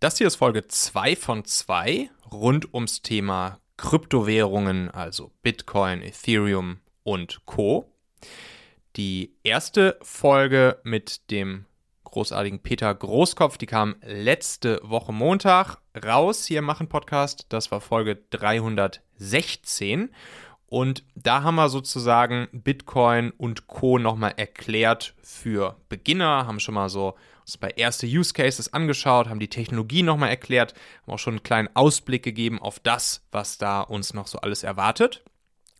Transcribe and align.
Das 0.00 0.16
hier 0.16 0.28
ist 0.28 0.36
Folge 0.36 0.68
2 0.68 1.16
von 1.16 1.44
2 1.44 2.08
rund 2.30 2.72
ums 2.72 3.02
Thema 3.02 3.58
Kryptowährungen, 3.78 4.92
also 4.92 5.32
Bitcoin, 5.42 6.02
Ethereum 6.02 6.78
und 7.02 7.44
Co. 7.46 7.92
Die 8.94 9.34
erste 9.42 9.98
Folge 10.00 10.78
mit 10.84 11.32
dem 11.32 11.64
großartigen 12.04 12.62
Peter 12.62 12.94
Großkopf, 12.94 13.58
die 13.58 13.66
kam 13.66 13.96
letzte 14.02 14.80
Woche 14.84 15.12
Montag 15.12 15.78
raus 16.04 16.46
hier 16.46 16.60
im 16.60 16.66
Machen 16.66 16.88
Podcast. 16.88 17.46
Das 17.48 17.72
war 17.72 17.80
Folge 17.80 18.22
316. 18.30 20.14
Und 20.66 21.02
da 21.16 21.42
haben 21.42 21.56
wir 21.56 21.70
sozusagen 21.70 22.46
Bitcoin 22.52 23.32
und 23.32 23.66
Co. 23.66 23.98
nochmal 23.98 24.34
erklärt 24.36 25.16
für 25.22 25.76
Beginner, 25.88 26.46
haben 26.46 26.60
schon 26.60 26.74
mal 26.74 26.88
so 26.88 27.16
uns 27.48 27.56
bei 27.56 27.70
erste 27.70 28.06
Use 28.06 28.34
Cases 28.34 28.72
angeschaut, 28.74 29.28
haben 29.28 29.40
die 29.40 29.48
Technologie 29.48 30.02
nochmal 30.02 30.28
erklärt, 30.28 30.74
haben 31.02 31.14
auch 31.14 31.18
schon 31.18 31.34
einen 31.34 31.42
kleinen 31.42 31.70
Ausblick 31.74 32.22
gegeben 32.22 32.60
auf 32.60 32.78
das, 32.78 33.26
was 33.32 33.56
da 33.56 33.80
uns 33.80 34.12
noch 34.12 34.26
so 34.26 34.38
alles 34.40 34.62
erwartet. 34.62 35.24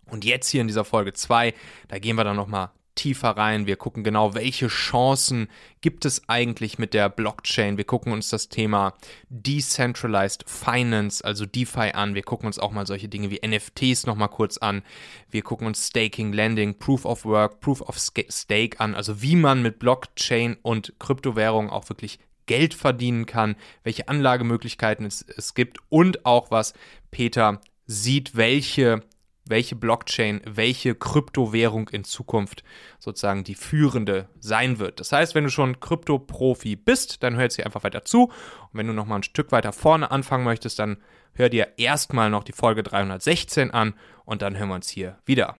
Und 0.06 0.24
jetzt 0.24 0.48
hier 0.48 0.62
in 0.62 0.66
dieser 0.66 0.86
Folge 0.86 1.12
2, 1.12 1.52
da 1.88 1.98
gehen 1.98 2.16
wir 2.16 2.24
dann 2.24 2.36
nochmal 2.36 2.70
tiefer 2.98 3.30
rein. 3.30 3.66
Wir 3.66 3.76
gucken 3.76 4.02
genau, 4.02 4.34
welche 4.34 4.66
Chancen 4.66 5.48
gibt 5.80 6.04
es 6.04 6.28
eigentlich 6.28 6.78
mit 6.78 6.94
der 6.94 7.08
Blockchain. 7.08 7.76
Wir 7.76 7.84
gucken 7.84 8.12
uns 8.12 8.28
das 8.28 8.48
Thema 8.48 8.94
Decentralized 9.28 10.44
Finance, 10.48 11.24
also 11.24 11.46
DeFi 11.46 11.92
an. 11.94 12.16
Wir 12.16 12.24
gucken 12.24 12.48
uns 12.48 12.58
auch 12.58 12.72
mal 12.72 12.86
solche 12.86 13.08
Dinge 13.08 13.30
wie 13.30 13.40
NFTs 13.46 14.06
nochmal 14.06 14.28
kurz 14.28 14.58
an. 14.58 14.82
Wir 15.30 15.42
gucken 15.42 15.68
uns 15.68 15.86
Staking, 15.86 16.32
Lending, 16.32 16.76
Proof 16.76 17.04
of 17.04 17.24
Work, 17.24 17.60
Proof 17.60 17.82
of 17.82 17.96
Stake 17.98 18.80
an, 18.80 18.96
also 18.96 19.22
wie 19.22 19.36
man 19.36 19.62
mit 19.62 19.78
Blockchain 19.78 20.56
und 20.62 20.92
Kryptowährungen 20.98 21.70
auch 21.70 21.88
wirklich 21.88 22.18
Geld 22.46 22.74
verdienen 22.74 23.26
kann, 23.26 23.54
welche 23.84 24.08
Anlagemöglichkeiten 24.08 25.06
es, 25.06 25.24
es 25.36 25.54
gibt 25.54 25.78
und 25.88 26.26
auch 26.26 26.50
was 26.50 26.74
Peter 27.12 27.60
sieht, 27.86 28.36
welche 28.36 29.04
welche 29.48 29.76
Blockchain, 29.76 30.40
welche 30.44 30.94
Kryptowährung 30.94 31.88
in 31.88 32.04
Zukunft 32.04 32.62
sozusagen 32.98 33.44
die 33.44 33.54
führende 33.54 34.28
sein 34.38 34.78
wird. 34.78 35.00
Das 35.00 35.12
heißt, 35.12 35.34
wenn 35.34 35.44
du 35.44 35.50
schon 35.50 35.80
Krypto-Profi 35.80 36.76
bist, 36.76 37.22
dann 37.22 37.36
hör 37.36 37.44
jetzt 37.44 37.56
hier 37.56 37.66
einfach 37.66 37.84
weiter 37.84 38.04
zu. 38.04 38.24
Und 38.24 38.32
wenn 38.72 38.86
du 38.86 38.92
nochmal 38.92 39.20
ein 39.20 39.24
Stück 39.24 39.52
weiter 39.52 39.72
vorne 39.72 40.10
anfangen 40.10 40.44
möchtest, 40.44 40.78
dann 40.78 40.98
hör 41.34 41.48
dir 41.48 41.68
erstmal 41.76 42.30
noch 42.30 42.44
die 42.44 42.52
Folge 42.52 42.82
316 42.82 43.70
an 43.70 43.94
und 44.24 44.42
dann 44.42 44.56
hören 44.58 44.68
wir 44.68 44.74
uns 44.74 44.88
hier 44.88 45.18
wieder. 45.24 45.56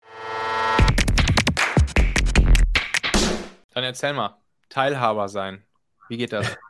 Dann 3.75 3.84
erzähl 3.84 4.12
mal, 4.12 4.36
Teilhaber 4.69 5.28
sein. 5.28 5.62
Wie 6.09 6.16
geht 6.16 6.33
das? 6.33 6.56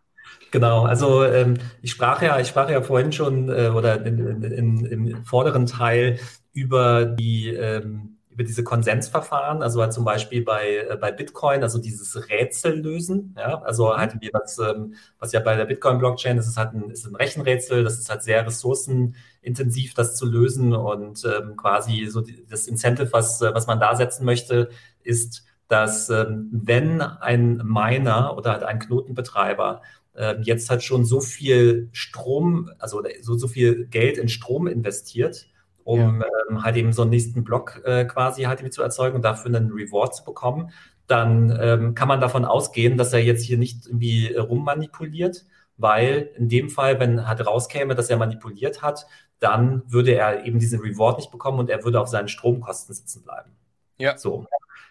Genau, 0.50 0.84
also 0.84 1.24
ähm, 1.24 1.58
ich 1.82 1.90
sprach 1.90 2.22
ja, 2.22 2.38
ich 2.38 2.48
sprach 2.48 2.70
ja 2.70 2.80
vorhin 2.80 3.12
schon 3.12 3.48
äh, 3.48 3.68
oder 3.68 4.04
in, 4.04 4.42
in, 4.42 4.42
in, 4.42 4.86
im 4.86 5.24
vorderen 5.24 5.66
Teil 5.66 6.18
über 6.52 7.04
die 7.04 7.48
ähm, 7.48 8.18
über 8.38 8.44
diese 8.44 8.62
Konsensverfahren, 8.62 9.62
also 9.64 9.82
halt 9.82 9.92
zum 9.92 10.04
Beispiel 10.04 10.44
bei, 10.44 10.86
äh, 10.88 10.96
bei 10.96 11.10
Bitcoin, 11.10 11.64
also 11.64 11.80
dieses 11.80 12.30
Rätsel 12.30 12.80
lösen, 12.80 13.34
ja, 13.36 13.60
also 13.62 13.96
halt 13.96 14.14
wie 14.20 14.30
was, 14.32 14.60
ähm, 14.60 14.94
was 15.18 15.32
ja 15.32 15.40
bei 15.40 15.56
der 15.56 15.64
Bitcoin-Blockchain 15.64 16.38
ist, 16.38 16.46
ist 16.46 16.56
halt 16.56 16.72
ein, 16.72 16.88
ist 16.88 17.04
ein 17.04 17.16
Rechenrätsel, 17.16 17.82
das 17.82 17.98
ist 17.98 18.08
halt 18.08 18.22
sehr 18.22 18.46
ressourcenintensiv, 18.46 19.94
das 19.94 20.14
zu 20.14 20.24
lösen. 20.24 20.72
Und 20.72 21.24
ähm, 21.24 21.56
quasi 21.56 22.06
so 22.06 22.20
die, 22.20 22.46
das 22.48 22.68
Incentive, 22.68 23.12
was, 23.12 23.42
äh, 23.42 23.52
was 23.52 23.66
man 23.66 23.80
da 23.80 23.96
setzen 23.96 24.24
möchte, 24.24 24.68
ist, 25.02 25.44
dass 25.66 26.08
ähm, 26.08 26.48
wenn 26.52 27.00
ein 27.00 27.56
Miner 27.64 28.36
oder 28.36 28.52
halt 28.52 28.62
ein 28.62 28.78
Knotenbetreiber 28.78 29.82
äh, 30.14 30.36
jetzt 30.42 30.70
halt 30.70 30.84
schon 30.84 31.04
so 31.04 31.20
viel 31.20 31.88
Strom, 31.90 32.70
also 32.78 33.02
so, 33.20 33.36
so 33.36 33.48
viel 33.48 33.86
Geld 33.86 34.16
in 34.16 34.28
Strom 34.28 34.68
investiert, 34.68 35.48
um 35.88 36.20
ja. 36.20 36.26
ähm, 36.50 36.62
halt 36.62 36.76
eben 36.76 36.92
so 36.92 37.00
einen 37.00 37.12
nächsten 37.12 37.44
Block 37.44 37.80
äh, 37.84 38.04
quasi 38.04 38.42
halt 38.42 38.72
zu 38.74 38.82
erzeugen 38.82 39.16
und 39.16 39.24
dafür 39.24 39.56
einen 39.56 39.72
Reward 39.72 40.14
zu 40.14 40.22
bekommen, 40.22 40.70
dann 41.06 41.56
ähm, 41.58 41.94
kann 41.94 42.08
man 42.08 42.20
davon 42.20 42.44
ausgehen, 42.44 42.98
dass 42.98 43.14
er 43.14 43.24
jetzt 43.24 43.42
hier 43.42 43.56
nicht 43.56 43.86
irgendwie 43.86 44.34
äh, 44.34 44.38
rummanipuliert, 44.38 45.46
weil 45.78 46.30
in 46.36 46.50
dem 46.50 46.68
Fall, 46.68 47.00
wenn 47.00 47.26
halt 47.26 47.46
rauskäme, 47.46 47.94
dass 47.94 48.10
er 48.10 48.18
manipuliert 48.18 48.82
hat, 48.82 49.06
dann 49.38 49.82
würde 49.86 50.12
er 50.12 50.44
eben 50.44 50.58
diesen 50.58 50.80
Reward 50.80 51.16
nicht 51.16 51.30
bekommen 51.30 51.58
und 51.58 51.70
er 51.70 51.82
würde 51.84 52.02
auf 52.02 52.08
seinen 52.08 52.28
Stromkosten 52.28 52.94
sitzen 52.94 53.22
bleiben. 53.22 53.52
Ja. 53.96 54.18
So. 54.18 54.44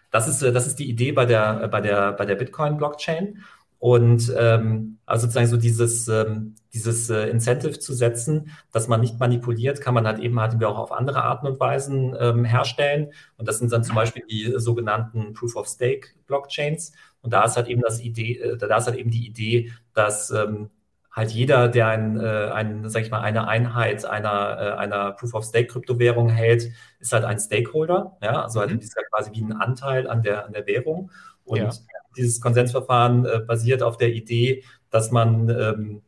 Das 0.09 0.27
ist, 0.27 0.41
äh, 0.41 0.51
das 0.51 0.65
ist 0.65 0.79
die 0.79 0.89
Idee 0.89 1.11
bei 1.11 1.27
der, 1.27 1.67
bei 1.67 1.81
der, 1.81 2.13
bei 2.13 2.25
der 2.25 2.35
Bitcoin-Blockchain. 2.35 3.43
Und 3.79 4.33
ähm, 4.35 4.97
also 5.05 5.27
sozusagen 5.27 5.47
so 5.47 5.57
dieses, 5.57 6.07
ähm, 6.07 6.55
dieses 6.73 7.09
äh, 7.09 7.29
Incentive 7.29 7.79
zu 7.79 7.93
setzen, 7.93 8.51
dass 8.71 8.87
man 8.87 9.01
nicht 9.01 9.19
manipuliert, 9.19 9.81
kann 9.81 9.93
man 9.93 10.07
halt 10.07 10.19
eben 10.19 10.39
hatten 10.39 10.59
wir 10.59 10.69
auch 10.69 10.79
auf 10.79 10.91
andere 10.91 11.23
Arten 11.23 11.47
und 11.47 11.59
Weisen 11.59 12.15
ähm, 12.19 12.43
herstellen. 12.43 13.11
Und 13.37 13.47
das 13.47 13.59
sind 13.59 13.71
dann 13.71 13.83
zum 13.83 13.95
Beispiel 13.95 14.23
die 14.29 14.53
sogenannten 14.57 15.33
Proof 15.33 15.55
of 15.55 15.67
Stake 15.67 16.09
Blockchains. 16.25 16.91
Und 17.21 17.33
da 17.33 17.45
ist 17.45 17.55
halt 17.55 17.67
eben 17.67 17.81
das 17.81 18.01
Idee, 18.01 18.37
äh, 18.37 18.57
da 18.57 18.77
ist 18.77 18.87
halt 18.87 18.97
eben 18.97 19.11
die 19.11 19.27
Idee, 19.27 19.71
dass 19.93 20.31
ähm, 20.31 20.71
halt 21.11 21.31
jeder, 21.31 21.67
der 21.67 21.87
ein, 21.87 22.19
äh, 22.19 22.49
ein, 22.51 22.89
sag 22.89 23.03
ich 23.03 23.11
mal, 23.11 23.21
eine 23.21 23.47
Einheit 23.47 24.05
einer, 24.05 24.57
äh, 24.59 24.71
einer 24.77 25.11
Proof 25.13 25.35
of 25.35 25.45
Stake 25.45 25.67
Kryptowährung 25.67 26.29
hält, 26.29 26.71
ist 26.99 27.13
halt 27.13 27.25
ein 27.25 27.39
Stakeholder. 27.39 28.17
Ja, 28.23 28.41
also 28.43 28.59
halt 28.59 28.71
mhm. 28.71 28.79
ist 28.79 28.95
ja 28.95 29.03
quasi 29.11 29.31
wie 29.33 29.41
ein 29.41 29.53
Anteil 29.53 30.07
an 30.07 30.23
der, 30.23 30.45
an 30.45 30.53
der 30.53 30.65
Währung. 30.65 31.11
Und 31.45 31.59
ja 31.59 31.69
dieses 32.17 32.41
Konsensverfahren 32.41 33.25
äh, 33.25 33.39
basiert 33.39 33.83
auf 33.83 33.97
der 33.97 34.13
Idee, 34.13 34.63
dass 34.89 35.11
man, 35.11 35.49
ähm, 35.49 36.01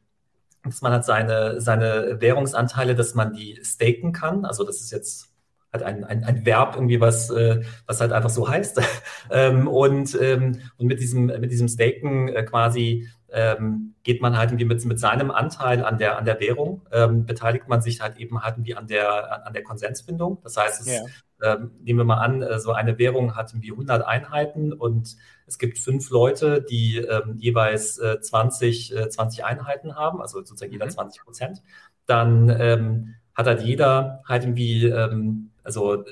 dass 0.64 0.82
man 0.82 0.92
hat 0.92 1.06
seine, 1.06 1.62
seine 1.62 2.18
Währungsanteile, 2.20 2.96
dass 2.96 3.16
man 3.16 3.34
die 3.34 3.60
staken 3.64 4.12
kann. 4.12 4.46
Also 4.46 4.64
das 4.64 4.82
ist 4.82 4.92
jetzt 4.92 5.30
halt 5.72 5.84
ein, 5.84 6.04
ein, 6.04 6.24
ein 6.24 6.46
Verb 6.46 6.76
irgendwie, 6.76 7.00
was, 7.00 7.30
äh, 7.30 7.62
was 7.86 8.02
halt 8.02 8.12
einfach 8.12 8.30
so 8.30 8.48
heißt. 8.48 8.82
ähm, 9.32 9.68
und, 9.68 10.18
ähm, 10.20 10.60
und 10.78 10.88
mit 10.88 11.00
diesem, 11.00 11.28
mit 11.28 11.52
diesem 11.52 11.68
Staken 11.68 12.30
äh, 12.30 12.44
quasi 12.44 13.08
ähm, 13.32 13.94
geht 14.04 14.22
man 14.22 14.38
halt 14.38 14.50
irgendwie 14.50 14.66
mit, 14.66 14.84
mit 14.86 15.00
seinem 15.00 15.32
Anteil 15.32 15.84
an 15.84 15.98
der, 15.98 16.18
an 16.18 16.26
der 16.26 16.40
Währung, 16.40 16.82
ähm, 16.92 17.26
beteiligt 17.26 17.68
man 17.68 17.82
sich 17.82 18.02
halt 18.02 18.18
eben 18.18 18.42
halt 18.42 18.56
irgendwie 18.56 18.76
an 18.76 18.88
der, 18.88 19.46
an 19.46 19.54
der 19.54 19.64
Konsensfindung. 19.64 20.40
Das 20.44 20.58
heißt, 20.58 20.82
es, 20.82 20.88
ja. 20.88 21.02
Ähm, 21.44 21.72
nehmen 21.82 22.00
wir 22.00 22.04
mal 22.06 22.18
an, 22.18 22.42
äh, 22.42 22.60
so 22.60 22.72
eine 22.72 22.98
Währung 22.98 23.36
hat 23.36 23.54
irgendwie 23.54 23.72
100 23.72 24.06
Einheiten 24.06 24.74
und 24.74 25.16
es 25.46 25.58
gibt 25.58 25.78
fünf 25.78 26.10
Leute, 26.10 26.62
die 26.62 26.98
ähm, 26.98 27.36
jeweils 27.38 27.98
äh, 27.98 28.20
20, 28.20 28.96
äh, 28.96 29.10
20 29.10 29.46
Einheiten 29.46 29.96
haben, 29.96 30.22
also 30.22 30.40
sozusagen 30.40 30.72
jeder 30.72 30.90
20 30.90 31.22
mhm. 31.22 31.26
Prozent. 31.26 31.62
Dann 32.06 32.50
ähm, 32.50 33.16
hat 33.34 33.48
halt 33.48 33.62
jeder 33.62 34.22
halt 34.28 34.44
irgendwie, 34.44 34.86
ähm, 34.86 35.52
also 35.64 36.04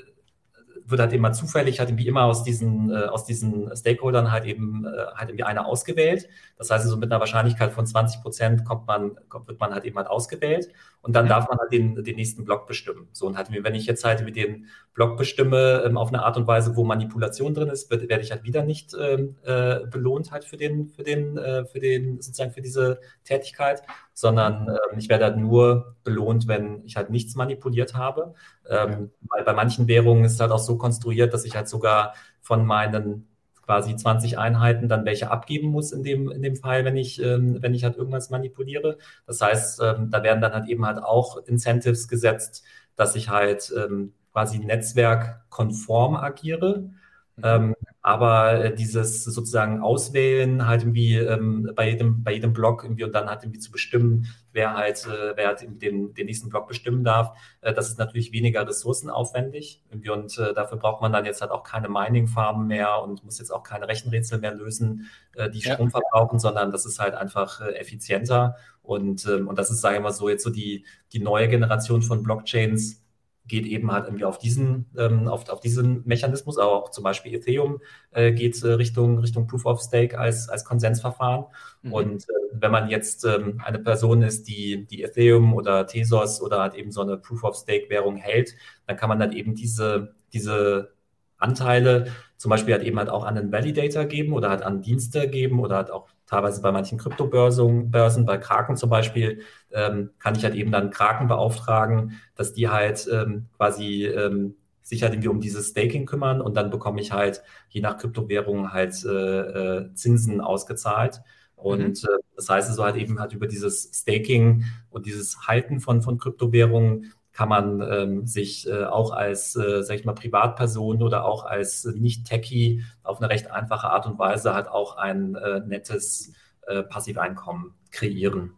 wird 0.90 1.00
halt 1.00 1.12
immer 1.12 1.32
zufällig, 1.32 1.78
halt 1.78 1.90
irgendwie 1.90 2.06
immer 2.06 2.24
aus 2.24 2.42
diesen, 2.42 2.90
äh, 2.90 3.04
aus 3.06 3.24
diesen 3.24 3.74
Stakeholdern 3.76 4.30
halt 4.30 4.44
eben 4.44 4.84
äh, 4.84 4.88
halt 5.14 5.30
irgendwie 5.30 5.44
einer 5.44 5.66
ausgewählt. 5.66 6.28
Das 6.56 6.70
heißt, 6.70 6.84
also 6.84 6.96
mit 6.96 7.10
einer 7.10 7.20
Wahrscheinlichkeit 7.20 7.72
von 7.72 7.86
20 7.86 8.22
Prozent 8.22 8.64
kommt 8.64 8.86
man, 8.86 9.18
kommt, 9.28 9.48
wird 9.48 9.60
man 9.60 9.72
halt 9.72 9.84
eben 9.84 9.96
halt 9.96 10.08
ausgewählt 10.08 10.68
und 11.02 11.14
dann 11.14 11.26
ja. 11.26 11.34
darf 11.34 11.48
man 11.48 11.58
halt 11.58 11.72
den, 11.72 12.02
den 12.02 12.16
nächsten 12.16 12.44
Block 12.44 12.66
bestimmen. 12.66 13.08
So 13.12 13.26
und 13.26 13.36
halt, 13.36 13.48
wenn 13.50 13.74
ich 13.74 13.86
jetzt 13.86 14.04
halt 14.04 14.24
mit 14.24 14.36
dem 14.36 14.66
Block 14.94 15.16
bestimme 15.16 15.82
ähm, 15.84 15.96
auf 15.96 16.08
eine 16.08 16.22
Art 16.22 16.36
und 16.36 16.46
Weise, 16.46 16.76
wo 16.76 16.84
Manipulation 16.84 17.54
drin 17.54 17.68
ist, 17.68 17.90
wird, 17.90 18.08
werde 18.08 18.22
ich 18.22 18.30
halt 18.30 18.44
wieder 18.44 18.64
nicht 18.64 18.94
ähm, 18.98 19.36
äh, 19.44 19.80
belohnt 19.86 20.32
halt 20.32 20.44
für 20.44 20.56
den, 20.56 20.88
für 20.88 21.02
den, 21.02 21.36
äh, 21.38 21.64
für 21.64 21.80
den, 21.80 22.20
sozusagen 22.20 22.52
für 22.52 22.62
diese 22.62 23.00
Tätigkeit, 23.24 23.82
sondern 24.18 24.68
äh, 24.68 24.98
ich 24.98 25.08
werde 25.08 25.26
halt 25.26 25.36
nur 25.36 25.94
belohnt, 26.02 26.48
wenn 26.48 26.84
ich 26.84 26.96
halt 26.96 27.08
nichts 27.08 27.36
manipuliert 27.36 27.94
habe. 27.94 28.34
Ähm, 28.68 29.12
weil 29.20 29.44
bei 29.44 29.52
manchen 29.52 29.86
Währungen 29.86 30.24
ist 30.24 30.32
es 30.32 30.40
halt 30.40 30.50
auch 30.50 30.58
so 30.58 30.76
konstruiert, 30.76 31.32
dass 31.32 31.44
ich 31.44 31.54
halt 31.54 31.68
sogar 31.68 32.14
von 32.40 32.66
meinen 32.66 33.28
quasi 33.64 33.94
20 33.94 34.36
Einheiten 34.36 34.88
dann 34.88 35.04
welche 35.04 35.30
abgeben 35.30 35.68
muss 35.68 35.92
in 35.92 36.02
dem, 36.02 36.32
in 36.32 36.42
dem 36.42 36.56
Fall, 36.56 36.84
wenn 36.84 36.96
ich, 36.96 37.22
ähm, 37.22 37.62
wenn 37.62 37.74
ich 37.74 37.84
halt 37.84 37.96
irgendwas 37.96 38.28
manipuliere. 38.30 38.98
Das 39.24 39.40
heißt, 39.40 39.80
ähm, 39.84 40.10
da 40.10 40.24
werden 40.24 40.40
dann 40.40 40.52
halt 40.52 40.66
eben 40.68 40.84
halt 40.84 40.98
auch 40.98 41.36
Incentives 41.46 42.08
gesetzt, 42.08 42.64
dass 42.96 43.14
ich 43.14 43.28
halt 43.28 43.72
ähm, 43.76 44.14
quasi 44.32 44.58
netzwerkkonform 44.58 46.16
agiere. 46.16 46.90
Mhm. 47.36 47.42
Ähm, 47.44 47.74
aber 48.08 48.64
äh, 48.64 48.74
dieses 48.74 49.22
sozusagen 49.22 49.82
Auswählen 49.82 50.66
halt 50.66 50.80
irgendwie 50.80 51.16
ähm, 51.16 51.70
bei, 51.76 51.90
jedem, 51.90 52.24
bei 52.24 52.32
jedem 52.32 52.54
Block 52.54 52.82
irgendwie 52.82 53.04
und 53.04 53.12
dann 53.14 53.28
halt 53.28 53.42
irgendwie 53.42 53.58
zu 53.58 53.70
bestimmen, 53.70 54.28
wer 54.50 54.72
halt, 54.72 55.06
äh, 55.06 55.36
wer 55.36 55.48
halt 55.48 55.60
den, 55.60 56.14
den 56.14 56.24
nächsten 56.24 56.48
Block 56.48 56.68
bestimmen 56.68 57.04
darf, 57.04 57.36
äh, 57.60 57.74
das 57.74 57.90
ist 57.90 57.98
natürlich 57.98 58.32
weniger 58.32 58.66
ressourcenaufwendig. 58.66 59.84
Irgendwie 59.90 60.08
und 60.08 60.38
äh, 60.38 60.54
dafür 60.54 60.78
braucht 60.78 61.02
man 61.02 61.12
dann 61.12 61.26
jetzt 61.26 61.42
halt 61.42 61.50
auch 61.50 61.62
keine 61.62 61.90
Mining-Farben 61.90 62.66
mehr 62.66 63.02
und 63.02 63.24
muss 63.24 63.38
jetzt 63.38 63.50
auch 63.50 63.62
keine 63.62 63.88
Rechenrätsel 63.88 64.38
mehr 64.38 64.54
lösen, 64.54 65.10
äh, 65.34 65.50
die 65.50 65.60
Strom 65.60 65.90
ja. 65.92 66.00
verbrauchen, 66.00 66.38
sondern 66.38 66.72
das 66.72 66.86
ist 66.86 66.98
halt 66.98 67.12
einfach 67.12 67.60
äh, 67.60 67.72
effizienter. 67.72 68.56
Und, 68.80 69.26
ähm, 69.26 69.48
und 69.48 69.58
das 69.58 69.70
ist, 69.70 69.82
sage 69.82 69.96
ich 69.96 70.02
mal 70.02 70.12
so, 70.12 70.30
jetzt 70.30 70.44
so 70.44 70.48
die, 70.48 70.86
die 71.12 71.20
neue 71.20 71.48
Generation 71.48 72.00
von 72.00 72.22
Blockchains, 72.22 73.02
geht 73.48 73.66
eben 73.66 73.90
halt 73.90 74.06
irgendwie 74.06 74.24
auf 74.24 74.38
diesen, 74.38 74.86
ähm, 74.96 75.26
auf, 75.26 75.48
auf 75.48 75.60
diesen 75.60 76.02
Mechanismus, 76.06 76.58
aber 76.58 76.72
auch 76.72 76.90
zum 76.90 77.02
Beispiel 77.02 77.34
Ethereum 77.34 77.80
äh, 78.12 78.32
geht 78.32 78.62
äh, 78.62 78.72
Richtung, 78.72 79.18
Richtung 79.18 79.46
Proof 79.46 79.66
of 79.66 79.80
Stake 79.80 80.18
als, 80.18 80.48
als 80.48 80.64
Konsensverfahren. 80.64 81.46
Mhm. 81.82 81.92
Und 81.92 82.22
äh, 82.24 82.32
wenn 82.52 82.70
man 82.70 82.88
jetzt 82.88 83.24
ähm, 83.24 83.60
eine 83.64 83.78
Person 83.78 84.22
ist, 84.22 84.46
die, 84.48 84.86
die 84.86 85.02
Ethereum 85.02 85.54
oder 85.54 85.86
Tezos 85.86 86.40
oder 86.40 86.60
halt 86.60 86.74
eben 86.74 86.92
so 86.92 87.00
eine 87.00 87.16
Proof 87.16 87.42
of 87.42 87.56
Stake 87.56 87.88
Währung 87.88 88.16
hält, 88.16 88.54
dann 88.86 88.96
kann 88.96 89.08
man 89.08 89.18
dann 89.18 89.32
eben 89.32 89.54
diese, 89.54 90.14
diese 90.32 90.92
Anteile 91.38 92.08
zum 92.38 92.50
Beispiel 92.50 92.72
halt 92.72 92.84
eben 92.84 92.98
halt 92.98 93.10
auch 93.10 93.24
an 93.24 93.34
den 93.34 93.52
Validator 93.52 94.04
geben 94.04 94.32
oder 94.32 94.48
halt 94.48 94.62
an 94.62 94.80
Dienste 94.80 95.28
geben 95.28 95.60
oder 95.60 95.76
halt 95.76 95.90
auch 95.90 96.08
teilweise 96.24 96.62
bei 96.62 96.70
manchen 96.70 96.96
Kryptobörsen, 96.96 97.90
Börsen, 97.90 98.24
bei 98.24 98.38
Kraken 98.38 98.76
zum 98.76 98.90
Beispiel, 98.90 99.42
ähm, 99.72 100.10
kann 100.20 100.36
ich 100.36 100.44
halt 100.44 100.54
eben 100.54 100.70
dann 100.70 100.90
Kraken 100.90 101.26
beauftragen, 101.26 102.20
dass 102.36 102.54
die 102.54 102.68
halt 102.68 103.08
ähm, 103.12 103.46
quasi 103.56 104.06
ähm, 104.06 104.54
sich 104.82 105.02
halt 105.02 105.12
irgendwie 105.12 105.28
um 105.28 105.40
dieses 105.40 105.70
Staking 105.70 106.06
kümmern 106.06 106.40
und 106.40 106.56
dann 106.56 106.70
bekomme 106.70 107.00
ich 107.00 107.12
halt 107.12 107.42
je 107.68 107.80
nach 107.80 107.98
Kryptowährung 107.98 108.72
halt 108.72 109.04
äh, 109.04 109.40
äh, 109.80 109.94
Zinsen 109.94 110.40
ausgezahlt. 110.40 111.20
Und 111.56 112.02
mhm. 112.02 112.08
äh, 112.08 112.18
das 112.36 112.48
heißt 112.48 112.70
also 112.70 112.84
halt 112.84 112.96
eben 112.96 113.18
halt 113.18 113.32
über 113.32 113.48
dieses 113.48 113.90
Staking 113.92 114.64
und 114.90 115.06
dieses 115.06 115.48
Halten 115.48 115.80
von, 115.80 116.02
von 116.02 116.18
Kryptowährungen 116.18 117.12
kann 117.38 117.48
man 117.48 117.80
ähm, 117.80 118.26
sich 118.26 118.66
äh, 118.66 118.82
auch 118.82 119.12
als, 119.12 119.54
äh, 119.54 119.84
sag 119.84 119.94
ich 119.94 120.04
mal, 120.04 120.12
Privatperson 120.12 121.00
oder 121.04 121.24
auch 121.24 121.44
als 121.44 121.84
Nicht-Techie 121.84 122.82
auf 123.04 123.18
eine 123.18 123.30
recht 123.30 123.48
einfache 123.48 123.88
Art 123.90 124.06
und 124.06 124.18
Weise 124.18 124.54
halt 124.54 124.66
auch 124.66 124.96
ein 124.96 125.36
äh, 125.36 125.60
nettes 125.60 126.32
äh, 126.66 126.82
Passiveinkommen 126.82 127.74
kreieren. 127.92 128.54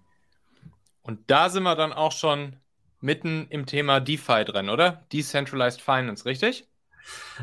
Und 1.03 1.19
da 1.27 1.51
sind 1.51 1.65
wir 1.65 1.77
dann 1.77 1.93
auch 1.93 2.13
schon 2.13 2.57
mitten 3.01 3.49
im 3.51 3.67
Thema 3.67 4.01
DeFi 4.01 4.47
drin, 4.47 4.71
oder? 4.71 5.05
Decentralized 5.13 5.83
Finance, 5.83 6.25
richtig? 6.25 6.67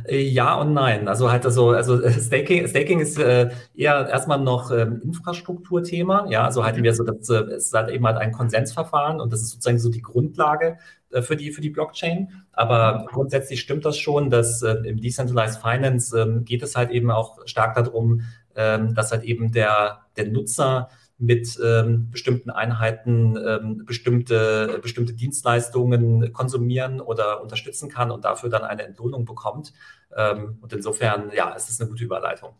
Äh, 0.07 0.21
ja 0.21 0.55
und 0.55 0.73
nein. 0.73 1.07
Also 1.07 1.31
halt 1.31 1.45
also, 1.45 1.71
also 1.71 2.01
äh, 2.01 2.11
Staking, 2.11 2.67
Staking 2.67 2.99
ist 2.99 3.19
äh, 3.19 3.49
eher 3.75 4.07
erstmal 4.07 4.39
noch 4.39 4.71
ähm, 4.71 5.01
Infrastrukturthema. 5.03 6.27
Ja, 6.29 6.45
also 6.45 6.63
halten 6.63 6.83
wir 6.83 6.93
so, 6.93 7.03
das 7.03 7.29
äh, 7.29 7.55
ist 7.55 7.73
halt 7.73 7.89
eben 7.89 8.05
halt 8.05 8.17
ein 8.17 8.31
Konsensverfahren 8.31 9.19
und 9.19 9.33
das 9.33 9.41
ist 9.41 9.51
sozusagen 9.51 9.79
so 9.79 9.89
die 9.89 10.01
Grundlage 10.01 10.77
äh, 11.11 11.21
für 11.21 11.35
die, 11.35 11.51
für 11.51 11.61
die 11.61 11.69
Blockchain. 11.69 12.43
Aber 12.51 13.05
grundsätzlich 13.09 13.61
stimmt 13.61 13.85
das 13.85 13.97
schon, 13.97 14.29
dass 14.29 14.61
äh, 14.61 14.73
im 14.85 15.01
Decentralized 15.01 15.61
Finance 15.61 16.17
ähm, 16.19 16.45
geht 16.45 16.63
es 16.63 16.75
halt 16.75 16.91
eben 16.91 17.11
auch 17.11 17.39
stark 17.45 17.75
darum, 17.75 18.21
ähm, 18.55 18.93
dass 18.93 19.11
halt 19.11 19.23
eben 19.23 19.51
der, 19.51 19.99
der 20.17 20.27
Nutzer 20.27 20.89
mit 21.17 21.59
ähm, 21.63 22.11
bestimmten 22.11 22.51
Einheiten 22.51 23.35
ähm, 23.37 23.85
bestimmte, 23.85 24.79
bestimmte 24.81 25.13
Dienstleistungen 25.13 26.31
konsumieren 26.31 27.01
oder 27.01 27.41
unterstützen 27.41 27.89
kann 27.89 28.11
und 28.11 28.23
dafür 28.23 28.49
dann 28.49 28.63
eine 28.63 28.83
Entlohnung 28.83 29.25
bekommt. 29.25 29.73
Ähm, 30.15 30.59
und 30.61 30.73
insofern, 30.73 31.31
ja, 31.35 31.53
es 31.55 31.69
ist 31.69 31.81
eine 31.81 31.89
gute 31.89 32.03
Überleitung. 32.03 32.55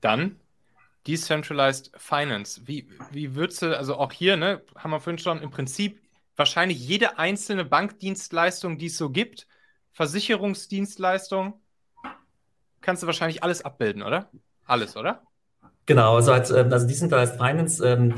Dann 0.00 0.40
Decentralized 1.06 1.92
Finance. 1.96 2.62
Wie, 2.64 2.88
wie 3.12 3.34
würdest 3.34 3.62
du, 3.62 3.76
also 3.76 3.96
auch 3.96 4.12
hier, 4.12 4.36
ne, 4.36 4.62
haben 4.76 4.90
wir 4.90 5.00
vorhin 5.00 5.18
schon, 5.18 5.40
im 5.40 5.50
Prinzip 5.50 6.00
wahrscheinlich 6.36 6.78
jede 6.78 7.18
einzelne 7.18 7.64
Bankdienstleistung, 7.64 8.78
die 8.78 8.86
es 8.86 8.96
so 8.96 9.10
gibt, 9.10 9.46
Versicherungsdienstleistung, 9.92 11.60
kannst 12.80 13.02
du 13.02 13.06
wahrscheinlich 13.06 13.42
alles 13.42 13.64
abbilden, 13.64 14.02
oder? 14.02 14.30
Alles, 14.64 14.96
oder? 14.96 15.25
Genau, 15.86 16.16
also, 16.16 16.32
als, 16.32 16.50
ähm, 16.50 16.72
also 16.72 16.86
Decentralized 16.86 17.36
Finance. 17.36 17.84
Ähm, 17.84 18.14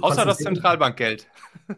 Außer 0.00 0.24
das 0.24 0.38
Zentralbankgeld. 0.38 1.26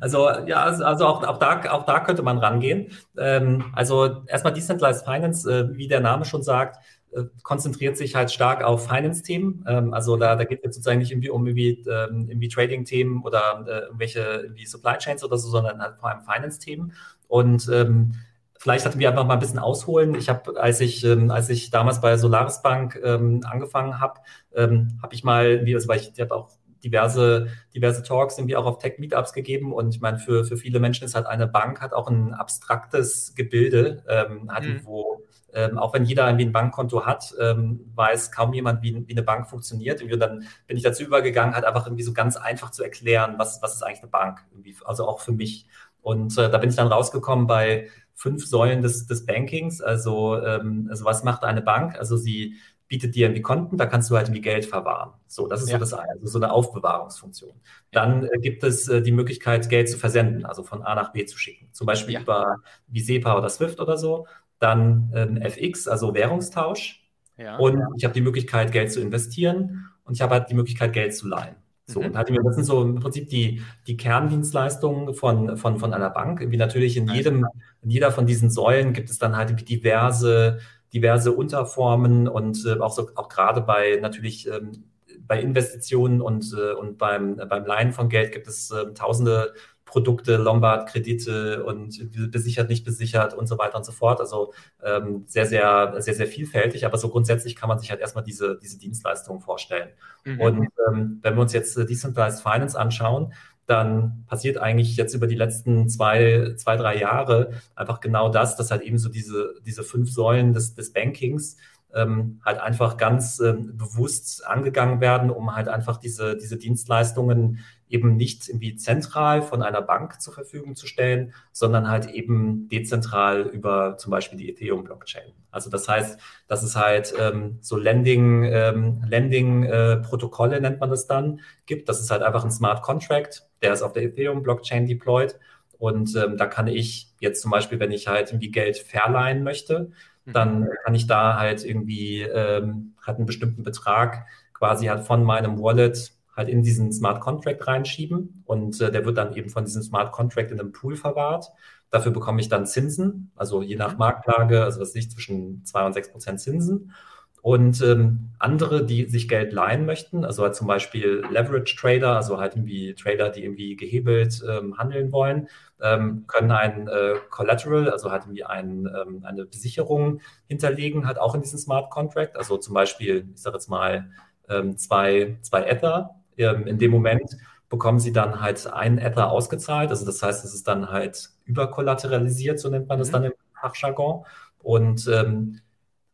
Also 0.00 0.30
ja, 0.46 0.62
also, 0.62 0.84
also 0.84 1.06
auch, 1.06 1.24
auch, 1.24 1.38
da, 1.38 1.60
auch 1.72 1.84
da 1.84 1.98
könnte 1.98 2.22
man 2.22 2.38
rangehen. 2.38 2.92
Ähm, 3.16 3.64
also 3.74 4.22
erstmal 4.28 4.52
Decentralized 4.52 5.04
Finance, 5.04 5.50
äh, 5.50 5.76
wie 5.76 5.88
der 5.88 5.98
Name 5.98 6.24
schon 6.24 6.44
sagt, 6.44 6.76
äh, 7.10 7.24
konzentriert 7.42 7.96
sich 7.96 8.14
halt 8.14 8.30
stark 8.30 8.62
auf 8.62 8.86
Finance-Themen. 8.86 9.64
Ähm, 9.66 9.94
also 9.94 10.16
da, 10.16 10.36
da 10.36 10.44
geht 10.44 10.60
es 10.64 10.76
sozusagen 10.76 11.00
nicht 11.00 11.10
irgendwie 11.10 11.30
um 11.30 11.46
irgendwie, 11.46 11.84
ähm, 11.88 12.28
irgendwie 12.28 12.48
Trading-Themen 12.48 13.22
oder 13.22 13.64
äh, 13.66 13.86
irgendwelche 13.86 14.20
irgendwie 14.20 14.66
Supply 14.66 14.96
Chains 14.98 15.24
oder 15.24 15.38
so, 15.38 15.48
sondern 15.48 15.80
halt 15.80 15.96
vor 15.98 16.10
allem 16.10 16.20
Finance-Themen. 16.20 16.92
Und 17.26 17.68
ähm, 17.72 18.12
vielleicht 18.58 18.84
hatten 18.84 18.98
wir 18.98 19.08
einfach 19.08 19.24
mal 19.24 19.34
ein 19.34 19.40
bisschen 19.40 19.58
ausholen. 19.58 20.14
Ich 20.14 20.28
habe, 20.28 20.60
als 20.60 20.80
ich, 20.80 21.04
ähm, 21.04 21.30
als 21.30 21.48
ich 21.48 21.70
damals 21.70 22.00
bei 22.00 22.16
Solaris 22.16 22.62
Bank 22.62 23.00
ähm, 23.02 23.40
angefangen 23.44 24.00
habe, 24.00 24.20
ähm, 24.54 24.98
habe 25.02 25.14
ich 25.14 25.24
mal, 25.24 25.64
wie, 25.64 25.74
also 25.74 25.88
weil 25.88 26.00
ich, 26.00 26.12
ich 26.12 26.20
habe 26.20 26.34
auch 26.34 26.50
diverse, 26.84 27.48
diverse 27.74 28.02
Talks 28.02 28.38
irgendwie 28.38 28.56
auch 28.56 28.66
auf 28.66 28.78
Tech-Meetups 28.78 29.32
gegeben. 29.32 29.72
Und 29.72 29.94
ich 29.94 30.00
meine, 30.00 30.18
für, 30.18 30.44
für 30.44 30.56
viele 30.56 30.80
Menschen 30.80 31.04
ist 31.04 31.14
halt 31.14 31.26
eine 31.26 31.46
Bank 31.46 31.80
hat 31.80 31.92
auch 31.92 32.08
ein 32.08 32.34
abstraktes 32.34 33.34
Gebilde, 33.34 34.02
ähm, 34.08 34.52
hat 34.52 34.64
mhm. 34.64 34.80
wo 34.84 35.22
ähm, 35.54 35.78
auch 35.78 35.94
wenn 35.94 36.04
jeder 36.04 36.26
irgendwie 36.26 36.44
ein 36.44 36.52
Bankkonto 36.52 37.06
hat, 37.06 37.34
ähm, 37.40 37.90
weiß 37.94 38.32
kaum 38.32 38.52
jemand, 38.52 38.82
wie, 38.82 39.06
wie, 39.06 39.12
eine 39.12 39.22
Bank 39.22 39.48
funktioniert. 39.48 40.02
Und 40.02 40.18
dann 40.18 40.44
bin 40.66 40.76
ich 40.76 40.82
dazu 40.82 41.02
übergegangen, 41.02 41.54
halt 41.54 41.64
einfach 41.64 41.86
irgendwie 41.86 42.02
so 42.02 42.12
ganz 42.12 42.36
einfach 42.36 42.70
zu 42.70 42.82
erklären, 42.82 43.34
was, 43.38 43.62
was 43.62 43.74
ist 43.74 43.82
eigentlich 43.82 44.02
eine 44.02 44.10
Bank, 44.10 44.44
irgendwie, 44.50 44.76
also 44.84 45.06
auch 45.06 45.20
für 45.20 45.32
mich. 45.32 45.66
Und 46.00 46.36
äh, 46.38 46.50
da 46.50 46.58
bin 46.58 46.70
ich 46.70 46.76
dann 46.76 46.88
rausgekommen 46.88 47.46
bei 47.46 47.88
fünf 48.14 48.46
Säulen 48.46 48.82
des, 48.82 49.06
des 49.06 49.26
Bankings. 49.26 49.80
Also, 49.80 50.42
ähm, 50.42 50.88
also 50.90 51.04
was 51.04 51.24
macht 51.24 51.44
eine 51.44 51.62
Bank? 51.62 51.96
Also 51.96 52.16
sie 52.16 52.56
bietet 52.88 53.14
dir 53.14 53.26
irgendwie 53.26 53.42
Konten, 53.42 53.76
da 53.76 53.86
kannst 53.86 54.10
du 54.10 54.16
halt 54.16 54.28
irgendwie 54.28 54.40
Geld 54.40 54.64
verwahren. 54.64 55.12
So, 55.26 55.46
das 55.46 55.62
ist 55.62 55.68
ja. 55.68 55.76
so 55.76 55.80
das 55.80 55.94
eine, 55.94 56.10
also 56.12 56.26
so 56.26 56.38
eine 56.38 56.50
Aufbewahrungsfunktion. 56.50 57.52
Dann 57.92 58.24
äh, 58.24 58.38
gibt 58.38 58.64
es 58.64 58.88
äh, 58.88 59.02
die 59.02 59.12
Möglichkeit, 59.12 59.68
Geld 59.68 59.88
zu 59.88 59.98
versenden, 59.98 60.46
also 60.46 60.62
von 60.62 60.82
A 60.82 60.94
nach 60.94 61.12
B 61.12 61.24
zu 61.26 61.38
schicken. 61.38 61.68
Zum 61.72 61.86
Beispiel 61.86 62.14
ja. 62.14 62.20
über 62.22 62.56
wie 62.88 63.00
SEPA 63.00 63.36
oder 63.36 63.50
SWIFT 63.50 63.80
oder 63.80 63.98
so. 63.98 64.26
Dann 64.58 65.12
ähm, 65.14 65.36
FX, 65.36 65.86
also 65.86 66.14
Währungstausch. 66.14 67.04
Ja. 67.36 67.56
Und 67.58 67.80
ich 67.96 68.04
habe 68.04 68.14
die 68.14 68.20
Möglichkeit, 68.22 68.72
Geld 68.72 68.90
zu 68.90 69.00
investieren 69.00 69.90
und 70.04 70.14
ich 70.14 70.22
habe 70.22 70.34
halt 70.34 70.50
die 70.50 70.54
Möglichkeit, 70.54 70.92
Geld 70.92 71.14
zu 71.14 71.28
leihen. 71.28 71.56
So, 71.90 72.00
und 72.00 72.16
halt, 72.16 72.30
das 72.44 72.54
sind 72.54 72.64
so 72.64 72.82
im 72.82 72.96
Prinzip 72.96 73.28
die, 73.30 73.62
die 73.86 73.96
Kerndienstleistungen 73.96 75.14
von, 75.14 75.56
von, 75.56 75.78
von 75.78 75.94
einer 75.94 76.10
Bank. 76.10 76.44
Wie 76.50 76.56
natürlich 76.56 76.96
in 76.96 77.08
jedem, 77.08 77.46
in 77.82 77.90
jeder 77.90 78.12
von 78.12 78.26
diesen 78.26 78.50
Säulen 78.50 78.92
gibt 78.92 79.08
es 79.08 79.18
dann 79.18 79.36
halt 79.36 79.68
diverse 79.68 80.58
diverse 80.92 81.32
Unterformen 81.32 82.28
und 82.28 82.64
äh, 82.64 82.80
auch 82.80 82.92
so 82.92 83.10
auch 83.14 83.28
gerade 83.28 83.60
bei 83.60 83.98
natürlich 84.00 84.48
ähm, 84.48 84.84
bei 85.26 85.40
Investitionen 85.42 86.22
und, 86.22 86.54
äh, 86.58 86.72
und 86.72 86.96
beim, 86.96 87.36
beim 87.36 87.66
Leihen 87.66 87.92
von 87.92 88.08
Geld 88.08 88.32
gibt 88.32 88.48
es 88.48 88.70
äh, 88.70 88.94
tausende 88.94 89.52
Produkte, 89.88 90.36
Lombard-Kredite 90.36 91.64
und 91.64 92.10
besichert, 92.30 92.68
nicht 92.68 92.84
besichert 92.84 93.34
und 93.34 93.46
so 93.46 93.58
weiter 93.58 93.76
und 93.78 93.84
so 93.84 93.92
fort. 93.92 94.20
Also 94.20 94.52
ähm, 94.82 95.24
sehr, 95.26 95.46
sehr, 95.46 95.94
sehr, 95.98 96.14
sehr 96.14 96.26
vielfältig, 96.26 96.84
aber 96.86 96.98
so 96.98 97.08
grundsätzlich 97.08 97.56
kann 97.56 97.68
man 97.68 97.78
sich 97.78 97.90
halt 97.90 98.00
erstmal 98.00 98.24
diese, 98.24 98.58
diese 98.62 98.78
Dienstleistungen 98.78 99.40
vorstellen. 99.40 99.88
Mhm. 100.24 100.40
Und 100.40 100.68
ähm, 100.88 101.18
wenn 101.22 101.34
wir 101.34 101.40
uns 101.40 101.52
jetzt 101.52 101.76
äh, 101.76 101.86
Decentralized 101.86 102.42
Finance 102.42 102.78
anschauen, 102.78 103.32
dann 103.66 104.24
passiert 104.26 104.56
eigentlich 104.56 104.96
jetzt 104.96 105.14
über 105.14 105.26
die 105.26 105.34
letzten 105.34 105.88
zwei, 105.88 106.54
zwei, 106.56 106.76
drei 106.76 106.96
Jahre 106.98 107.52
einfach 107.74 108.00
genau 108.00 108.30
das, 108.30 108.56
dass 108.56 108.70
halt 108.70 108.82
eben 108.82 108.98
so 108.98 109.10
diese, 109.10 109.54
diese 109.66 109.82
fünf 109.82 110.10
Säulen 110.10 110.54
des, 110.54 110.74
des 110.74 110.92
Bankings 110.92 111.56
ähm, 111.94 112.40
halt 112.44 112.60
einfach 112.60 112.96
ganz 112.96 113.40
ähm, 113.40 113.76
bewusst 113.76 114.46
angegangen 114.46 115.00
werden, 115.00 115.30
um 115.30 115.54
halt 115.54 115.68
einfach 115.68 115.96
diese, 115.96 116.36
diese 116.36 116.56
Dienstleistungen 116.56 117.60
eben 117.88 118.16
nicht 118.16 118.48
irgendwie 118.48 118.76
zentral 118.76 119.42
von 119.42 119.62
einer 119.62 119.80
Bank 119.80 120.20
zur 120.20 120.34
Verfügung 120.34 120.76
zu 120.76 120.86
stellen, 120.86 121.32
sondern 121.52 121.88
halt 121.88 122.06
eben 122.10 122.68
dezentral 122.68 123.42
über 123.42 123.96
zum 123.96 124.10
Beispiel 124.10 124.38
die 124.38 124.50
Ethereum-Blockchain. 124.50 125.32
Also 125.50 125.70
das 125.70 125.88
heißt, 125.88 126.20
dass 126.46 126.62
es 126.62 126.76
halt 126.76 127.14
ähm, 127.18 127.58
so 127.62 127.76
Landing, 127.76 128.44
ähm, 128.44 129.02
Landing-Protokolle 129.08 130.56
äh, 130.56 130.60
nennt 130.60 130.80
man 130.80 130.90
das 130.90 131.06
dann, 131.06 131.40
gibt. 131.64 131.88
Das 131.88 132.00
ist 132.00 132.10
halt 132.10 132.22
einfach 132.22 132.44
ein 132.44 132.50
Smart 132.50 132.82
Contract, 132.82 133.46
der 133.62 133.72
ist 133.72 133.82
auf 133.82 133.92
der 133.92 134.02
Ethereum-Blockchain 134.04 134.86
deployed. 134.86 135.38
Und 135.78 136.14
ähm, 136.16 136.36
da 136.36 136.46
kann 136.46 136.66
ich 136.66 137.08
jetzt 137.20 137.40
zum 137.40 137.52
Beispiel, 137.52 137.78
wenn 137.80 137.92
ich 137.92 138.08
halt 138.08 138.30
irgendwie 138.30 138.50
Geld 138.50 138.78
verleihen 138.78 139.44
möchte. 139.44 139.92
Dann 140.32 140.68
kann 140.84 140.94
ich 140.94 141.06
da 141.06 141.38
halt 141.38 141.64
irgendwie 141.64 142.22
ähm, 142.22 142.94
halt 143.04 143.18
einen 143.18 143.26
bestimmten 143.26 143.62
Betrag 143.62 144.26
quasi 144.52 144.86
halt 144.86 145.06
von 145.06 145.24
meinem 145.24 145.60
Wallet 145.60 146.12
halt 146.36 146.48
in 146.48 146.62
diesen 146.62 146.92
Smart 146.92 147.20
Contract 147.20 147.66
reinschieben 147.66 148.42
und 148.46 148.80
äh, 148.80 148.92
der 148.92 149.04
wird 149.04 149.18
dann 149.18 149.34
eben 149.34 149.50
von 149.50 149.64
diesem 149.64 149.82
Smart 149.82 150.12
Contract 150.12 150.50
in 150.50 150.60
einem 150.60 150.72
Pool 150.72 150.96
verwahrt. 150.96 151.50
Dafür 151.90 152.12
bekomme 152.12 152.40
ich 152.40 152.48
dann 152.48 152.66
Zinsen, 152.66 153.32
also 153.34 153.62
je 153.62 153.76
nach 153.76 153.92
mhm. 153.92 153.98
Marktlage, 153.98 154.62
also 154.62 154.80
was 154.80 154.94
nicht 154.94 155.10
zwischen 155.10 155.64
zwei 155.64 155.84
und 155.84 155.94
sechs 155.94 156.10
Prozent 156.10 156.40
Zinsen. 156.40 156.92
Und 157.40 157.80
ähm, 157.82 158.30
andere, 158.38 158.84
die 158.84 159.06
sich 159.06 159.28
Geld 159.28 159.52
leihen 159.52 159.86
möchten, 159.86 160.24
also 160.24 160.42
halt 160.42 160.54
zum 160.54 160.66
Beispiel 160.66 161.24
Leverage 161.30 161.76
Trader, 161.76 162.16
also 162.16 162.38
halt 162.38 162.56
irgendwie 162.56 162.94
Trader, 162.94 163.30
die 163.30 163.44
irgendwie 163.44 163.76
gehebelt 163.76 164.42
ähm, 164.48 164.76
handeln 164.76 165.12
wollen, 165.12 165.48
ähm, 165.80 166.24
können 166.26 166.50
ein 166.50 166.88
äh, 166.88 167.14
Collateral, 167.30 167.90
also 167.90 168.10
halt 168.10 168.24
irgendwie 168.24 168.44
ein, 168.44 168.86
ähm, 168.86 169.24
eine 169.24 169.44
Besicherung 169.44 170.20
hinterlegen, 170.46 171.06
halt 171.06 171.18
auch 171.18 171.34
in 171.34 171.42
diesen 171.42 171.58
Smart 171.58 171.90
Contract. 171.90 172.36
Also 172.36 172.56
zum 172.58 172.74
Beispiel, 172.74 173.28
ich 173.34 173.40
sage 173.40 173.56
jetzt 173.56 173.68
mal, 173.68 174.10
ähm, 174.48 174.76
zwei, 174.76 175.38
zwei 175.42 175.62
Ether, 175.62 176.16
ähm, 176.36 176.66
in 176.66 176.78
dem 176.78 176.90
Moment, 176.90 177.36
bekommen 177.68 177.98
sie 177.98 178.12
dann 178.12 178.40
halt 178.40 178.66
einen 178.66 178.98
Ether 178.98 179.30
ausgezahlt. 179.30 179.90
Also 179.90 180.06
das 180.06 180.22
heißt, 180.22 180.44
es 180.44 180.54
ist 180.54 180.66
dann 180.66 180.90
halt 180.90 181.30
überkollateralisiert, 181.44 182.58
so 182.58 182.68
nennt 182.68 182.88
man 182.88 182.98
das 182.98 183.08
mhm. 183.08 183.12
dann 183.12 183.24
im 183.24 183.32
Fachjargon. 183.60 184.24
Und 184.62 185.06
ähm, 185.08 185.60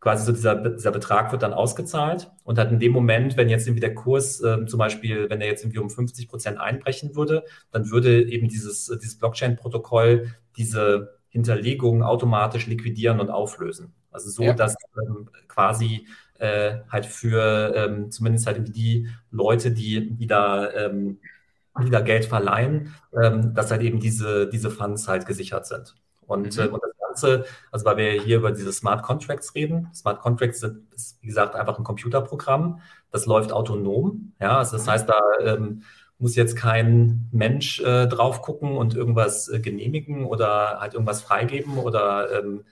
quasi 0.05 0.27
so 0.27 0.33
dieser, 0.33 0.55
dieser 0.57 0.91
Betrag 0.91 1.33
wird 1.33 1.43
dann 1.43 1.55
ausgezahlt 1.55 2.31
und 2.43 2.59
hat 2.59 2.71
in 2.71 2.79
dem 2.79 2.93
Moment, 2.93 3.39
wenn 3.39 3.49
jetzt 3.49 3.67
irgendwie 3.67 3.81
der 3.81 3.95
Kurs 3.95 4.39
äh, 4.43 4.67
zum 4.67 4.79
Beispiel, 4.79 5.31
wenn 5.31 5.41
er 5.41 5.47
jetzt 5.47 5.65
irgendwie 5.65 5.79
um 5.79 5.89
50 5.89 6.29
Prozent 6.29 6.61
einbrechen 6.61 7.17
würde, 7.17 7.45
dann 7.73 7.91
würde 7.91 8.23
eben 8.23 8.49
dieses, 8.49 8.87
dieses 9.01 9.19
Blockchain-Protokoll 9.19 10.35
diese 10.59 11.17
Hinterlegung 11.31 12.03
automatisch 12.03 12.67
liquidieren 12.67 13.19
und 13.19 13.31
auflösen. 13.31 13.95
Also 14.11 14.29
so, 14.29 14.43
ja. 14.43 14.53
dass 14.53 14.77
ähm, 15.03 15.31
quasi 15.49 16.07
äh, 16.39 16.81
halt 16.91 17.07
für 17.07 17.73
ähm, 17.75 18.11
zumindest 18.11 18.47
halt 18.47 18.77
die 18.77 19.09
Leute, 19.31 19.71
die, 19.71 20.11
die 20.11 20.27
da 20.27 20.71
ähm, 20.71 21.19
die 21.83 21.91
da 21.91 22.01
Geld 22.01 22.27
verleihen, 22.27 22.95
ähm, 23.19 23.55
dass 23.55 23.71
halt 23.71 23.81
eben 23.81 24.01
diese, 24.01 24.51
diese 24.51 24.71
Funds 24.71 25.09
halt 25.09 25.25
gesichert 25.25 25.67
sind. 25.67 25.97
Und, 26.27 26.59
mhm. 26.59 26.63
äh, 26.63 26.67
und 26.69 26.83
das 26.83 26.94
Ganze, 27.15 27.45
also 27.71 27.85
weil 27.85 27.97
wir 27.97 28.23
hier 28.23 28.39
über 28.39 28.51
diese 28.51 28.73
Smart 28.73 29.03
Contracts 29.03 29.55
reden, 29.55 29.89
Smart 29.95 30.21
Contracts 30.21 30.61
sind, 30.61 30.93
ist, 30.93 31.19
wie 31.23 31.29
gesagt, 31.29 31.55
einfach 31.55 31.79
ein 31.79 31.85
Computerprogramm, 31.85 32.81
das 33.11 33.27
läuft 33.27 33.53
autonom. 33.53 34.33
Ja, 34.41 34.59
also 34.59 34.77
das 34.77 34.89
heißt, 34.89 35.09
da 35.09 35.21
ähm, 35.41 35.83
muss 36.19 36.35
jetzt 36.35 36.57
kein 36.57 37.29
Mensch 37.31 37.81
äh, 37.81 38.07
drauf 38.09 38.43
gucken 38.43 38.77
und 38.77 38.95
irgendwas 38.95 39.49
äh, 39.49 39.61
genehmigen 39.61 40.25
oder 40.25 40.81
halt 40.81 40.95
irgendwas 40.95 41.23
freigeben 41.23 41.79
oder 41.79 42.33
ähm, 42.33 42.65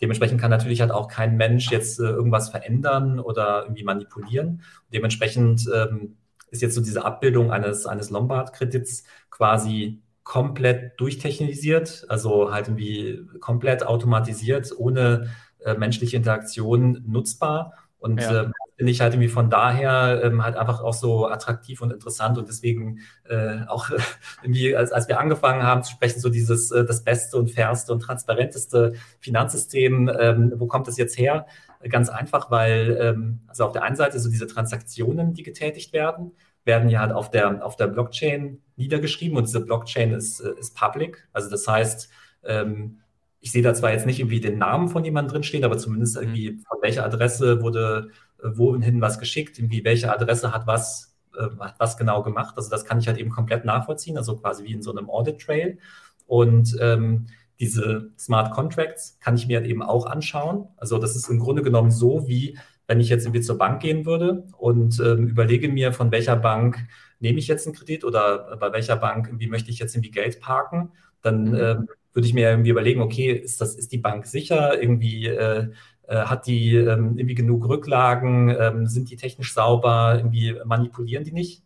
dementsprechend 0.00 0.40
kann 0.40 0.50
natürlich 0.50 0.80
halt 0.80 0.92
auch 0.92 1.08
kein 1.08 1.36
Mensch 1.36 1.70
jetzt 1.70 2.00
äh, 2.00 2.04
irgendwas 2.04 2.48
verändern 2.48 3.20
oder 3.20 3.64
irgendwie 3.64 3.84
manipulieren. 3.84 4.62
Dementsprechend 4.92 5.68
ähm, 5.74 6.16
ist 6.50 6.62
jetzt 6.62 6.74
so 6.74 6.80
diese 6.80 7.04
Abbildung 7.04 7.52
eines, 7.52 7.86
eines 7.86 8.10
Lombard-Kredits 8.10 9.04
quasi 9.30 10.00
komplett 10.30 11.00
durchtechnisiert, 11.00 12.06
also 12.08 12.52
halt 12.52 12.68
irgendwie 12.68 13.20
komplett 13.40 13.84
automatisiert, 13.84 14.72
ohne 14.78 15.26
äh, 15.64 15.74
menschliche 15.74 16.16
Interaktion 16.16 17.02
nutzbar. 17.04 17.74
Und 17.98 18.20
ja. 18.20 18.42
äh, 18.42 18.50
finde 18.76 18.92
ich 18.92 19.00
halt 19.00 19.14
irgendwie 19.14 19.28
von 19.28 19.50
daher 19.50 20.20
ähm, 20.22 20.44
halt 20.44 20.54
einfach 20.54 20.82
auch 20.84 20.94
so 20.94 21.26
attraktiv 21.26 21.82
und 21.82 21.92
interessant 21.92 22.38
und 22.38 22.48
deswegen 22.48 23.00
äh, 23.28 23.66
auch 23.66 23.90
irgendwie, 24.42 24.76
als, 24.76 24.92
als 24.92 25.08
wir 25.08 25.18
angefangen 25.18 25.64
haben 25.64 25.82
zu 25.82 25.90
sprechen, 25.90 26.20
so 26.20 26.28
dieses 26.28 26.70
äh, 26.70 26.84
das 26.84 27.02
beste 27.02 27.36
und 27.36 27.50
fairste 27.50 27.92
und 27.92 27.98
transparenteste 27.98 28.92
Finanzsystem, 29.18 30.08
ähm, 30.16 30.52
wo 30.54 30.68
kommt 30.68 30.86
das 30.86 30.96
jetzt 30.96 31.18
her? 31.18 31.46
Ganz 31.88 32.08
einfach, 32.08 32.52
weil 32.52 32.96
ähm, 33.00 33.40
also 33.48 33.64
auf 33.64 33.72
der 33.72 33.82
einen 33.82 33.96
Seite 33.96 34.20
so 34.20 34.30
diese 34.30 34.46
Transaktionen, 34.46 35.34
die 35.34 35.42
getätigt 35.42 35.92
werden, 35.92 36.36
werden 36.70 36.88
ja 36.88 37.00
halt 37.00 37.10
auf 37.10 37.32
der, 37.32 37.66
auf 37.66 37.74
der 37.74 37.88
Blockchain 37.88 38.62
niedergeschrieben 38.76 39.36
und 39.36 39.48
diese 39.48 39.60
Blockchain 39.60 40.12
ist, 40.12 40.38
äh, 40.38 40.52
ist 40.56 40.76
public. 40.76 41.28
Also 41.32 41.50
das 41.50 41.66
heißt, 41.66 42.08
ähm, 42.44 43.00
ich 43.40 43.50
sehe 43.50 43.62
da 43.62 43.74
zwar 43.74 43.90
jetzt 43.90 44.06
nicht 44.06 44.20
irgendwie 44.20 44.40
den 44.40 44.58
Namen 44.58 44.88
von 44.88 45.04
jemandem 45.04 45.32
drinstehen, 45.32 45.64
aber 45.64 45.78
zumindest 45.78 46.14
mhm. 46.14 46.22
irgendwie 46.22 46.62
von 46.68 46.78
welcher 46.80 47.04
Adresse 47.04 47.60
wurde 47.60 48.10
äh, 48.38 48.48
wohin 48.54 49.00
was 49.00 49.18
geschickt, 49.18 49.58
irgendwie 49.58 49.84
welche 49.84 50.12
Adresse 50.12 50.54
hat 50.54 50.68
was, 50.68 51.16
äh, 51.36 51.48
hat 51.58 51.74
was 51.78 51.96
genau 51.96 52.22
gemacht. 52.22 52.54
Also 52.56 52.70
das 52.70 52.84
kann 52.84 53.00
ich 53.00 53.08
halt 53.08 53.18
eben 53.18 53.30
komplett 53.30 53.64
nachvollziehen, 53.64 54.16
also 54.16 54.36
quasi 54.36 54.62
wie 54.62 54.72
in 54.72 54.82
so 54.82 54.94
einem 54.94 55.10
Audit 55.10 55.40
Trail. 55.40 55.78
Und 56.26 56.76
ähm, 56.80 57.26
diese 57.58 58.12
Smart 58.16 58.52
Contracts 58.52 59.18
kann 59.18 59.34
ich 59.34 59.48
mir 59.48 59.58
halt 59.58 59.66
eben 59.66 59.82
auch 59.82 60.06
anschauen. 60.06 60.68
Also 60.76 60.98
das 60.98 61.16
ist 61.16 61.28
im 61.28 61.40
Grunde 61.40 61.62
genommen 61.62 61.90
so, 61.90 62.28
wie 62.28 62.56
wenn 62.90 62.98
ich 62.98 63.08
jetzt 63.08 63.24
irgendwie 63.24 63.40
zur 63.40 63.56
Bank 63.56 63.80
gehen 63.80 64.04
würde 64.04 64.42
und 64.58 64.98
ähm, 64.98 65.28
überlege 65.28 65.68
mir, 65.68 65.92
von 65.92 66.10
welcher 66.10 66.34
Bank 66.34 66.76
nehme 67.20 67.38
ich 67.38 67.46
jetzt 67.46 67.64
einen 67.64 67.76
Kredit 67.76 68.04
oder 68.04 68.56
bei 68.56 68.72
welcher 68.72 68.96
Bank 68.96 69.28
irgendwie 69.28 69.46
möchte 69.46 69.70
ich 69.70 69.78
jetzt 69.78 69.94
irgendwie 69.94 70.10
Geld 70.10 70.40
parken, 70.40 70.90
dann 71.22 71.54
ähm, 71.54 71.88
würde 72.12 72.26
ich 72.26 72.34
mir 72.34 72.50
irgendwie 72.50 72.70
überlegen, 72.70 73.00
okay, 73.00 73.30
ist 73.30 73.60
das, 73.60 73.76
ist 73.76 73.92
die 73.92 73.98
Bank 73.98 74.26
sicher? 74.26 74.82
Irgendwie 74.82 75.28
äh, 75.28 75.68
äh, 76.08 76.16
hat 76.16 76.48
die 76.48 76.74
ähm, 76.74 77.16
irgendwie 77.16 77.36
genug 77.36 77.68
Rücklagen? 77.68 78.48
Ähm, 78.58 78.86
sind 78.88 79.08
die 79.08 79.16
technisch 79.16 79.54
sauber? 79.54 80.14
Irgendwie 80.16 80.56
manipulieren 80.64 81.22
die 81.22 81.30
nicht? 81.30 81.62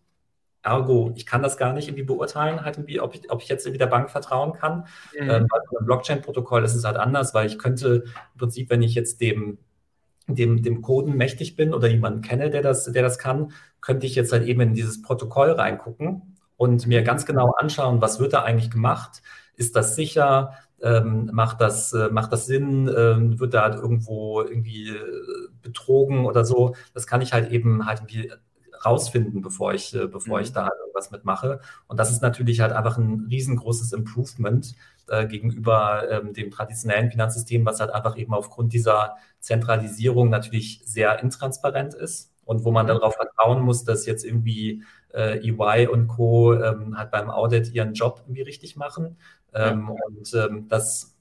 Ergo, 0.62 1.14
ich 1.16 1.24
kann 1.24 1.42
das 1.42 1.56
gar 1.56 1.72
nicht 1.72 1.88
irgendwie 1.88 2.04
beurteilen, 2.04 2.66
halt 2.66 2.76
irgendwie, 2.76 3.00
ob 3.00 3.14
ich, 3.14 3.30
ob 3.30 3.40
ich 3.40 3.48
jetzt 3.48 3.64
irgendwie 3.64 3.78
der 3.78 3.86
Bank 3.86 4.10
vertrauen 4.10 4.52
kann. 4.52 4.86
Mhm. 5.18 5.30
Ähm, 5.30 5.46
beim 5.48 5.86
Blockchain-Protokoll 5.86 6.64
ist 6.64 6.74
es 6.74 6.84
halt 6.84 6.98
anders, 6.98 7.32
weil 7.32 7.46
ich 7.46 7.58
könnte 7.58 8.04
im 8.34 8.38
Prinzip, 8.38 8.68
wenn 8.68 8.82
ich 8.82 8.94
jetzt 8.94 9.22
dem 9.22 9.56
dem, 10.26 10.62
dem 10.62 10.82
Coden 10.82 11.16
mächtig 11.16 11.56
bin 11.56 11.74
oder 11.74 11.88
jemanden 11.88 12.22
kenne, 12.22 12.50
der 12.50 12.62
das, 12.62 12.84
der 12.84 13.02
das 13.02 13.18
kann, 13.18 13.52
könnte 13.80 14.06
ich 14.06 14.14
jetzt 14.14 14.32
halt 14.32 14.44
eben 14.44 14.60
in 14.60 14.74
dieses 14.74 15.02
Protokoll 15.02 15.50
reingucken 15.50 16.36
und 16.56 16.86
mir 16.86 17.02
ganz 17.02 17.26
genau 17.26 17.52
anschauen, 17.58 18.00
was 18.00 18.20
wird 18.20 18.32
da 18.32 18.42
eigentlich 18.42 18.70
gemacht, 18.70 19.22
ist 19.56 19.76
das 19.76 19.96
sicher? 19.96 20.54
Ähm, 20.82 21.30
macht, 21.32 21.60
das, 21.60 21.92
äh, 21.92 22.08
macht 22.10 22.32
das 22.32 22.46
Sinn? 22.46 22.90
Ähm, 22.94 23.40
wird 23.40 23.54
da 23.54 23.62
halt 23.62 23.76
irgendwo 23.76 24.42
irgendwie 24.42 24.90
äh, 24.90 25.48
betrogen 25.62 26.26
oder 26.26 26.44
so? 26.44 26.74
Das 26.92 27.06
kann 27.06 27.22
ich 27.22 27.32
halt 27.32 27.50
eben 27.52 27.86
halt 27.86 28.00
irgendwie 28.00 28.32
rausfinden, 28.84 29.40
bevor 29.40 29.72
ich, 29.72 29.94
äh, 29.94 30.06
bevor 30.06 30.38
mhm. 30.38 30.44
ich 30.44 30.52
da 30.52 30.64
halt 30.64 30.74
irgendwas 30.80 31.10
mitmache. 31.10 31.60
Und 31.86 31.98
das 31.98 32.10
ist 32.10 32.22
natürlich 32.22 32.60
halt 32.60 32.72
einfach 32.72 32.98
ein 32.98 33.26
riesengroßes 33.30 33.92
Improvement 33.92 34.74
äh, 35.08 35.26
gegenüber 35.26 36.08
ähm, 36.10 36.32
dem 36.32 36.50
traditionellen 36.50 37.10
Finanzsystem, 37.10 37.64
was 37.64 37.80
halt 37.80 37.90
einfach 37.90 38.16
eben 38.16 38.34
aufgrund 38.34 38.72
dieser 38.72 39.16
Zentralisierung 39.40 40.30
natürlich 40.30 40.82
sehr 40.84 41.22
intransparent 41.22 41.94
ist 41.94 42.32
und 42.44 42.64
wo 42.64 42.70
man 42.70 42.86
mhm. 42.86 42.90
darauf 42.90 43.14
vertrauen 43.14 43.62
muss, 43.62 43.84
dass 43.84 44.06
jetzt 44.06 44.24
irgendwie 44.24 44.82
äh, 45.12 45.38
EY 45.38 45.86
und 45.88 46.08
Co. 46.08 46.54
Ähm, 46.54 46.96
halt 46.96 47.10
beim 47.10 47.30
Audit 47.30 47.72
ihren 47.72 47.94
Job 47.94 48.22
irgendwie 48.24 48.42
richtig 48.42 48.76
machen. 48.76 49.16
Ähm, 49.52 49.88
ja. 49.88 50.06
Und 50.06 50.34
ähm, 50.34 50.68
das 50.68 51.16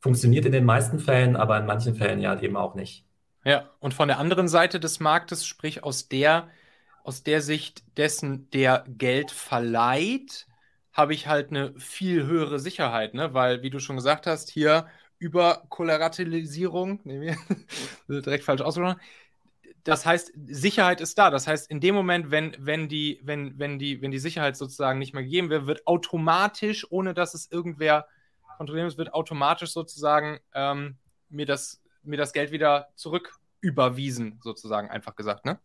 funktioniert 0.00 0.44
in 0.46 0.52
den 0.52 0.64
meisten 0.64 0.98
Fällen, 0.98 1.36
aber 1.36 1.58
in 1.58 1.66
manchen 1.66 1.94
Fällen 1.94 2.20
ja 2.20 2.38
eben 2.40 2.56
auch 2.56 2.74
nicht. 2.74 3.04
Ja, 3.44 3.70
und 3.80 3.94
von 3.94 4.08
der 4.08 4.18
anderen 4.18 4.48
Seite 4.48 4.78
des 4.78 5.00
Marktes, 5.00 5.46
sprich 5.46 5.82
aus 5.82 6.08
der, 6.08 6.48
aus 7.02 7.22
der 7.22 7.40
Sicht 7.40 7.82
dessen, 7.96 8.50
der 8.50 8.84
Geld 8.88 9.30
verleiht, 9.30 10.46
habe 10.98 11.14
ich 11.14 11.28
halt 11.28 11.50
eine 11.50 11.72
viel 11.78 12.26
höhere 12.26 12.58
Sicherheit, 12.58 13.14
ne? 13.14 13.32
Weil, 13.32 13.62
wie 13.62 13.70
du 13.70 13.78
schon 13.78 13.94
gesagt 13.94 14.26
hast, 14.26 14.50
hier 14.50 14.88
über 15.20 15.62
Kollateralisierung, 15.68 16.98
nee, 17.04 17.36
direkt 18.08 18.42
falsch 18.42 18.62
ausgesprochen, 18.62 19.00
das 19.84 20.04
heißt, 20.04 20.32
Sicherheit 20.48 21.00
ist 21.00 21.16
da. 21.16 21.30
Das 21.30 21.46
heißt, 21.46 21.70
in 21.70 21.78
dem 21.80 21.94
Moment, 21.94 22.32
wenn, 22.32 22.56
wenn, 22.58 22.88
die, 22.88 23.20
wenn, 23.22 23.56
wenn, 23.60 23.78
die, 23.78 24.02
wenn 24.02 24.10
die 24.10 24.18
Sicherheit 24.18 24.56
sozusagen 24.56 24.98
nicht 24.98 25.14
mehr 25.14 25.22
gegeben 25.22 25.50
wird, 25.50 25.68
wird 25.68 25.86
automatisch, 25.86 26.84
ohne 26.90 27.14
dass 27.14 27.32
es 27.32 27.50
irgendwer 27.50 28.08
kontrollieren 28.56 28.86
muss, 28.88 28.98
wird 28.98 29.14
automatisch 29.14 29.70
sozusagen 29.70 30.40
ähm, 30.52 30.96
mir, 31.28 31.46
das, 31.46 31.80
mir 32.02 32.16
das 32.16 32.32
Geld 32.32 32.50
wieder 32.50 32.88
zurück 32.96 33.38
überwiesen, 33.60 34.40
sozusagen, 34.42 34.90
einfach 34.90 35.14
gesagt, 35.14 35.44
ne? 35.44 35.60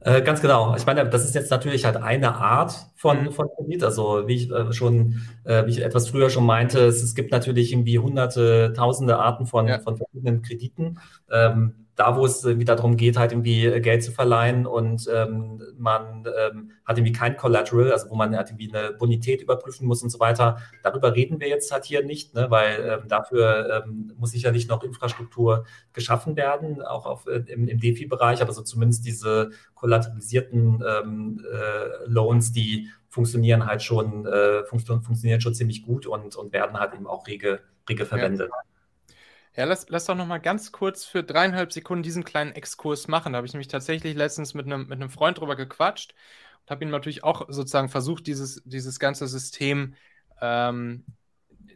Äh, 0.00 0.22
ganz 0.22 0.40
genau. 0.40 0.74
Ich 0.76 0.86
meine, 0.86 1.08
das 1.08 1.24
ist 1.24 1.34
jetzt 1.34 1.50
natürlich 1.50 1.84
halt 1.84 1.96
eine 1.96 2.34
Art 2.34 2.74
von, 2.96 3.24
mhm. 3.24 3.32
von 3.32 3.48
Kredit. 3.56 3.84
Also 3.84 4.26
wie 4.26 4.34
ich 4.34 4.50
äh, 4.50 4.72
schon, 4.72 5.20
äh, 5.44 5.66
wie 5.66 5.70
ich 5.70 5.82
etwas 5.82 6.08
früher 6.08 6.30
schon 6.30 6.46
meinte, 6.46 6.80
es, 6.80 7.02
es, 7.02 7.14
gibt 7.14 7.32
natürlich 7.32 7.72
irgendwie 7.72 7.98
hunderte, 7.98 8.72
tausende 8.74 9.18
Arten 9.18 9.46
von, 9.46 9.68
ja. 9.68 9.78
von 9.80 9.96
verschiedenen 9.98 10.42
Krediten. 10.42 10.98
Ähm, 11.30 11.86
da, 12.00 12.16
wo 12.16 12.24
es 12.24 12.46
wieder 12.46 12.76
darum 12.76 12.96
geht, 12.96 13.18
halt 13.18 13.32
irgendwie 13.32 13.66
äh, 13.66 13.78
Geld 13.80 14.02
zu 14.02 14.10
verleihen 14.10 14.66
und 14.66 15.06
ähm, 15.12 15.62
man 15.76 16.24
ähm, 16.34 16.70
hat 16.86 16.96
irgendwie 16.96 17.12
kein 17.12 17.36
Collateral, 17.36 17.92
also 17.92 18.08
wo 18.08 18.14
man 18.14 18.34
halt 18.34 18.48
irgendwie 18.48 18.74
eine 18.74 18.92
Bonität 18.92 19.42
überprüfen 19.42 19.86
muss 19.86 20.02
und 20.02 20.08
so 20.08 20.18
weiter. 20.18 20.56
Darüber 20.82 21.14
reden 21.14 21.40
wir 21.40 21.48
jetzt 21.48 21.70
halt 21.70 21.84
hier 21.84 22.02
nicht, 22.02 22.34
ne, 22.34 22.50
weil 22.50 23.00
ähm, 23.02 23.08
dafür 23.08 23.84
ähm, 23.84 24.14
muss 24.16 24.30
sicherlich 24.30 24.66
noch 24.66 24.82
Infrastruktur 24.82 25.66
geschaffen 25.92 26.36
werden, 26.36 26.80
auch 26.80 27.04
auf, 27.04 27.26
äh, 27.26 27.42
im, 27.48 27.68
im 27.68 27.78
DeFi-Bereich, 27.78 28.40
aber 28.40 28.54
so 28.54 28.62
zumindest 28.62 29.04
diese 29.04 29.50
kollateralisierten 29.74 30.82
ähm, 30.88 31.44
äh, 31.52 32.08
Loans, 32.08 32.52
die 32.52 32.88
funktionieren 33.10 33.66
halt 33.66 33.82
schon, 33.82 34.24
äh, 34.24 34.64
funktio 34.64 35.00
funktionieren 35.00 35.42
schon 35.42 35.54
ziemlich 35.54 35.82
gut 35.82 36.06
und, 36.06 36.34
und 36.34 36.54
werden 36.54 36.80
halt 36.80 36.94
eben 36.94 37.06
auch 37.06 37.26
rege, 37.26 37.60
rege 37.86 38.06
verwendet. 38.06 38.48
Ja. 38.50 38.69
Ja, 39.56 39.64
lass, 39.64 39.86
lass 39.88 40.04
doch 40.06 40.14
noch 40.14 40.26
mal 40.26 40.38
ganz 40.38 40.70
kurz 40.72 41.04
für 41.04 41.22
dreieinhalb 41.24 41.72
Sekunden 41.72 42.02
diesen 42.04 42.24
kleinen 42.24 42.52
Exkurs 42.52 43.08
machen. 43.08 43.32
Da 43.32 43.38
habe 43.38 43.46
ich 43.46 43.52
nämlich 43.52 43.68
tatsächlich 43.68 44.14
letztens 44.14 44.54
mit 44.54 44.66
einem, 44.66 44.82
mit 44.82 44.92
einem 44.92 45.10
Freund 45.10 45.38
drüber 45.38 45.56
gequatscht 45.56 46.14
und 46.62 46.70
habe 46.70 46.84
ihm 46.84 46.90
natürlich 46.90 47.24
auch 47.24 47.46
sozusagen 47.48 47.88
versucht, 47.88 48.26
dieses, 48.28 48.62
dieses 48.64 49.00
ganze 49.00 49.26
System 49.26 49.94
ähm, 50.40 51.04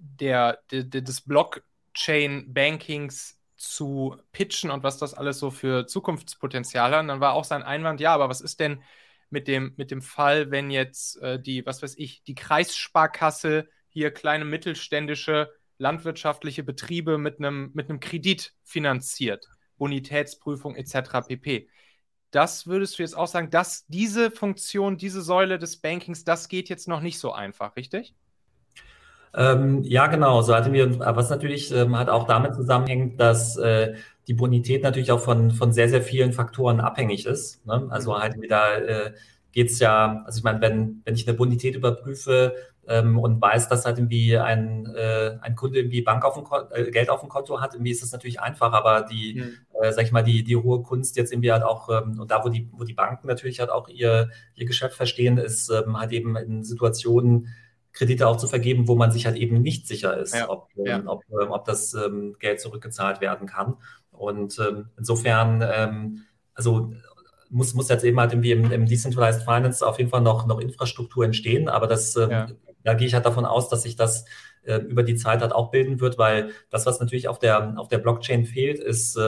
der, 0.01 0.61
der, 0.71 0.85
des 0.85 1.23
Blockchain-Bankings 1.23 3.41
zu 3.57 4.17
pitchen 4.33 4.71
und 4.71 4.83
was 4.85 4.99
das 4.99 5.15
alles 5.15 5.39
so 5.39 5.51
für 5.51 5.87
Zukunftspotenzial 5.87 6.93
hat. 6.93 7.01
Und 7.01 7.09
dann 7.09 7.21
war 7.21 7.33
auch 7.35 7.45
sein 7.45 7.63
Einwand, 7.63 8.01
ja, 8.01 8.15
aber 8.15 8.29
was 8.29 8.41
ist 8.41 8.61
denn 8.61 8.83
mit 9.31 9.49
dem, 9.49 9.73
mit 9.77 9.91
dem 9.91 10.03
Fall, 10.03 10.51
wenn 10.53 10.71
jetzt 10.71 11.21
äh, 11.23 11.41
die, 11.41 11.67
was 11.67 11.83
weiß 11.83 11.97
ich, 11.99 12.23
die 12.23 12.35
Kreissparkasse 12.37 13.69
hier 13.89 14.13
kleine 14.13 14.45
mittelständische 14.45 15.51
landwirtschaftliche 15.79 16.63
Betriebe 16.63 17.19
mit 17.19 17.39
einem, 17.39 17.71
mit 17.75 17.89
einem 17.89 18.01
Kredit 18.01 18.55
finanziert, 18.65 19.49
Bonitätsprüfung 19.77 20.77
etc. 20.77 21.27
pp. 21.27 21.69
das 22.31 22.67
würdest 22.67 22.99
du 22.99 23.03
jetzt 23.03 23.17
auch 23.17 23.27
sagen, 23.27 23.51
dass 23.51 23.87
diese 23.87 24.31
Funktion, 24.31 24.97
diese 24.97 25.23
Säule 25.23 25.59
des 25.59 25.77
Bankings, 25.79 26.25
das 26.25 26.49
geht 26.49 26.69
jetzt 26.69 26.89
noch 26.89 27.01
nicht 27.01 27.19
so 27.19 27.33
einfach, 27.33 27.77
richtig? 27.77 28.15
Ähm, 29.37 29.83
ja, 29.83 30.07
genau. 30.07 30.43
So 30.43 30.55
hatten 30.55 30.73
wir, 30.73 30.99
was 31.01 31.29
natürlich 31.31 31.73
ähm, 31.73 31.97
halt 31.97 32.09
auch 32.09 32.27
damit 32.27 32.55
zusammenhängt, 32.55 33.21
dass 33.21 33.57
äh, 33.57 33.95
die 34.29 34.35
Bonität 34.35 34.83
natürlich 34.83 35.11
auch 35.11 35.21
von, 35.21 35.51
von 35.51 35.73
sehr, 35.73 35.89
sehr 35.89 36.03
vielen 36.03 36.33
Faktoren 36.33 36.81
abhängig 36.81 37.27
ist. 37.27 37.67
Ne? 37.67 37.87
Also 37.91 38.13
mhm. 38.13 38.19
halt 38.19 38.37
da 38.49 38.75
äh, 38.77 39.13
geht 39.55 39.71
es 39.71 39.79
ja, 39.79 40.23
also 40.27 40.39
ich 40.39 40.45
meine, 40.45 40.61
wenn, 40.61 41.01
wenn 41.05 41.15
ich 41.15 41.27
eine 41.27 41.37
Bonität 41.37 41.77
überprüfe 41.77 42.55
ähm, 42.89 43.19
und 43.19 43.41
weiß, 43.41 43.69
dass 43.69 43.87
halt 43.87 43.99
irgendwie 43.99 44.37
ein, 44.37 44.93
äh, 44.95 45.39
ein 45.41 45.55
Kunde 45.55 45.79
irgendwie 45.79 46.03
Bank 46.03 46.25
auf 46.25 46.35
dem 46.35 46.45
äh, 46.73 46.91
Geld 46.91 47.09
auf 47.09 47.21
dem 47.21 47.29
Konto 47.29 47.61
hat, 47.61 47.75
irgendwie 47.75 47.93
ist 47.93 48.03
das 48.03 48.11
natürlich 48.11 48.41
einfach, 48.41 48.73
aber 48.73 49.03
die, 49.03 49.41
mhm. 49.41 49.81
äh, 49.81 49.93
sag 49.93 50.05
ich 50.05 50.13
mal, 50.13 50.25
die, 50.25 50.43
die 50.43 50.57
hohe 50.57 50.83
Kunst 50.83 51.17
jetzt 51.17 51.33
irgendwie 51.33 51.53
halt 51.53 51.63
auch, 51.63 51.89
ähm, 51.89 52.19
und 52.19 52.33
da, 52.33 52.45
wo 52.45 52.49
die, 52.49 52.69
wo 52.73 52.83
die 52.83 52.95
Banken 52.95 53.29
natürlich 53.29 53.61
halt 53.61 53.71
auch 53.71 53.89
ihr, 53.89 54.29
ihr 54.57 54.67
Geschäft 54.67 54.97
verstehen, 54.97 55.39
ist 55.39 55.71
ähm, 55.71 55.99
halt 55.99 56.11
eben 56.11 56.37
in 56.37 56.65
Situationen, 56.65 57.49
Kredite 57.93 58.27
auch 58.27 58.39
zu 58.39 58.49
vergeben, 58.49 58.89
wo 58.89 58.97
man 58.97 59.13
sich 59.13 59.25
halt 59.25 59.37
eben 59.37 59.63
nicht 59.63 59.87
sicher 59.87 60.17
ist, 60.19 60.35
ja, 60.35 60.51
ob, 60.51 60.67
ja. 60.75 60.97
Ähm, 60.99 61.07
ob, 61.07 61.23
ähm, 61.31 61.53
ob, 61.53 61.65
das 61.65 61.95
ähm, 61.95 62.35
Geld 62.41 62.61
zurückgezahlt 62.61 63.21
werden 63.21 63.47
kann. 63.47 63.77
Und 64.11 64.61
insofern, 64.97 66.25
also 66.55 66.93
muss, 67.55 67.75
muss 67.75 67.89
jetzt 67.89 68.05
eben 68.05 68.21
halt 68.21 68.33
irgendwie 68.33 68.53
im, 68.53 68.71
im, 68.71 68.87
Decentralized 68.87 69.43
Finance 69.43 69.87
auf 69.87 69.99
jeden 69.99 70.11
Fall 70.11 70.21
noch, 70.21 70.47
noch 70.47 70.61
Infrastruktur 70.61 71.25
entstehen, 71.25 71.69
aber 71.69 71.87
das, 71.87 72.17
ähm, 72.17 72.31
ja. 72.31 72.47
da 72.83 72.95
gehe 72.95 73.07
ich 73.07 73.15
halt 73.15 73.27
davon 73.27 73.47
aus, 73.47 73.69
dass 73.69 73.83
sich 73.83 73.97
das 73.97 74.27
äh, 74.65 74.77
über 74.77 75.03
die 75.03 75.15
Zeit 75.15 75.41
halt 75.41 75.53
auch 75.53 75.71
bilden 75.71 76.01
wird, 76.01 76.19
weil 76.19 76.51
das, 76.71 76.87
was 76.87 77.01
natürlich 77.01 77.29
auf 77.29 77.39
der, 77.39 77.79
auf 77.79 77.89
der 77.89 77.99
Blockchain 77.99 78.45
fehlt, 78.45 78.79
ist 78.79 79.19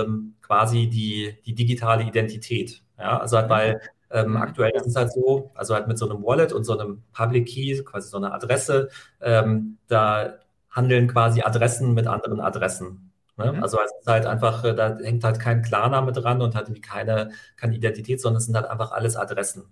quasi 0.42 0.88
die, 0.88 1.38
die 1.46 1.54
digitale 1.54 2.04
Identität. 2.04 2.82
Ja, 2.98 3.18
also 3.18 3.36
halt, 3.36 3.50
weil 3.50 3.80
ähm, 4.10 4.30
mhm. 4.30 4.36
aktuell 4.36 4.72
ist 4.74 4.86
es 4.86 4.96
halt 4.96 5.12
so, 5.12 5.50
also 5.54 5.74
halt 5.74 5.88
mit 5.88 5.98
so 5.98 6.08
einem 6.08 6.22
Wallet 6.22 6.52
und 6.52 6.64
so 6.64 6.78
einem 6.78 7.02
Public 7.12 7.46
Key, 7.48 7.82
quasi 7.84 8.08
so 8.08 8.16
einer 8.16 8.32
Adresse, 8.32 8.88
ähm, 9.20 9.78
da 9.88 10.38
handeln 10.70 11.08
quasi 11.08 11.42
Adressen 11.42 11.94
mit 11.94 12.06
anderen 12.06 12.40
Adressen. 12.40 13.12
Ne? 13.36 13.52
Mhm. 13.52 13.62
Also 13.62 13.78
es 13.84 13.92
ist 14.00 14.06
halt 14.06 14.26
einfach, 14.26 14.64
äh, 14.64 14.74
da 14.74 14.98
hängt 14.98 15.24
halt 15.24 15.40
kein 15.40 15.62
Klarname 15.62 16.12
dran 16.12 16.40
und 16.40 16.54
hat 16.54 16.64
irgendwie 16.64 16.80
keine, 16.80 17.30
keine 17.56 17.74
Identität, 17.74 18.20
sondern 18.20 18.38
es 18.38 18.46
sind 18.46 18.56
halt 18.56 18.66
einfach 18.66 18.92
alles 18.92 19.16
Adressen. 19.16 19.64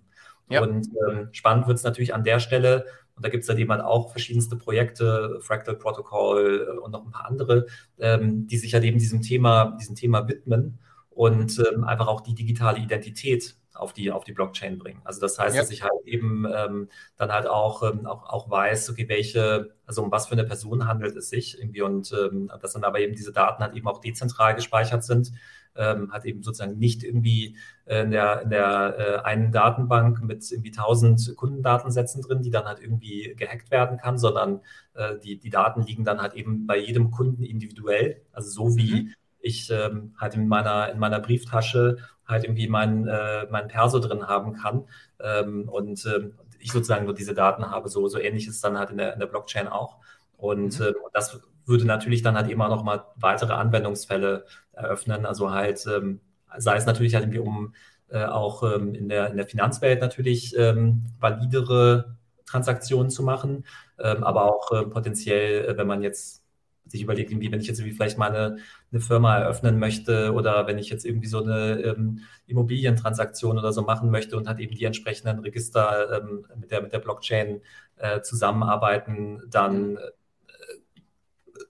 Ja. 0.49 0.61
Und 0.61 0.87
ähm, 1.09 1.29
spannend 1.31 1.67
wird 1.67 1.77
es 1.77 1.83
natürlich 1.83 2.13
an 2.13 2.23
der 2.23 2.39
Stelle, 2.39 2.85
und 3.15 3.25
da 3.25 3.29
gibt 3.29 3.43
es 3.43 3.49
halt 3.49 3.59
eben 3.59 3.71
halt 3.71 3.81
auch 3.81 4.11
verschiedenste 4.11 4.57
Projekte, 4.57 5.39
Fractal 5.41 5.75
Protocol 5.75 6.67
äh, 6.69 6.79
und 6.79 6.91
noch 6.91 7.05
ein 7.05 7.11
paar 7.11 7.27
andere, 7.27 7.65
ähm, 7.97 8.45
die 8.47 8.57
sich 8.57 8.73
halt 8.73 8.83
eben 8.83 8.99
diesem 8.99 9.21
Thema, 9.21 9.77
diesem 9.79 9.95
Thema 9.95 10.27
widmen 10.27 10.79
und 11.09 11.59
ähm, 11.59 11.85
einfach 11.85 12.07
auch 12.07 12.21
die 12.21 12.35
digitale 12.35 12.79
Identität 12.79 13.55
auf 13.75 13.93
die, 13.93 14.11
auf 14.11 14.23
die 14.23 14.33
Blockchain 14.33 14.77
bringen. 14.77 15.01
Also 15.03 15.21
das 15.21 15.37
heißt, 15.37 15.55
ja. 15.55 15.61
dass 15.61 15.71
ich 15.71 15.83
halt 15.83 16.05
eben 16.05 16.45
ähm, 16.51 16.89
dann 17.17 17.31
halt 17.31 17.47
auch, 17.47 17.83
ähm, 17.83 18.05
auch, 18.05 18.23
auch 18.29 18.49
weiß, 18.49 18.89
okay, 18.89 19.07
welche, 19.07 19.73
also 19.85 20.03
um 20.03 20.11
was 20.11 20.27
für 20.27 20.33
eine 20.33 20.45
Person 20.45 20.87
handelt 20.87 21.15
es 21.15 21.29
sich 21.29 21.59
irgendwie 21.59 21.81
und 21.81 22.13
ähm, 22.13 22.51
dass 22.61 22.73
dann 22.73 22.83
aber 22.83 22.99
eben 22.99 23.15
diese 23.15 23.31
Daten 23.31 23.63
halt 23.63 23.75
eben 23.75 23.87
auch 23.87 23.99
dezentral 23.99 24.55
gespeichert 24.55 25.03
sind, 25.03 25.31
ähm, 25.75 26.11
hat 26.13 26.25
eben 26.25 26.41
sozusagen 26.41 26.77
nicht 26.77 27.03
irgendwie 27.03 27.57
äh, 27.85 28.01
in 28.01 28.11
der, 28.11 28.41
in 28.43 28.49
der 28.49 28.95
äh, 28.97 29.25
einen 29.25 29.51
Datenbank 29.51 30.23
mit 30.23 30.49
irgendwie 30.49 30.71
tausend 30.71 31.35
Kundendatensätzen 31.35 32.21
drin, 32.21 32.41
die 32.41 32.51
dann 32.51 32.65
halt 32.65 32.79
irgendwie 32.79 33.35
gehackt 33.35 33.71
werden 33.71 33.97
kann, 33.97 34.17
sondern 34.17 34.61
äh, 34.93 35.17
die, 35.19 35.37
die 35.37 35.49
Daten 35.49 35.81
liegen 35.83 36.05
dann 36.05 36.21
halt 36.21 36.33
eben 36.33 36.65
bei 36.65 36.77
jedem 36.77 37.11
Kunden 37.11 37.43
individuell, 37.43 38.21
also 38.31 38.49
so 38.49 38.77
wie 38.77 39.03
mhm 39.03 39.13
ich 39.45 39.69
ähm, 39.69 40.15
halt 40.17 40.33
in 40.33 40.47
meiner, 40.47 40.91
in 40.91 40.99
meiner 40.99 41.19
Brieftasche 41.19 41.97
halt 42.27 42.43
irgendwie 42.43 42.67
mein, 42.67 43.07
äh, 43.07 43.47
mein 43.49 43.67
Perso 43.67 43.99
drin 43.99 44.27
haben 44.27 44.53
kann 44.53 44.85
ähm, 45.19 45.69
und 45.69 46.05
ähm, 46.05 46.33
ich 46.59 46.71
sozusagen 46.71 47.05
nur 47.05 47.13
diese 47.13 47.33
Daten 47.33 47.69
habe. 47.69 47.89
So, 47.89 48.07
so 48.07 48.19
ähnlich 48.19 48.47
ist 48.47 48.55
es 48.55 48.61
dann 48.61 48.77
halt 48.77 48.89
in 48.89 48.97
der, 48.97 49.13
in 49.13 49.19
der 49.19 49.27
Blockchain 49.27 49.67
auch. 49.67 49.97
Und 50.37 50.79
mhm. 50.79 50.85
äh, 50.85 50.93
das 51.13 51.39
würde 51.65 51.85
natürlich 51.85 52.21
dann 52.21 52.35
halt 52.35 52.49
immer 52.49 52.69
noch 52.69 52.83
mal 52.83 53.05
weitere 53.15 53.53
Anwendungsfälle 53.53 54.45
eröffnen. 54.73 55.25
Also 55.25 55.51
halt, 55.51 55.85
ähm, 55.87 56.19
sei 56.57 56.77
es 56.77 56.85
natürlich 56.85 57.13
halt 57.13 57.25
irgendwie 57.25 57.39
um 57.39 57.73
äh, 58.09 58.25
auch 58.25 58.63
ähm, 58.63 58.93
in, 58.93 59.09
der, 59.09 59.29
in 59.29 59.37
der 59.37 59.47
Finanzwelt 59.47 60.01
natürlich 60.01 60.55
ähm, 60.57 61.03
validere 61.19 62.15
Transaktionen 62.45 63.09
zu 63.09 63.23
machen, 63.23 63.65
ähm, 63.99 64.23
aber 64.23 64.45
auch 64.45 64.71
äh, 64.71 64.85
potenziell, 64.85 65.65
äh, 65.65 65.77
wenn 65.77 65.87
man 65.87 66.03
jetzt 66.03 66.44
sich 66.87 67.01
überlegt, 67.01 67.31
irgendwie, 67.31 67.51
wenn 67.51 67.59
ich 67.59 67.67
jetzt 67.67 67.79
irgendwie 67.79 67.95
vielleicht 67.95 68.17
mal 68.17 68.29
eine, 68.29 68.57
eine 68.91 69.01
Firma 69.01 69.37
eröffnen 69.37 69.79
möchte 69.79 70.33
oder 70.33 70.67
wenn 70.67 70.77
ich 70.77 70.89
jetzt 70.89 71.05
irgendwie 71.05 71.27
so 71.27 71.43
eine 71.43 71.81
ähm, 71.81 72.19
Immobilientransaktion 72.47 73.57
oder 73.57 73.73
so 73.73 73.81
machen 73.81 74.11
möchte 74.11 74.37
und 74.37 74.47
hat 74.47 74.59
eben 74.59 74.75
die 74.75 74.85
entsprechenden 74.85 75.39
Register 75.39 76.21
ähm, 76.21 76.45
mit, 76.59 76.71
der, 76.71 76.81
mit 76.81 76.93
der 76.93 76.99
Blockchain 76.99 77.61
äh, 77.97 78.21
zusammenarbeiten, 78.21 79.41
dann 79.49 79.97
äh, 79.97 79.99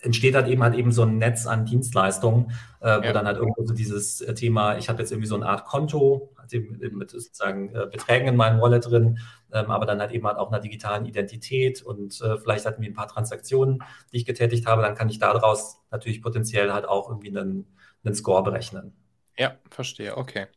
entsteht 0.02 0.36
halt 0.36 0.48
eben 0.48 0.64
halt 0.64 0.76
eben 0.76 0.92
so 0.92 1.04
ein 1.04 1.18
Netz 1.18 1.48
an 1.48 1.66
Dienstleistungen, 1.66 2.52
äh, 2.82 3.00
wo 3.00 3.06
ja. 3.06 3.14
dann 3.14 3.26
halt 3.26 3.38
irgendwo 3.38 3.66
so 3.66 3.74
dieses 3.74 4.18
Thema, 4.36 4.78
ich 4.78 4.90
habe 4.90 5.00
jetzt 5.02 5.12
irgendwie 5.12 5.30
so 5.30 5.36
eine 5.36 5.48
Art 5.48 5.66
Konto, 5.66 6.35
mit 6.54 7.12
sozusagen 7.12 7.74
äh, 7.76 7.88
Beträgen 7.92 8.28
in 8.28 8.36
meinem 8.36 8.62
Wallet 8.62 8.86
drin, 8.86 9.20
ähm, 9.52 9.72
aber 9.72 9.86
dann 9.86 10.00
halt 10.00 10.12
eben 10.12 10.26
halt 10.28 10.38
auch 10.38 10.52
einer 10.52 10.60
digitalen 10.60 11.06
Identität 11.06 11.82
und 11.82 12.22
äh, 12.22 12.38
vielleicht 12.38 12.66
hatten 12.66 12.82
wir 12.82 12.90
ein 12.90 12.96
paar 12.96 13.08
Transaktionen, 13.08 13.84
die 14.12 14.18
ich 14.18 14.26
getätigt 14.26 14.68
habe, 14.68 14.82
dann 14.82 14.96
kann 14.96 15.10
ich 15.10 15.20
daraus 15.20 15.80
natürlich 15.92 16.22
potenziell 16.22 16.72
halt 16.74 16.86
auch 16.86 17.10
irgendwie 17.10 17.30
einen, 17.30 17.76
einen 18.04 18.16
Score 18.16 18.44
berechnen. 18.44 18.94
Ja, 19.38 19.56
verstehe, 19.70 20.18
okay. 20.18 20.48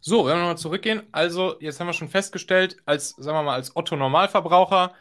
So, 0.00 0.26
wenn 0.26 0.34
wir 0.34 0.40
nochmal 0.40 0.58
zurückgehen, 0.58 1.02
also 1.12 1.56
jetzt 1.60 1.80
haben 1.80 1.86
wir 1.86 1.94
schon 1.94 2.10
festgestellt, 2.10 2.76
als, 2.84 3.10
sagen 3.10 3.38
wir 3.38 3.42
mal, 3.42 3.54
als 3.54 3.74
Otto-Normalverbraucher 3.74 4.92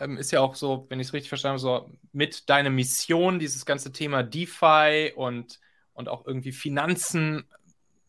ähm, 0.00 0.16
ist 0.16 0.30
ja 0.30 0.40
auch 0.40 0.54
so, 0.54 0.86
wenn 0.88 1.00
ich 1.00 1.08
es 1.08 1.12
richtig 1.12 1.28
verstanden 1.28 1.62
habe, 1.62 1.86
so 1.88 1.90
mit 2.12 2.48
deiner 2.48 2.70
Mission 2.70 3.38
dieses 3.38 3.66
ganze 3.66 3.92
Thema 3.92 4.22
DeFi 4.22 5.12
und, 5.14 5.60
und 5.92 6.08
auch 6.08 6.26
irgendwie 6.26 6.52
Finanzen 6.52 7.44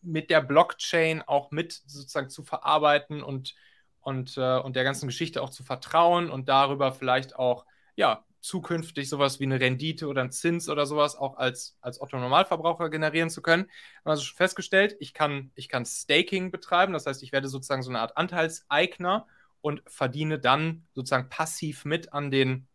mit 0.02 0.30
der 0.30 0.40
Blockchain 0.40 1.22
auch 1.22 1.50
mit 1.50 1.72
sozusagen 1.86 2.30
zu 2.30 2.42
verarbeiten 2.42 3.22
und, 3.22 3.54
und, 4.00 4.36
äh, 4.36 4.58
und 4.58 4.76
der 4.76 4.84
ganzen 4.84 5.06
Geschichte 5.06 5.42
auch 5.42 5.50
zu 5.50 5.64
vertrauen 5.64 6.30
und 6.30 6.48
darüber 6.48 6.92
vielleicht 6.92 7.36
auch, 7.36 7.66
ja, 7.96 8.24
zukünftig 8.40 9.08
sowas 9.08 9.40
wie 9.40 9.44
eine 9.44 9.60
Rendite 9.60 10.06
oder 10.06 10.22
ein 10.22 10.30
Zins 10.30 10.68
oder 10.68 10.86
sowas 10.86 11.16
auch 11.16 11.36
als, 11.36 11.76
als 11.80 12.00
Otto-Normalverbraucher 12.00 12.88
generieren 12.88 13.30
zu 13.30 13.42
können. 13.42 13.68
Also 14.04 14.22
schon 14.22 14.36
festgestellt, 14.36 14.96
ich 15.00 15.12
kann, 15.12 15.50
ich 15.56 15.68
kann 15.68 15.84
Staking 15.84 16.50
betreiben, 16.50 16.92
das 16.92 17.06
heißt, 17.06 17.22
ich 17.22 17.32
werde 17.32 17.48
sozusagen 17.48 17.82
so 17.82 17.90
eine 17.90 18.00
Art 18.00 18.16
Anteilseigner 18.16 19.26
und 19.60 19.82
verdiene 19.86 20.38
dann 20.38 20.86
sozusagen 20.94 21.28
passiv 21.28 21.84
mit 21.84 22.12
an 22.12 22.30
den 22.30 22.68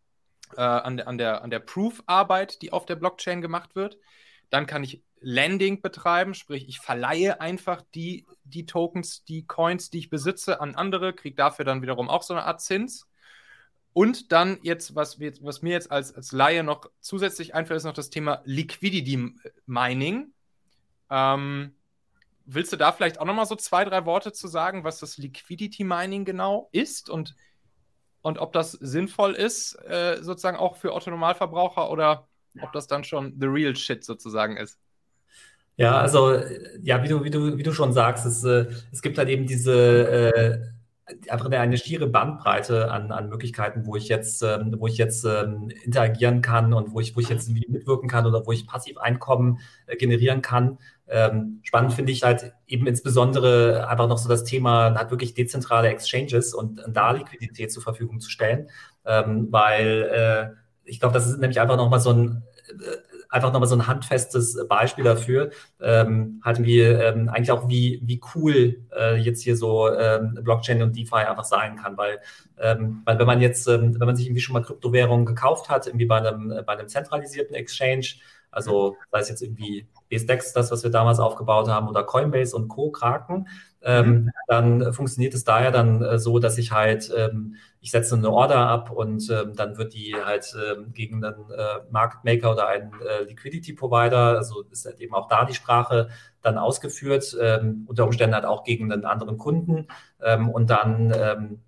äh, 0.57 0.61
an, 0.61 0.99
an 0.99 1.17
der, 1.17 1.41
an 1.41 1.49
der 1.49 1.59
Proof-Arbeit, 1.59 2.61
die 2.61 2.73
auf 2.73 2.85
der 2.85 2.95
Blockchain 2.95 3.41
gemacht 3.41 3.75
wird. 3.75 3.97
Dann 4.49 4.67
kann 4.67 4.83
ich 4.83 5.01
Lending 5.23 5.81
betreiben, 5.81 6.33
sprich, 6.33 6.67
ich 6.67 6.79
verleihe 6.79 7.39
einfach 7.39 7.81
die, 7.95 8.27
die 8.43 8.65
Tokens, 8.65 9.23
die 9.23 9.47
Coins, 9.47 9.89
die 9.89 9.99
ich 9.99 10.09
besitze, 10.09 10.59
an 10.59 10.75
andere, 10.75 11.13
kriege 11.13 11.35
dafür 11.35 11.63
dann 11.63 11.81
wiederum 11.81 12.09
auch 12.09 12.23
so 12.23 12.33
eine 12.33 12.43
Art 12.43 12.61
Zins. 12.61 13.07
Und 13.93 14.31
dann 14.31 14.59
jetzt, 14.63 14.95
was, 14.95 15.19
wir, 15.19 15.33
was 15.41 15.61
mir 15.61 15.71
jetzt 15.71 15.91
als, 15.91 16.13
als 16.13 16.31
Laie 16.31 16.63
noch 16.63 16.89
zusätzlich 16.99 17.55
einfällt, 17.55 17.77
ist 17.77 17.83
noch 17.85 17.93
das 17.93 18.09
Thema 18.09 18.41
Liquidity 18.43 19.33
Mining. 19.65 20.33
Ähm, 21.09 21.75
willst 22.45 22.73
du 22.73 22.77
da 22.77 22.91
vielleicht 22.91 23.19
auch 23.19 23.25
noch 23.25 23.35
mal 23.35 23.45
so 23.45 23.55
zwei, 23.55 23.85
drei 23.85 24.05
Worte 24.05 24.33
zu 24.33 24.47
sagen, 24.47 24.83
was 24.83 24.99
das 24.99 25.17
Liquidity 25.17 25.85
Mining 25.85 26.25
genau 26.25 26.67
ist 26.73 27.09
und, 27.09 27.35
und 28.21 28.39
ob 28.39 28.51
das 28.51 28.73
sinnvoll 28.73 29.33
ist, 29.35 29.75
äh, 29.85 30.17
sozusagen 30.21 30.57
auch 30.57 30.75
für 30.75 30.93
Otto-Normalverbraucher 30.93 31.89
oder 31.89 32.27
ob 32.61 32.73
das 32.73 32.87
dann 32.87 33.03
schon 33.03 33.37
the 33.39 33.47
real 33.47 33.75
shit 33.75 34.03
sozusagen 34.03 34.57
ist? 34.57 34.79
Ja, 35.75 35.97
also 35.99 36.35
ja, 36.83 37.01
wie 37.03 37.07
du, 37.07 37.23
wie 37.23 37.29
du, 37.31 37.57
wie 37.57 37.63
du 37.63 37.73
schon 37.73 37.93
sagst, 37.93 38.25
es, 38.25 38.43
äh, 38.43 38.67
es 38.91 39.01
gibt 39.01 39.17
halt 39.17 39.29
eben 39.29 39.47
diese 39.47 39.73
äh, 40.35 40.59
einfach 41.29 41.49
eine, 41.49 41.77
schiere 41.77 42.07
Bandbreite 42.07 42.91
an, 42.91 43.11
an 43.11 43.27
Möglichkeiten, 43.29 43.85
wo 43.85 43.95
ich 43.95 44.07
jetzt, 44.07 44.43
ähm, 44.43 44.75
wo 44.77 44.87
ich 44.87 44.97
jetzt 44.97 45.25
ähm, 45.25 45.69
interagieren 45.83 46.41
kann 46.41 46.73
und 46.73 46.93
wo 46.93 46.99
ich, 46.99 47.15
wo 47.15 47.19
ich 47.19 47.29
jetzt 47.29 47.49
mitwirken 47.49 48.07
kann 48.07 48.25
oder 48.27 48.45
wo 48.45 48.51
ich 48.51 48.67
Passiveinkommen 48.67 49.59
äh, 49.87 49.95
generieren 49.97 50.41
kann. 50.43 50.77
Ähm, 51.07 51.59
spannend 51.63 51.93
finde 51.93 52.11
ich 52.11 52.23
halt 52.23 52.53
eben 52.67 52.85
insbesondere 52.87 53.87
einfach 53.89 54.07
noch 54.07 54.17
so 54.19 54.29
das 54.29 54.43
Thema, 54.43 54.93
hat 54.97 55.11
wirklich 55.11 55.33
dezentrale 55.33 55.89
Exchanges 55.89 56.53
und 56.53 56.81
da 56.87 57.11
Liquidität 57.11 57.71
zur 57.71 57.83
Verfügung 57.83 58.19
zu 58.21 58.29
stellen, 58.29 58.69
ähm, 59.05 59.47
weil 59.51 60.53
äh, 60.55 60.55
ich 60.85 60.99
glaube, 60.99 61.13
das 61.13 61.27
ist 61.27 61.39
nämlich 61.39 61.59
einfach 61.59 61.77
nochmal 61.77 61.99
so 61.99 62.11
ein 62.11 62.43
äh, 62.69 63.12
einfach 63.33 63.51
nochmal 63.51 63.67
so 63.67 63.75
ein 63.75 63.87
handfestes 63.87 64.67
Beispiel 64.67 65.03
dafür, 65.03 65.49
ähm, 65.81 66.39
halt 66.45 66.63
wie 66.63 66.79
ähm, 66.81 67.29
eigentlich 67.29 67.51
auch 67.51 67.67
wie, 67.67 67.99
wie 68.03 68.21
cool 68.35 68.85
äh, 68.95 69.15
jetzt 69.17 69.41
hier 69.41 69.57
so 69.57 69.89
ähm, 69.89 70.37
Blockchain 70.41 70.83
und 70.83 70.95
DeFi 70.95 71.15
einfach 71.15 71.43
sein 71.43 71.75
kann, 71.75 71.97
weil, 71.97 72.19
ähm, 72.59 73.01
weil 73.05 73.17
wenn 73.17 73.25
man 73.25 73.41
jetzt, 73.41 73.67
ähm, 73.67 73.99
wenn 73.99 74.05
man 74.05 74.15
sich 74.15 74.27
irgendwie 74.27 74.41
schon 74.41 74.53
mal 74.53 74.61
Kryptowährungen 74.61 75.25
gekauft 75.25 75.69
hat, 75.69 75.87
irgendwie 75.87 76.05
bei 76.05 76.17
einem, 76.17 76.53
bei 76.65 76.73
einem 76.73 76.87
zentralisierten 76.87 77.55
Exchange, 77.55 78.05
also 78.51 78.97
sei 79.11 79.19
es 79.19 79.29
jetzt 79.29 79.41
irgendwie 79.41 79.87
BSDEX, 80.09 80.53
das, 80.53 80.71
was 80.71 80.83
wir 80.83 80.91
damals 80.91 81.19
aufgebaut 81.19 81.67
haben, 81.67 81.87
oder 81.87 82.03
Coinbase 82.03 82.55
und 82.55 82.67
Co. 82.67 82.91
Kraken, 82.91 83.47
ähm, 83.83 84.07
mhm. 84.07 84.31
dann 84.47 84.93
funktioniert 84.93 85.33
es 85.33 85.43
daher 85.43 85.71
dann 85.71 86.01
äh, 86.01 86.17
so, 86.17 86.39
dass 86.39 86.57
ich 86.57 86.71
halt, 86.71 87.11
ähm, 87.15 87.55
ich 87.81 87.91
setze 87.91 88.15
eine 88.15 88.29
Order 88.29 88.59
ab 88.59 88.91
und 88.91 89.29
ähm, 89.29 89.55
dann 89.55 89.77
wird 89.77 89.93
die 89.93 90.15
halt 90.15 90.55
ähm, 90.55 90.93
gegen 90.93 91.23
einen 91.23 91.49
äh, 91.51 91.79
Market 91.91 92.23
Maker 92.23 92.51
oder 92.53 92.67
einen 92.67 92.91
äh, 93.01 93.23
Liquidity 93.23 93.73
Provider, 93.73 94.37
also 94.37 94.63
ist 94.71 94.85
halt 94.85 94.99
eben 94.99 95.13
auch 95.13 95.27
da 95.27 95.45
die 95.45 95.53
Sprache 95.53 96.09
dann 96.41 96.57
ausgeführt, 96.57 97.35
ähm, 97.41 97.85
unter 97.87 98.05
Umständen 98.05 98.35
halt 98.35 98.45
auch 98.45 98.63
gegen 98.63 98.91
einen 98.91 99.05
anderen 99.05 99.37
Kunden 99.37 99.87
ähm, 100.21 100.49
und 100.49 100.69
dann 100.69 101.09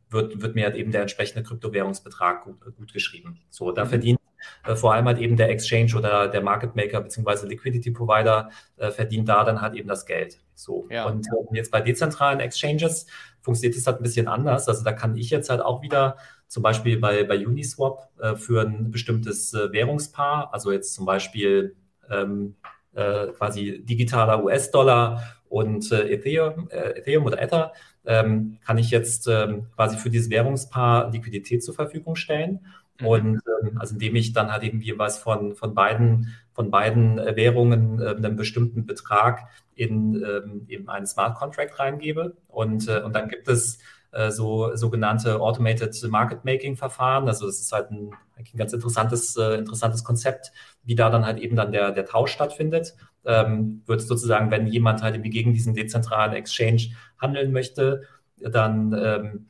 wird, 0.10 0.42
wird 0.42 0.56
mir 0.56 0.66
halt 0.66 0.76
eben 0.76 0.92
der 0.92 1.02
entsprechende 1.02 1.44
Kryptowährungsbetrag 1.44 2.44
gut, 2.44 2.60
gut 2.78 2.94
geschrieben. 2.94 3.42
So, 3.50 3.72
da 3.72 3.86
mhm. 3.86 3.90
verdient 3.90 4.20
äh, 4.64 4.76
vor 4.76 4.94
allem 4.94 5.06
halt 5.06 5.20
eben 5.20 5.36
der 5.36 5.50
Exchange 5.50 5.96
oder 5.98 6.28
der 6.28 6.42
Market 6.42 6.76
Maker 6.76 7.02
bzw. 7.02 7.48
Liquidity 7.48 7.92
Provider 7.92 8.50
äh, 8.78 8.92
verdient 8.92 9.30
da 9.30 9.44
dann 9.44 9.62
halt 9.62 9.76
eben 9.76 9.88
das 9.88 10.06
Geld. 10.06 10.40
So. 10.56 10.88
Ja. 10.90 11.06
Und 11.06 11.28
äh, 11.28 11.56
jetzt 11.56 11.72
bei 11.72 11.82
dezentralen 11.82 12.40
Exchanges 12.40 13.06
funktioniert 13.42 13.78
es 13.78 13.86
halt 13.86 14.00
ein 14.00 14.04
bisschen 14.04 14.28
anders. 14.28 14.68
Also 14.68 14.84
da 14.84 14.94
kann 14.94 15.16
ich 15.16 15.30
jetzt 15.30 15.50
halt 15.50 15.62
auch 15.62 15.82
wieder 15.82 16.18
zum 16.48 16.64
Beispiel 16.64 17.00
bei, 17.00 17.24
bei 17.24 17.46
Uniswap 17.46 18.10
äh, 18.20 18.36
für 18.36 18.62
ein 18.62 18.92
bestimmtes 18.92 19.54
äh, 19.54 19.72
Währungspaar, 19.72 20.54
also 20.54 20.72
jetzt 20.72 20.94
zum 20.94 21.06
Beispiel 21.06 21.76
ähm, 22.10 22.56
äh, 22.94 23.28
quasi 23.28 23.84
digitaler 23.84 24.44
US-Dollar 24.44 25.22
und 25.50 25.92
Ethereum, 25.92 26.70
Ethereum 26.70 27.26
oder 27.26 27.40
Ether, 27.40 27.74
ähm, 28.06 28.58
kann 28.66 28.78
ich 28.78 28.90
jetzt 28.90 29.28
ähm, 29.28 29.68
quasi 29.76 29.98
für 29.98 30.10
dieses 30.10 30.30
Währungspaar 30.30 31.12
Liquidität 31.12 31.64
zur 31.64 31.74
Verfügung 31.74 32.16
stellen. 32.16 32.66
Mhm. 33.00 33.08
Und 33.08 33.42
ähm, 33.62 33.78
also 33.78 33.94
indem 33.94 34.16
ich 34.16 34.34
dann 34.34 34.52
halt 34.52 34.64
irgendwie 34.64 34.98
was 34.98 35.18
von, 35.18 35.56
von 35.56 35.74
beiden, 35.74 36.34
von 36.56 36.72
beiden 36.72 37.20
äh, 37.20 37.36
Währungen 37.36 38.02
äh, 38.02 38.16
einen 38.16 38.38
bestimmten 38.38 38.86
Betrag 38.86 39.50
in 39.76 40.16
ähm, 40.16 40.66
eben 40.70 40.90
einen 40.90 41.06
Smart 41.06 41.38
Contract 41.38 41.78
reingebe. 41.78 42.38
Und, 42.48 42.88
äh, 42.88 43.02
und 43.02 43.14
dann 43.14 43.28
gibt 43.28 43.48
es 43.48 43.80
äh, 44.12 44.32
so 44.32 44.74
sogenannte 44.76 45.42
Automated 45.42 45.94
Market 46.10 46.46
Making 46.46 46.78
Verfahren. 46.78 47.28
Also 47.28 47.46
das 47.46 47.60
ist 47.60 47.74
halt 47.74 47.92
ein, 47.92 48.12
ein 48.38 48.58
ganz 48.58 48.72
interessantes, 48.72 49.36
äh, 49.36 49.56
interessantes 49.56 50.06
Konzept, 50.06 50.54
wie 50.84 50.96
da 50.96 51.10
dann 51.10 51.26
halt 51.26 51.40
eben 51.40 51.58
dann 51.58 51.74
der, 51.74 51.92
der 51.92 52.06
Tausch 52.06 52.32
stattfindet. 52.32 52.96
Ähm, 53.26 53.82
wird 53.86 54.02
sozusagen, 54.02 54.50
wenn 54.52 54.68
jemand 54.68 55.04
halt 55.04 55.16
irgendwie 55.16 55.32
gegen 55.32 55.54
diesen 55.54 55.74
dezentralen 55.74 56.34
Exchange 56.34 56.92
handeln 57.20 57.52
möchte, 57.52 58.04
dann 58.38 58.94
ähm, 58.98 59.48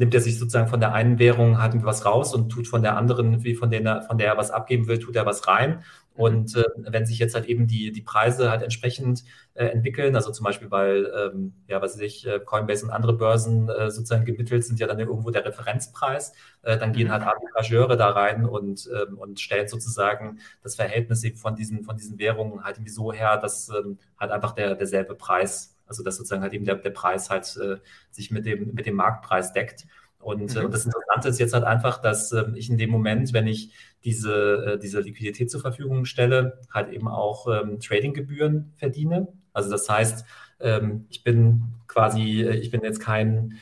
nimmt 0.00 0.14
er 0.14 0.20
sich 0.22 0.38
sozusagen 0.38 0.68
von 0.68 0.80
der 0.80 0.94
einen 0.94 1.18
Währung 1.18 1.60
halt 1.60 1.74
was 1.84 2.06
raus 2.06 2.34
und 2.34 2.48
tut 2.48 2.66
von 2.66 2.82
der 2.82 2.96
anderen, 2.96 3.44
wie 3.44 3.54
von 3.54 3.70
der, 3.70 4.02
von 4.02 4.16
der 4.16 4.28
er 4.28 4.38
was 4.38 4.50
abgeben 4.50 4.88
will, 4.88 4.98
tut 4.98 5.14
er 5.14 5.26
was 5.26 5.46
rein. 5.46 5.84
Mhm. 6.14 6.22
Und 6.22 6.56
äh, 6.56 6.64
wenn 6.76 7.06
sich 7.06 7.18
jetzt 7.18 7.34
halt 7.34 7.46
eben 7.46 7.66
die, 7.66 7.92
die 7.92 8.02
Preise 8.02 8.50
halt 8.50 8.62
entsprechend 8.62 9.24
äh, 9.54 9.66
entwickeln, 9.66 10.16
also 10.16 10.30
zum 10.32 10.44
Beispiel, 10.44 10.70
weil, 10.70 11.10
ähm, 11.16 11.54
ja, 11.66 11.80
was 11.80 11.94
weiß 11.94 12.02
ich, 12.02 12.26
äh, 12.26 12.40
Coinbase 12.40 12.84
und 12.84 12.90
andere 12.90 13.14
Börsen 13.14 13.68
äh, 13.68 13.90
sozusagen 13.90 14.24
gemittelt 14.24 14.64
sind 14.64 14.80
ja 14.80 14.86
dann 14.86 14.98
irgendwo 14.98 15.30
der 15.30 15.44
Referenzpreis, 15.44 16.32
äh, 16.62 16.78
dann 16.78 16.92
gehen 16.92 17.08
mhm. 17.08 17.12
halt 17.12 17.22
Arbitrageure 17.22 17.96
da 17.96 18.10
rein 18.10 18.44
und, 18.44 18.88
ähm, 18.94 19.18
und 19.18 19.40
stellen 19.40 19.68
sozusagen 19.68 20.38
das 20.62 20.76
Verhältnis 20.76 21.24
eben 21.24 21.36
von 21.36 21.56
diesen, 21.56 21.84
von 21.84 21.96
diesen 21.96 22.18
Währungen 22.18 22.64
halt 22.64 22.76
irgendwie 22.76 22.92
so 22.92 23.12
her, 23.12 23.36
dass 23.36 23.68
ähm, 23.68 23.98
halt 24.18 24.30
einfach 24.30 24.52
der, 24.52 24.74
derselbe 24.74 25.14
Preis 25.14 25.76
also 25.90 26.04
dass 26.04 26.16
sozusagen 26.16 26.42
halt 26.42 26.52
eben 26.52 26.64
der, 26.64 26.76
der 26.76 26.90
Preis 26.90 27.30
halt 27.30 27.56
äh, 27.56 27.78
sich 28.12 28.30
mit 28.30 28.46
dem, 28.46 28.74
mit 28.74 28.86
dem 28.86 28.94
Marktpreis 28.94 29.52
deckt. 29.52 29.86
Und, 30.20 30.54
äh, 30.54 30.62
mhm. 30.62 30.70
das 30.70 30.84
Interessante 30.84 31.28
ist 31.28 31.40
jetzt 31.40 31.54
halt 31.54 31.64
einfach, 31.64 32.00
dass 32.00 32.30
äh, 32.32 32.44
ich 32.54 32.70
in 32.70 32.78
dem 32.78 32.90
Moment, 32.90 33.32
wenn 33.32 33.46
ich 33.46 33.72
diese, 34.04 34.74
äh, 34.74 34.78
diese 34.78 35.00
Liquidität 35.00 35.50
zur 35.50 35.60
Verfügung 35.60 36.04
stelle, 36.04 36.60
halt 36.72 36.92
eben 36.92 37.08
auch 37.08 37.46
ähm, 37.48 37.80
Tradinggebühren 37.80 38.72
verdiene. 38.76 39.28
Also 39.52 39.70
das 39.70 39.88
heißt, 39.88 40.24
ähm, 40.60 41.06
ich 41.08 41.24
bin 41.24 41.62
quasi, 41.88 42.42
äh, 42.42 42.56
ich 42.56 42.70
bin 42.70 42.82
jetzt 42.82 43.00
kein 43.00 43.58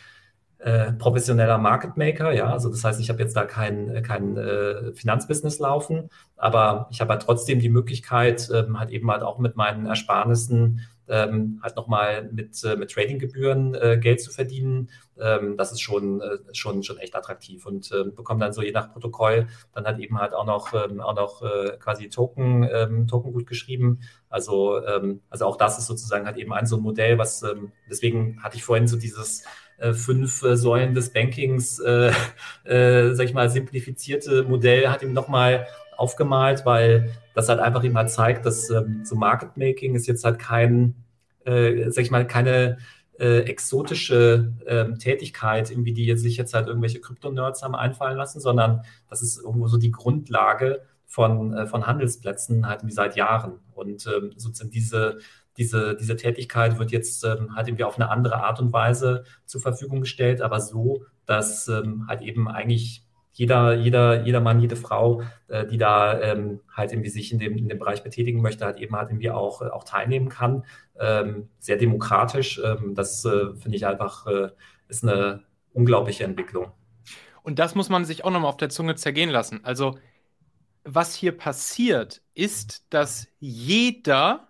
äh, 0.58 0.92
professioneller 0.92 1.58
Market 1.58 1.96
Maker, 1.96 2.32
ja, 2.32 2.52
also 2.52 2.68
das 2.68 2.82
heißt, 2.82 3.00
ich 3.00 3.08
habe 3.10 3.22
jetzt 3.22 3.36
da 3.36 3.44
kein, 3.44 4.02
kein 4.02 4.36
äh, 4.36 4.92
Finanzbusiness 4.92 5.60
laufen, 5.60 6.10
aber 6.36 6.88
ich 6.90 7.00
habe 7.00 7.12
halt 7.12 7.22
trotzdem 7.22 7.60
die 7.60 7.68
Möglichkeit, 7.68 8.50
ähm, 8.52 8.80
halt 8.80 8.90
eben 8.90 9.08
halt 9.08 9.22
auch 9.22 9.38
mit 9.38 9.54
meinen 9.54 9.86
Ersparnissen 9.86 10.80
ähm, 11.08 11.60
halt 11.62 11.76
nochmal 11.76 12.28
mit, 12.32 12.62
äh, 12.64 12.76
mit 12.76 12.90
Tradinggebühren 12.90 13.74
äh, 13.74 13.98
Geld 14.00 14.20
zu 14.20 14.30
verdienen, 14.30 14.90
ähm, 15.20 15.56
das 15.56 15.72
ist 15.72 15.80
schon, 15.80 16.20
äh, 16.20 16.38
schon, 16.52 16.82
schon 16.82 16.98
echt 16.98 17.14
attraktiv 17.16 17.66
und 17.66 17.90
äh, 17.92 18.04
bekommen 18.04 18.40
dann 18.40 18.52
so 18.52 18.62
je 18.62 18.72
nach 18.72 18.92
Protokoll 18.92 19.48
dann 19.72 19.84
halt 19.84 19.98
eben 19.98 20.18
halt 20.18 20.34
auch 20.34 20.46
noch, 20.46 20.72
ähm, 20.74 21.00
auch 21.00 21.14
noch 21.14 21.42
äh, 21.42 21.76
quasi 21.78 22.08
Token, 22.08 22.68
ähm, 22.70 23.06
Token 23.08 23.32
gut 23.32 23.46
geschrieben. 23.46 24.00
Also, 24.28 24.84
ähm, 24.84 25.20
also 25.30 25.46
auch 25.46 25.56
das 25.56 25.78
ist 25.78 25.86
sozusagen 25.86 26.26
halt 26.26 26.36
eben 26.36 26.52
ein 26.52 26.66
so 26.66 26.76
ein 26.76 26.82
Modell, 26.82 27.18
was, 27.18 27.42
ähm, 27.42 27.72
deswegen 27.90 28.42
hatte 28.42 28.56
ich 28.56 28.64
vorhin 28.64 28.86
so 28.86 28.96
dieses 28.96 29.44
äh, 29.78 29.92
fünf 29.92 30.42
äh, 30.42 30.56
Säulen 30.56 30.94
des 30.94 31.12
Bankings, 31.12 31.78
äh, 31.80 32.12
äh, 32.64 33.14
sag 33.14 33.24
ich 33.24 33.34
mal, 33.34 33.50
simplifizierte 33.50 34.44
Modell 34.44 34.88
hat 34.88 35.02
ihm 35.02 35.12
nochmal 35.12 35.66
aufgemalt, 35.98 36.64
weil 36.64 37.10
das 37.34 37.48
halt 37.48 37.60
einfach 37.60 37.82
halt 37.82 38.10
zeigt, 38.10 38.46
dass 38.46 38.70
ähm, 38.70 39.04
so 39.04 39.16
Market 39.16 39.56
Making 39.56 39.94
ist 39.96 40.06
jetzt 40.06 40.24
halt 40.24 40.38
kein, 40.38 40.94
äh, 41.44 41.90
sag 41.90 42.04
ich 42.04 42.10
mal, 42.10 42.26
keine 42.26 42.78
äh, 43.18 43.40
exotische 43.40 44.52
äh, 44.64 44.94
Tätigkeit, 44.94 45.70
irgendwie, 45.70 45.92
die 45.92 46.06
jetzt 46.06 46.22
sich 46.22 46.36
jetzt 46.36 46.54
halt 46.54 46.68
irgendwelche 46.68 47.00
Krypto-Nerds 47.00 47.62
haben 47.62 47.74
einfallen 47.74 48.16
lassen, 48.16 48.40
sondern 48.40 48.82
das 49.10 49.22
ist 49.22 49.38
irgendwo 49.42 49.66
so 49.66 49.76
die 49.76 49.90
Grundlage 49.90 50.82
von, 51.04 51.52
äh, 51.52 51.66
von 51.66 51.86
Handelsplätzen 51.86 52.68
halt 52.68 52.86
wie 52.86 52.92
seit 52.92 53.16
Jahren. 53.16 53.58
Und 53.74 54.06
ähm, 54.06 54.30
sozusagen 54.36 54.70
diese, 54.70 55.18
diese, 55.56 55.96
diese 55.96 56.14
Tätigkeit 56.14 56.78
wird 56.78 56.92
jetzt 56.92 57.24
ähm, 57.24 57.56
halt 57.56 57.66
irgendwie 57.66 57.84
auf 57.84 57.96
eine 57.96 58.08
andere 58.08 58.36
Art 58.44 58.60
und 58.60 58.72
Weise 58.72 59.24
zur 59.46 59.60
Verfügung 59.60 60.00
gestellt, 60.02 60.42
aber 60.42 60.60
so, 60.60 61.02
dass 61.26 61.66
ähm, 61.66 62.06
halt 62.06 62.22
eben 62.22 62.46
eigentlich 62.46 63.02
jeder, 63.38 63.74
jeder, 63.74 64.24
jeder 64.24 64.40
Mann, 64.40 64.60
jede 64.60 64.74
Frau, 64.74 65.22
äh, 65.46 65.64
die 65.64 65.78
da 65.78 66.20
ähm, 66.20 66.60
halt 66.74 66.90
irgendwie 66.92 67.08
sich 67.08 67.30
in 67.32 67.38
dem, 67.38 67.56
in 67.56 67.68
dem 67.68 67.78
Bereich 67.78 68.02
betätigen 68.02 68.42
möchte, 68.42 68.64
halt 68.64 68.78
eben 68.78 68.96
halt 68.96 69.10
irgendwie 69.10 69.30
auch, 69.30 69.62
auch 69.62 69.84
teilnehmen 69.84 70.28
kann. 70.28 70.64
Ähm, 70.98 71.48
sehr 71.60 71.76
demokratisch. 71.76 72.60
Ähm, 72.64 72.96
das 72.96 73.24
äh, 73.24 73.54
finde 73.54 73.76
ich 73.76 73.86
einfach 73.86 74.26
äh, 74.26 74.48
ist 74.88 75.04
eine 75.04 75.44
unglaubliche 75.72 76.24
Entwicklung. 76.24 76.72
Und 77.44 77.60
das 77.60 77.76
muss 77.76 77.88
man 77.88 78.04
sich 78.04 78.24
auch 78.24 78.30
nochmal 78.32 78.48
auf 78.48 78.56
der 78.56 78.70
Zunge 78.70 78.96
zergehen 78.96 79.30
lassen. 79.30 79.60
Also, 79.64 79.96
was 80.82 81.14
hier 81.14 81.30
passiert, 81.30 82.20
ist, 82.34 82.86
dass 82.90 83.28
jeder 83.38 84.48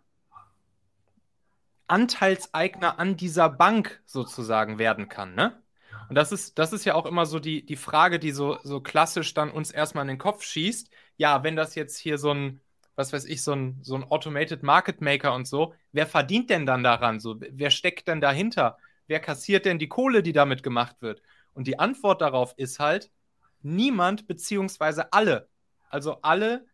Anteilseigner 1.88 2.98
an 2.98 3.18
dieser 3.18 3.50
Bank 3.50 4.00
sozusagen 4.06 4.78
werden 4.78 5.10
kann, 5.10 5.34
ne? 5.34 5.60
Und 6.08 6.14
das 6.14 6.32
ist, 6.32 6.58
das 6.58 6.72
ist 6.72 6.84
ja 6.84 6.94
auch 6.94 7.06
immer 7.06 7.26
so 7.26 7.38
die, 7.38 7.64
die 7.64 7.76
Frage, 7.76 8.18
die 8.18 8.32
so, 8.32 8.58
so 8.62 8.80
klassisch 8.80 9.34
dann 9.34 9.50
uns 9.50 9.70
erstmal 9.70 10.02
in 10.02 10.08
den 10.08 10.18
Kopf 10.18 10.42
schießt. 10.42 10.90
Ja, 11.16 11.42
wenn 11.44 11.56
das 11.56 11.74
jetzt 11.74 11.98
hier 11.98 12.18
so 12.18 12.32
ein, 12.32 12.60
was 12.96 13.12
weiß 13.12 13.26
ich, 13.26 13.42
so 13.42 13.52
ein, 13.52 13.78
so 13.82 13.94
ein 13.94 14.04
Automated 14.04 14.62
Market 14.62 15.00
Maker 15.00 15.34
und 15.34 15.46
so, 15.46 15.74
wer 15.92 16.06
verdient 16.06 16.50
denn 16.50 16.66
dann 16.66 16.82
daran? 16.82 17.20
So, 17.20 17.36
wer 17.38 17.70
steckt 17.70 18.08
denn 18.08 18.20
dahinter? 18.20 18.78
Wer 19.06 19.20
kassiert 19.20 19.66
denn 19.66 19.78
die 19.78 19.88
Kohle, 19.88 20.22
die 20.22 20.32
damit 20.32 20.62
gemacht 20.62 20.96
wird? 21.00 21.22
Und 21.52 21.66
die 21.66 21.78
Antwort 21.78 22.22
darauf 22.22 22.54
ist 22.56 22.78
halt, 22.78 23.10
niemand 23.62 24.26
beziehungsweise 24.26 25.12
alle. 25.12 25.48
Also 25.90 26.18
alle, 26.22 26.66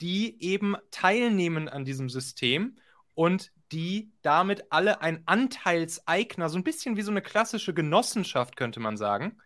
die 0.00 0.42
eben 0.42 0.76
teilnehmen 0.90 1.68
an 1.68 1.84
diesem 1.84 2.08
System 2.08 2.76
und 3.14 3.52
die 3.72 4.12
damit 4.22 4.70
alle 4.70 5.00
ein 5.00 5.22
Anteilseigner, 5.26 6.48
so 6.48 6.58
ein 6.58 6.64
bisschen 6.64 6.96
wie 6.96 7.02
so 7.02 7.10
eine 7.10 7.22
klassische 7.22 7.74
Genossenschaft, 7.74 8.56
könnte 8.56 8.80
man 8.80 8.96
sagen. 8.96 9.38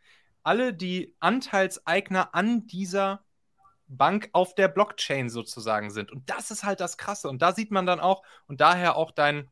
Alle, 0.42 0.74
die 0.74 1.14
Anteilseigner 1.20 2.34
an 2.34 2.66
dieser 2.66 3.24
Bank 3.88 4.30
auf 4.32 4.54
der 4.54 4.68
Blockchain 4.68 5.28
sozusagen 5.28 5.90
sind. 5.90 6.12
Und 6.12 6.30
das 6.30 6.50
ist 6.50 6.64
halt 6.64 6.80
das 6.80 6.96
Krasse. 6.96 7.28
Und 7.28 7.42
da 7.42 7.52
sieht 7.52 7.70
man 7.70 7.86
dann 7.86 8.00
auch, 8.00 8.22
und 8.46 8.60
daher 8.60 8.96
auch 8.96 9.10
dein, 9.10 9.50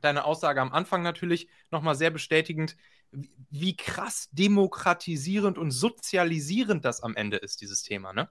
deine 0.00 0.24
Aussage 0.24 0.60
am 0.60 0.72
Anfang 0.72 1.02
natürlich 1.02 1.48
nochmal 1.70 1.96
sehr 1.96 2.10
bestätigend, 2.10 2.76
wie 3.50 3.76
krass 3.76 4.28
demokratisierend 4.32 5.58
und 5.58 5.70
sozialisierend 5.70 6.84
das 6.84 7.02
am 7.02 7.14
Ende 7.14 7.36
ist, 7.36 7.60
dieses 7.60 7.82
Thema, 7.82 8.12
ne? 8.12 8.30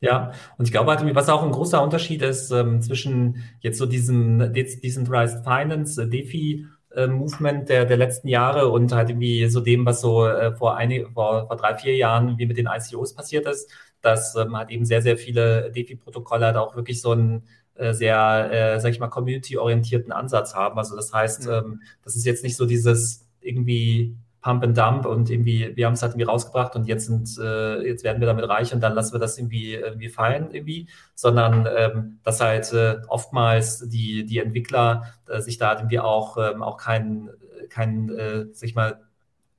Ja, 0.00 0.32
und 0.58 0.66
ich 0.66 0.72
glaube 0.72 0.90
halt, 0.90 1.14
was 1.14 1.28
auch 1.28 1.42
ein 1.42 1.52
großer 1.52 1.82
Unterschied 1.82 2.22
ist 2.22 2.50
ähm, 2.50 2.82
zwischen 2.82 3.42
jetzt 3.60 3.78
so 3.78 3.86
diesem 3.86 4.52
Decentralized 4.52 5.44
Finance, 5.44 6.02
äh, 6.02 6.08
DeFi, 6.08 6.66
äh, 6.94 7.06
Movement 7.06 7.68
der, 7.68 7.84
der 7.84 7.96
letzten 7.96 8.28
Jahre 8.28 8.68
und 8.68 8.92
halt 8.92 9.10
irgendwie 9.10 9.48
so 9.48 9.60
dem, 9.60 9.86
was 9.86 10.00
so 10.00 10.26
äh, 10.26 10.54
vor, 10.54 10.76
eine, 10.76 11.06
vor, 11.12 11.46
vor 11.46 11.56
drei, 11.56 11.74
vier 11.74 11.96
Jahren 11.96 12.38
wie 12.38 12.46
mit 12.46 12.58
den 12.58 12.66
ICOs 12.66 13.14
passiert 13.14 13.46
ist, 13.46 13.70
dass 14.00 14.36
ähm, 14.36 14.56
halt 14.56 14.70
eben 14.70 14.84
sehr, 14.84 15.02
sehr 15.02 15.16
viele 15.16 15.70
DeFi-Protokolle 15.72 16.46
halt 16.46 16.56
auch 16.56 16.76
wirklich 16.76 17.00
so 17.00 17.12
einen 17.12 17.44
äh, 17.74 17.92
sehr, 17.92 18.50
äh, 18.52 18.80
sag 18.80 18.90
ich 18.90 19.00
mal, 19.00 19.08
community-orientierten 19.08 20.12
Ansatz 20.12 20.54
haben. 20.54 20.78
Also 20.78 20.96
das 20.96 21.12
heißt, 21.12 21.46
mhm. 21.46 21.52
ähm, 21.52 21.82
das 22.02 22.14
ist 22.16 22.26
jetzt 22.26 22.44
nicht 22.44 22.56
so 22.56 22.66
dieses 22.66 23.26
irgendwie 23.40 24.16
Pump 24.44 24.62
and 24.62 24.76
Dump 24.76 25.06
und 25.06 25.30
irgendwie, 25.30 25.74
wir 25.74 25.86
haben 25.86 25.94
es 25.94 26.02
halt 26.02 26.12
irgendwie 26.12 26.26
rausgebracht 26.26 26.76
und 26.76 26.86
jetzt 26.86 27.06
sind, 27.06 27.38
äh, 27.42 27.80
jetzt 27.88 28.04
werden 28.04 28.20
wir 28.20 28.26
damit 28.26 28.46
reich 28.46 28.74
und 28.74 28.80
dann 28.82 28.92
lassen 28.92 29.14
wir 29.14 29.18
das 29.18 29.38
irgendwie, 29.38 29.72
irgendwie 29.72 30.10
fallen 30.10 30.50
irgendwie, 30.52 30.86
sondern 31.14 31.66
ähm, 31.74 32.18
dass 32.24 32.42
halt 32.42 32.70
äh, 32.74 32.98
oftmals 33.08 33.88
die, 33.88 34.26
die 34.26 34.40
Entwickler 34.40 35.04
äh, 35.28 35.40
sich 35.40 35.56
da 35.56 35.74
irgendwie 35.74 35.98
auch, 35.98 36.36
ähm, 36.36 36.62
auch 36.62 36.76
keinen, 36.76 37.30
kein, 37.70 38.10
äh, 38.10 38.44
sag 38.52 38.68
ich 38.68 38.74
mal, 38.74 39.00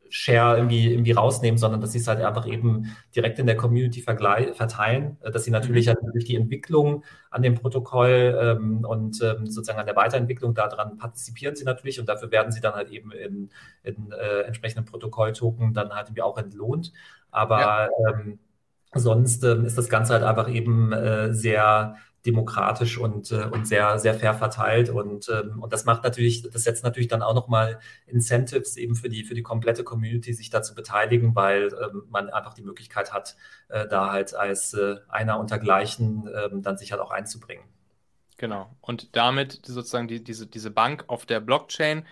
Share 0.10 0.58
irgendwie, 0.58 0.92
irgendwie 0.92 1.12
rausnehmen, 1.12 1.58
sondern 1.58 1.82
dass 1.82 1.92
sie 1.92 2.00
es 2.00 2.08
halt 2.08 2.22
einfach 2.22 2.48
eben 2.48 2.96
direkt 3.16 3.40
in 3.40 3.46
der 3.46 3.58
Community 3.58 4.02
verteilen, 4.02 5.18
äh, 5.22 5.32
dass 5.32 5.44
sie 5.44 5.52
natürlich 5.52 5.88
mhm. 5.88 5.90
halt 5.90 6.00
durch 6.14 6.26
die 6.26 6.36
Entwicklung 6.36 7.04
an 7.30 7.42
dem 7.42 7.56
Protokoll 7.56 8.38
ähm, 8.40 8.86
und 8.86 9.22
ähm, 9.22 9.48
sozusagen 9.48 9.80
an 9.80 9.86
der 9.86 9.96
Weiterentwicklung 9.96 10.54
daran 10.54 10.98
partizipieren 10.98 11.56
sie 11.56 11.66
natürlich 11.66 12.00
und 12.00 12.08
dafür 12.08 12.32
werden 12.32 12.52
sie 12.52 12.62
dann 12.62 12.74
halt 12.74 12.90
eben 12.90 13.12
in, 13.12 13.50
in 13.84 14.12
äh, 14.12 14.42
entsprechenden 14.42 14.86
Protokolltoken 14.86 15.74
dann 15.74 15.90
halt 15.92 16.08
irgendwie 16.08 16.22
auch 16.22 16.38
entlohnt. 16.38 16.94
Aber 17.32 17.60
ja. 17.60 17.90
ähm, 18.10 18.40
sonst 18.94 19.44
ähm, 19.44 19.66
ist 19.66 19.78
das 19.78 19.90
Ganze 19.90 20.14
halt 20.14 20.24
einfach 20.24 20.50
eben 20.50 20.94
äh, 20.94 21.34
sehr 21.34 21.98
demokratisch 22.26 22.98
und, 22.98 23.32
äh, 23.32 23.46
und 23.46 23.68
sehr, 23.68 24.00
sehr 24.00 24.16
fair 24.16 24.34
verteilt. 24.34 24.90
Und, 24.90 25.30
ähm, 25.30 25.62
und 25.62 25.72
das 25.72 25.86
macht 25.86 26.04
natürlich, 26.04 26.42
das 26.44 26.64
setzt 26.64 26.84
natürlich 26.84 27.08
dann 27.08 27.22
auch 27.22 27.34
nochmal 27.34 27.80
Incentives 28.08 28.78
eben 28.78 28.96
für 28.96 29.10
die, 29.10 29.24
für 29.24 29.36
die 29.36 29.44
komplette 29.44 29.84
Community, 29.84 30.34
sich 30.34 30.50
da 30.50 30.62
zu 30.62 30.76
beteiligen, 30.76 31.36
weil 31.36 31.68
ähm, 31.82 32.04
man 32.10 32.30
einfach 32.30 32.54
die 32.54 32.64
Möglichkeit 32.64 33.14
hat, 33.14 33.36
äh, 33.70 33.88
da 33.88 34.12
halt 34.12 34.36
als 34.36 34.74
äh, 34.74 34.96
einer 35.08 35.40
unter 35.40 35.60
Gleichen 35.60 36.30
ähm, 36.36 36.62
dann 36.62 36.78
sich 36.78 36.92
halt 36.92 37.02
auch 37.02 37.12
einzubringen. 37.12 37.66
Genau. 38.38 38.76
Und 38.82 39.16
damit 39.16 39.62
sozusagen 39.66 40.08
die, 40.08 40.24
diese, 40.24 40.48
diese 40.48 40.72
Bank 40.72 41.06
auf 41.08 41.26
der 41.26 41.40
Blockchain, 41.40 42.06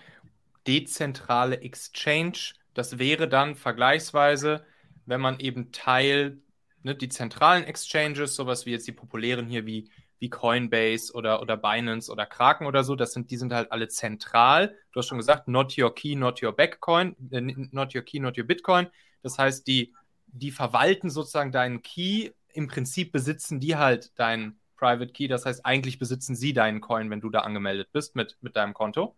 dezentrale 0.66 1.60
Exchange, 1.60 2.54
das 2.72 2.98
wäre 2.98 3.28
dann 3.28 3.54
vergleichsweise, 3.54 4.64
wenn 5.06 5.20
man 5.20 5.38
eben 5.38 5.70
Teil 5.72 6.38
ne, 6.84 6.94
die 6.94 7.08
zentralen 7.08 7.64
Exchanges, 7.64 8.36
sowas 8.36 8.66
wie 8.66 8.70
jetzt 8.70 8.86
die 8.86 8.92
populären 8.92 9.46
hier 9.46 9.66
wie 9.66 9.90
wie 10.18 10.30
Coinbase 10.30 11.12
oder, 11.12 11.42
oder 11.42 11.56
Binance 11.56 12.10
oder 12.10 12.26
Kraken 12.26 12.66
oder 12.66 12.84
so, 12.84 12.96
das 12.96 13.12
sind, 13.12 13.30
die 13.30 13.36
sind 13.36 13.52
halt 13.52 13.72
alle 13.72 13.88
zentral. 13.88 14.76
Du 14.92 14.98
hast 14.98 15.08
schon 15.08 15.18
gesagt, 15.18 15.48
not 15.48 15.76
your 15.76 15.94
key, 15.94 16.16
not 16.16 16.42
your 16.42 16.52
Backcoin, 16.52 17.16
äh, 17.30 17.40
not 17.40 17.94
your 17.94 18.02
key, 18.02 18.20
not 18.20 18.38
your 18.38 18.44
Bitcoin. 18.44 18.86
Das 19.22 19.38
heißt, 19.38 19.66
die, 19.66 19.94
die 20.26 20.50
verwalten 20.50 21.10
sozusagen 21.10 21.52
deinen 21.52 21.82
Key. 21.82 22.30
Im 22.52 22.68
Prinzip 22.68 23.12
besitzen 23.12 23.60
die 23.60 23.76
halt 23.76 24.18
deinen 24.18 24.60
Private 24.76 25.12
Key. 25.12 25.28
Das 25.28 25.46
heißt, 25.46 25.64
eigentlich 25.64 25.98
besitzen 25.98 26.36
sie 26.36 26.52
deinen 26.52 26.80
Coin, 26.80 27.10
wenn 27.10 27.20
du 27.20 27.30
da 27.30 27.40
angemeldet 27.40 27.88
bist 27.92 28.16
mit, 28.16 28.36
mit 28.40 28.56
deinem 28.56 28.74
Konto. 28.74 29.16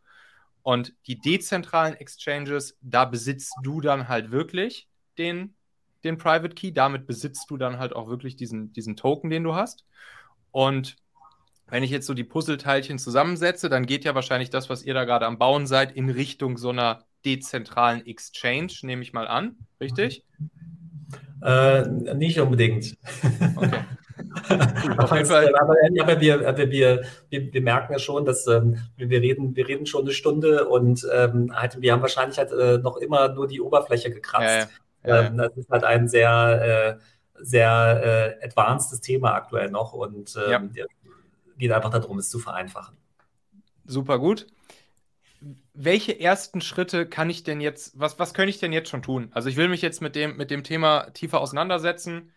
Und 0.63 0.95
die 1.07 1.19
dezentralen 1.19 1.95
Exchanges, 1.95 2.77
da 2.81 3.05
besitzt 3.05 3.55
du 3.63 3.81
dann 3.81 4.09
halt 4.09 4.31
wirklich 4.31 4.89
den, 5.19 5.55
den 6.05 6.19
Private 6.19 6.55
Key. 6.55 6.73
Damit 6.73 7.07
besitzt 7.07 7.51
du 7.51 7.57
dann 7.57 7.79
halt 7.79 7.95
auch 7.95 8.09
wirklich 8.09 8.37
diesen, 8.37 8.73
diesen 8.73 8.97
Token, 8.97 9.31
den 9.31 9.45
du 9.45 9.55
hast. 9.55 9.85
Und 10.57 10.97
wenn 11.69 11.83
ich 11.83 11.91
jetzt 11.91 12.07
so 12.07 12.15
die 12.15 12.25
Puzzleteilchen 12.25 12.99
zusammensetze, 12.99 13.69
dann 13.69 13.85
geht 13.85 14.07
ja 14.07 14.15
wahrscheinlich 14.15 14.49
das, 14.49 14.71
was 14.71 14.85
ihr 14.85 14.95
da 14.95 15.05
gerade 15.05 15.27
am 15.27 15.37
Bauen 15.37 15.67
seid, 15.67 15.95
in 15.95 16.09
Richtung 16.09 16.57
so 16.57 16.71
einer 16.71 17.05
dezentralen 17.27 18.07
Exchange, 18.07 18.73
nehme 18.81 19.03
ich 19.03 19.13
mal 19.13 19.29
an. 19.29 19.57
Richtig? 19.83 20.25
Äh, 21.43 21.87
nicht 22.15 22.41
unbedingt. 22.41 22.97
Okay. 23.55 23.71
aber, 24.97 25.13
aber, 25.13 26.21
wir, 26.23 26.49
aber 26.49 26.71
wir, 26.71 27.05
wir, 27.29 27.53
wir, 27.53 27.61
merken 27.61 27.93
ja 27.93 27.99
schon, 27.99 28.25
dass 28.25 28.47
ähm, 28.47 28.79
wir, 28.97 29.21
reden, 29.21 29.55
wir 29.57 29.69
reden 29.69 29.85
schon 29.85 30.05
eine 30.05 30.13
Stunde 30.13 30.67
und 30.67 31.07
ähm, 31.13 31.55
halt, 31.55 31.83
wir 31.83 31.93
haben 31.93 32.01
wahrscheinlich 32.01 32.39
halt 32.39 32.53
äh, 32.53 32.79
noch 32.79 32.97
immer 32.97 33.29
nur 33.29 33.47
die 33.47 33.61
Oberfläche 33.61 34.11
gekratzt. 34.11 34.71
Ja, 35.05 35.17
ja. 35.21 35.27
Ähm, 35.27 35.37
das 35.37 35.55
ist 35.55 35.69
halt 35.69 35.85
ein 35.85 36.09
sehr 36.09 36.99
äh, 36.99 37.03
sehr 37.41 38.39
äh, 38.41 38.45
advancedes 38.45 39.01
Thema 39.01 39.35
aktuell 39.35 39.71
noch 39.71 39.93
und 39.93 40.37
ähm, 40.37 40.71
ja. 40.75 40.85
geht 41.59 41.73
einfach 41.73 41.91
darum, 41.91 42.19
es 42.19 42.31
zu 42.31 42.39
vereinfachen. 42.39 42.97
Super 43.87 44.19
gut. 44.19 44.47
Welche 45.75 46.19
ersten 46.19 46.61
Schritte 46.61 47.07
kann 47.07 47.31
ich 47.31 47.45
denn 47.45 47.61
jetzt, 47.61 47.99
was, 47.99 48.19
was 48.19 48.35
könnte 48.35 48.51
ich 48.51 48.59
denn 48.59 48.73
jetzt 48.73 48.89
schon 48.89 49.03
tun? 49.03 49.29
Also 49.33 49.49
ich 49.49 49.57
will 49.57 49.69
mich 49.69 49.83
jetzt 49.83 50.01
mit 50.01 50.17
dem, 50.17 50.37
mit 50.37 50.51
dem 50.51 50.65
Thema 50.65 51.11
tiefer 51.11 51.41
auseinandersetzen. 51.41 52.33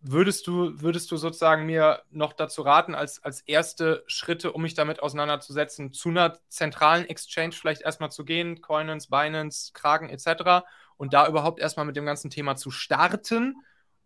Würdest 0.00 0.46
du, 0.46 0.80
würdest 0.80 1.10
du 1.10 1.16
sozusagen 1.16 1.66
mir 1.66 2.02
noch 2.10 2.32
dazu 2.32 2.62
raten, 2.62 2.94
als, 2.94 3.22
als 3.24 3.40
erste 3.40 4.04
Schritte, 4.06 4.52
um 4.52 4.62
mich 4.62 4.74
damit 4.74 5.02
auseinanderzusetzen, 5.02 5.92
zu 5.92 6.10
einer 6.10 6.38
zentralen 6.48 7.06
Exchange 7.06 7.52
vielleicht 7.52 7.82
erstmal 7.82 8.12
zu 8.12 8.24
gehen, 8.24 8.60
Coinance, 8.60 9.08
Binance, 9.08 9.72
Kragen 9.72 10.08
etc. 10.08 10.64
und 10.96 11.12
da 11.12 11.26
überhaupt 11.26 11.60
erstmal 11.60 11.86
mit 11.86 11.96
dem 11.96 12.06
ganzen 12.06 12.30
Thema 12.30 12.56
zu 12.56 12.70
starten? 12.70 13.56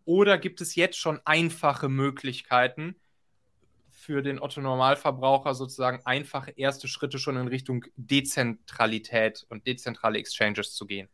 Oder 0.05 0.39
gibt 0.39 0.61
es 0.61 0.75
jetzt 0.75 0.99
schon 0.99 1.21
einfache 1.25 1.89
Möglichkeiten 1.89 2.97
für 3.91 4.23
den 4.23 4.41
Otto-Normalverbraucher 4.41 5.55
sozusagen 5.55 6.01
einfache 6.05 6.53
erste 6.53 6.89
Schritte 6.89 7.19
schon 7.19 7.37
in 7.37 7.49
Richtung 7.49 7.85
Dezentralität 7.97 9.45
und 9.49 9.67
dezentrale 9.67 10.19
Exchanges 10.19 10.75
zu 10.75 10.87
gehen? 10.87 11.09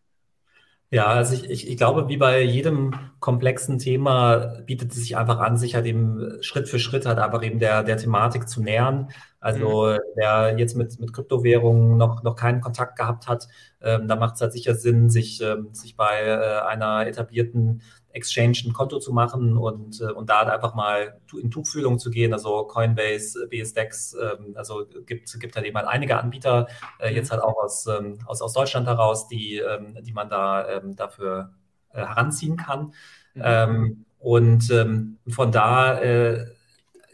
Ja, 0.90 1.06
also 1.06 1.34
ich, 1.34 1.50
ich, 1.50 1.68
ich 1.68 1.76
glaube, 1.76 2.08
wie 2.08 2.16
bei 2.16 2.42
jedem 2.42 2.94
komplexen 3.18 3.80
Thema 3.80 4.60
bietet 4.66 4.92
es 4.92 4.98
sich 4.98 5.16
einfach 5.16 5.40
an, 5.40 5.56
sich 5.56 5.74
halt 5.74 5.84
eben 5.84 6.40
Schritt 6.42 6.68
für 6.68 6.78
Schritt 6.78 7.06
halt 7.06 7.18
einfach 7.18 7.42
eben 7.42 7.58
der, 7.58 7.82
der 7.82 7.96
Thematik 7.96 8.48
zu 8.48 8.62
nähern. 8.62 9.08
Also 9.40 9.86
mhm. 9.86 9.98
wer 10.14 10.56
jetzt 10.56 10.76
mit, 10.76 11.00
mit 11.00 11.12
Kryptowährungen 11.12 11.96
noch, 11.96 12.22
noch 12.22 12.36
keinen 12.36 12.60
Kontakt 12.60 12.96
gehabt 12.96 13.26
hat, 13.26 13.48
ähm, 13.80 14.06
da 14.06 14.14
macht 14.14 14.36
es 14.36 14.40
halt 14.40 14.52
sicher 14.52 14.76
Sinn, 14.76 15.10
sich, 15.10 15.40
ähm, 15.40 15.74
sich 15.74 15.96
bei 15.96 16.20
äh, 16.22 16.60
einer 16.66 17.04
etablierten 17.04 17.82
Exchange 18.16 18.62
ein 18.64 18.72
Konto 18.72 18.98
zu 18.98 19.12
machen 19.12 19.56
und, 19.56 20.00
äh, 20.00 20.10
und 20.10 20.30
da 20.30 20.40
einfach 20.40 20.74
mal 20.74 21.20
in 21.40 21.50
Tuchfühlung 21.50 21.98
zu 21.98 22.10
gehen, 22.10 22.32
also 22.32 22.64
Coinbase, 22.64 23.46
BSDEX, 23.48 24.16
ähm, 24.20 24.54
also 24.56 24.86
gibt, 25.06 25.38
gibt 25.38 25.54
halt 25.54 25.66
eben 25.66 25.76
halt 25.76 25.86
einige 25.86 26.18
Anbieter, 26.18 26.66
äh, 26.98 27.14
jetzt 27.14 27.30
halt 27.30 27.42
auch 27.42 27.62
aus, 27.62 27.86
ähm, 27.86 28.18
aus, 28.26 28.40
aus 28.42 28.52
Deutschland 28.52 28.86
heraus, 28.86 29.28
die, 29.28 29.58
ähm, 29.58 29.98
die 30.00 30.12
man 30.12 30.28
da 30.28 30.80
dafür 30.80 31.52
äh, 31.92 31.98
heranziehen 31.98 32.56
kann. 32.56 32.92
Mhm. 33.34 34.04
Und 34.18 34.72
von 35.28 35.52
da 35.52 36.00
äh, 36.00 36.46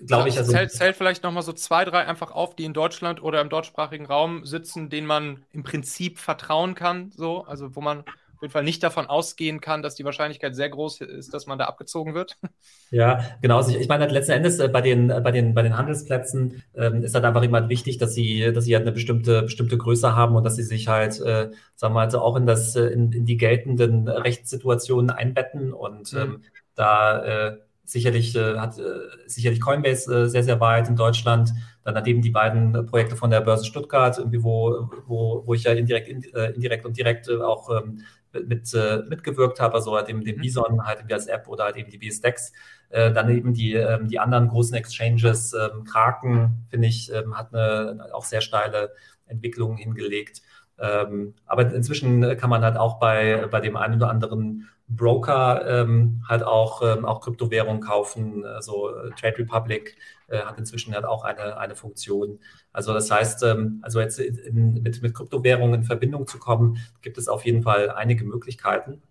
glaube 0.07 0.29
ich, 0.29 0.39
also. 0.39 0.53
Zählt, 0.53 0.73
zählt 0.73 0.97
vielleicht 0.97 1.23
nochmal 1.23 1.43
so 1.43 1.53
zwei, 1.53 1.85
drei 1.85 2.07
einfach 2.07 2.31
auf, 2.31 2.57
die 2.57 2.65
in 2.65 2.73
Deutschland 2.73 3.23
oder 3.23 3.41
im 3.41 3.49
deutschsprachigen 3.49 4.07
Raum 4.07 4.45
sitzen, 4.45 4.89
denen 4.89 5.07
man 5.07 5.45
im 5.53 5.63
Prinzip 5.63 6.19
vertrauen 6.19 6.75
kann, 6.75 7.11
so, 7.13 7.45
also 7.45 7.75
wo 7.77 7.81
man 7.81 8.05
jeden 8.43 8.53
Fall 8.53 8.65
nicht 8.65 8.83
davon 8.83 9.07
ausgehen 9.07 9.61
kann, 9.61 9.83
dass 9.83 9.95
die 9.95 10.05
Wahrscheinlichkeit 10.05 10.55
sehr 10.55 10.69
groß 10.69 11.01
ist, 11.01 11.33
dass 11.33 11.47
man 11.47 11.59
da 11.59 11.65
abgezogen 11.67 12.15
wird. 12.15 12.39
Ja, 12.91 13.25
genau. 13.41 13.57
Also 13.57 13.75
ich 13.75 13.89
meine, 13.89 14.07
letzten 14.07 14.33
Endes 14.33 14.59
äh, 14.59 14.69
bei 14.69 14.83
den, 14.83 15.09
bei 15.09 15.31
den, 15.31 15.55
bei 15.55 15.63
den 15.63 15.79
Handelsplätzen 15.79 16.63
ähm, 16.75 17.03
ist 17.03 17.15
halt 17.15 17.25
einfach 17.25 17.43
immer 17.43 17.71
wichtig, 17.71 17.97
dass 17.97 18.13
sie, 18.13 18.53
dass 18.53 18.65
sie 18.65 18.75
halt 18.75 18.83
eine 18.83 18.93
bestimmte, 18.93 19.45
bestimmte 19.45 19.79
Größe 19.79 20.15
haben 20.15 20.37
und 20.37 20.45
dass 20.45 20.57
sie 20.57 20.63
sich 20.63 20.89
halt, 20.89 21.19
äh, 21.23 21.49
sagen 21.75 21.95
wir 21.95 22.01
mal, 22.01 22.05
also 22.05 22.21
auch 22.21 22.37
in, 22.37 22.45
das, 22.45 22.77
äh, 22.77 22.89
in, 22.89 23.11
in 23.13 23.25
die 23.25 23.39
geltenden 23.39 24.09
Rechtssituationen 24.09 25.09
einbetten 25.09 25.73
und 25.73 26.13
mhm. 26.13 26.19
ähm, 26.19 26.43
da 26.75 27.25
äh, 27.25 27.57
sicherlich 27.85 28.37
äh, 28.37 28.59
hat 28.59 28.79
äh, 28.79 28.83
sicherlich 29.27 29.61
Coinbase 29.61 30.29
sehr, 30.29 30.43
sehr 30.43 30.61
weit 30.61 30.89
in 30.89 30.97
Deutschland. 30.97 31.53
Dann 31.85 31.95
hat 31.95 32.07
eben 32.07 32.23
die 32.23 32.31
beiden 32.31 32.87
Projekte 32.87 33.17
von 33.17 33.31
der 33.31 33.41
Börse 33.41 33.65
Stuttgart, 33.65 34.19
irgendwie 34.19 34.43
wo, 34.43 34.91
wo, 35.07 35.43
wo 35.47 35.55
ich 35.55 35.65
ja 35.65 35.73
indirekt, 35.73 36.09
indirekt 36.09 36.87
und 36.87 36.97
direkt 36.97 37.29
auch 37.31 37.71
ähm, 37.71 38.03
mit, 38.33 38.73
äh, 38.75 39.03
mitgewirkt 39.09 39.61
habe, 39.61 39.75
also 39.75 39.95
halt 39.95 40.09
eben 40.09 40.25
den 40.25 40.37
mhm. 40.37 40.41
Bison 40.41 40.87
halt 40.87 40.99
irgendwie 41.01 41.15
als 41.15 41.27
App 41.27 41.49
oder 41.49 41.65
halt 41.65 41.77
eben 41.77 41.91
die 41.91 41.99
BSDEX. 41.99 42.53
Äh, 42.91 43.13
dann 43.13 43.31
eben 43.31 43.55
die, 43.55 43.75
ähm, 43.75 44.09
die 44.09 44.19
anderen 44.19 44.49
großen 44.49 44.77
Exchanges, 44.77 45.55
ähm, 45.55 45.85
Kraken, 45.85 46.67
finde 46.69 46.89
ich, 46.89 47.13
ähm, 47.13 47.37
hat 47.37 47.55
eine 47.55 48.09
auch 48.13 48.25
sehr 48.25 48.41
steile 48.41 48.93
Entwicklung 49.27 49.77
hingelegt. 49.77 50.43
Ähm, 50.79 51.35
aber 51.47 51.73
inzwischen 51.73 52.37
kann 52.37 52.51
man 52.51 52.63
halt 52.63 52.77
auch 52.77 52.99
bei, 52.99 53.47
bei 53.51 53.61
dem 53.61 53.77
einen 53.77 53.95
oder 53.97 54.11
anderen 54.11 54.69
Broker 54.97 55.65
ähm, 55.67 56.23
halt 56.29 56.43
auch, 56.43 56.83
ähm, 56.83 57.05
auch 57.05 57.21
Kryptowährungen 57.21 57.81
kaufen. 57.81 58.45
Also 58.45 58.91
Trade 59.19 59.39
Republic 59.39 59.97
äh, 60.29 60.41
hat 60.41 60.59
inzwischen 60.59 60.95
halt 60.95 61.05
auch 61.05 61.25
eine, 61.25 61.59
eine 61.59 61.77
Funktion. 61.77 62.39
Also 62.73 62.93
das 62.93 63.11
heißt, 63.11 63.43
ähm, 63.45 63.81
also 63.83 64.01
jetzt 64.01 64.19
in, 64.19 64.83
mit, 64.83 65.03
mit 65.03 65.15
Kryptowährungen 65.15 65.81
in 65.81 65.85
Verbindung 65.85 66.27
zu 66.27 66.39
kommen, 66.39 66.79
gibt 67.03 67.19
es 67.19 67.29
auf 67.29 67.45
jeden 67.45 67.63
Fall 67.63 67.91
einige 67.91 68.25
Möglichkeiten. 68.25 69.03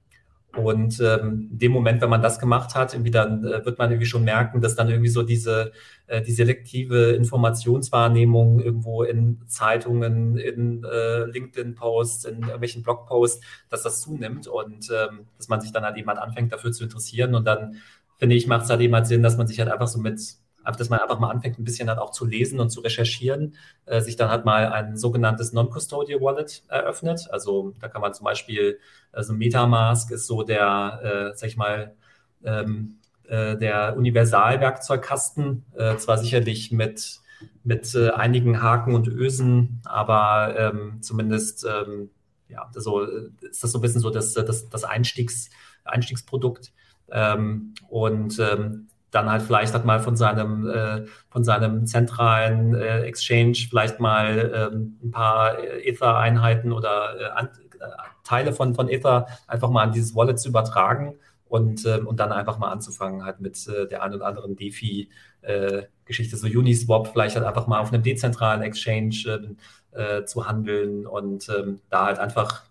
Und 0.55 0.99
ähm, 0.99 1.47
in 1.51 1.57
dem 1.59 1.71
Moment, 1.71 2.01
wenn 2.01 2.09
man 2.09 2.21
das 2.21 2.37
gemacht 2.37 2.75
hat, 2.75 2.93
irgendwie 2.93 3.11
dann 3.11 3.45
äh, 3.45 3.65
wird 3.65 3.79
man 3.79 3.89
irgendwie 3.89 4.05
schon 4.05 4.25
merken, 4.25 4.59
dass 4.59 4.75
dann 4.75 4.89
irgendwie 4.89 5.09
so 5.09 5.23
diese 5.23 5.71
äh, 6.07 6.21
die 6.21 6.33
selektive 6.33 7.11
Informationswahrnehmung 7.11 8.59
irgendwo 8.59 9.03
in 9.03 9.39
Zeitungen, 9.47 10.37
in 10.37 10.83
äh, 10.83 11.23
LinkedIn-Posts, 11.23 12.25
in 12.25 12.41
irgendwelchen 12.41 12.83
Blogposts, 12.83 13.45
dass 13.69 13.83
das 13.83 14.01
zunimmt 14.01 14.47
und 14.47 14.89
ähm, 14.91 15.27
dass 15.37 15.47
man 15.47 15.61
sich 15.61 15.71
dann 15.71 15.85
halt 15.85 15.95
eben 15.97 16.09
halt 16.09 16.19
anfängt, 16.19 16.51
dafür 16.51 16.73
zu 16.73 16.83
interessieren. 16.83 17.33
Und 17.33 17.45
dann 17.45 17.77
finde 18.17 18.35
ich, 18.35 18.45
macht 18.45 18.65
es 18.65 18.69
halt 18.69 18.81
eben 18.81 18.93
halt 18.93 19.07
Sinn, 19.07 19.23
dass 19.23 19.37
man 19.37 19.47
sich 19.47 19.59
halt 19.59 19.69
einfach 19.69 19.87
so 19.87 19.99
mit 19.99 20.19
dass 20.65 20.89
man 20.89 20.99
einfach 20.99 21.19
mal 21.19 21.29
anfängt, 21.29 21.59
ein 21.59 21.63
bisschen 21.63 21.89
halt 21.89 21.99
auch 21.99 22.11
zu 22.11 22.25
lesen 22.25 22.59
und 22.59 22.69
zu 22.69 22.81
recherchieren, 22.81 23.55
äh, 23.85 24.01
sich 24.01 24.15
dann 24.15 24.29
halt 24.29 24.45
mal 24.45 24.71
ein 24.71 24.97
sogenanntes 24.97 25.53
Non-Custodial 25.53 26.21
Wallet 26.21 26.63
eröffnet. 26.67 27.27
Also 27.31 27.73
da 27.79 27.87
kann 27.87 28.01
man 28.01 28.13
zum 28.13 28.25
Beispiel, 28.25 28.79
also 29.11 29.33
Metamask 29.33 30.11
ist 30.11 30.27
so 30.27 30.43
der, 30.43 31.31
äh, 31.33 31.37
sag 31.37 31.49
ich 31.49 31.57
mal, 31.57 31.95
ähm, 32.43 32.97
äh, 33.27 33.57
der 33.57 33.95
Universalwerkzeugkasten, 33.97 35.65
äh, 35.75 35.97
zwar 35.97 36.17
sicherlich 36.17 36.71
mit, 36.71 37.19
mit 37.63 37.93
äh, 37.95 38.09
einigen 38.09 38.61
Haken 38.61 38.93
und 38.93 39.07
Ösen, 39.07 39.81
aber 39.85 40.55
ähm, 40.57 41.01
zumindest 41.01 41.65
ähm, 41.65 42.09
ja, 42.49 42.69
so, 42.73 43.01
ist 43.03 43.63
das 43.63 43.71
so 43.71 43.77
ein 43.79 43.81
bisschen 43.81 44.01
so 44.01 44.09
das, 44.09 44.33
das, 44.33 44.69
das 44.69 44.83
Einstiegs, 44.83 45.49
Einstiegsprodukt. 45.85 46.73
Ähm, 47.09 47.73
und 47.89 48.39
ähm, 48.39 48.87
dann 49.11 49.29
halt 49.29 49.41
vielleicht 49.41 49.73
hat 49.73 49.85
mal 49.85 49.99
von 49.99 50.15
seinem, 50.15 50.67
äh, 50.69 51.05
von 51.29 51.43
seinem 51.43 51.85
zentralen 51.85 52.73
äh, 52.73 53.01
Exchange 53.01 53.57
vielleicht 53.69 53.99
mal 53.99 54.71
ähm, 54.73 54.97
ein 55.03 55.11
paar 55.11 55.59
Ether-Einheiten 55.59 56.71
oder 56.71 57.19
äh, 57.19 57.25
an, 57.25 57.49
äh, 57.79 57.85
Teile 58.23 58.53
von, 58.53 58.73
von 58.73 58.89
Ether 58.89 59.27
einfach 59.47 59.69
mal 59.69 59.83
an 59.83 59.91
dieses 59.91 60.15
Wallet 60.15 60.39
zu 60.39 60.49
übertragen 60.49 61.15
und, 61.45 61.85
ähm, 61.85 62.07
und 62.07 62.19
dann 62.19 62.31
einfach 62.31 62.57
mal 62.57 62.71
anzufangen 62.71 63.25
halt 63.25 63.41
mit 63.41 63.67
äh, 63.67 63.87
der 63.87 64.01
einen 64.01 64.15
oder 64.15 64.27
anderen 64.27 64.55
DeFi-Geschichte, 64.55 66.37
so 66.37 66.47
Uniswap 66.47 67.09
vielleicht 67.09 67.35
halt 67.35 67.45
einfach 67.45 67.67
mal 67.67 67.79
auf 67.79 67.91
einem 67.91 68.03
dezentralen 68.03 68.61
Exchange 68.61 69.55
äh, 69.91 70.23
zu 70.23 70.47
handeln 70.47 71.05
und 71.05 71.49
ähm, 71.49 71.81
da 71.89 72.05
halt 72.05 72.19
einfach 72.19 72.63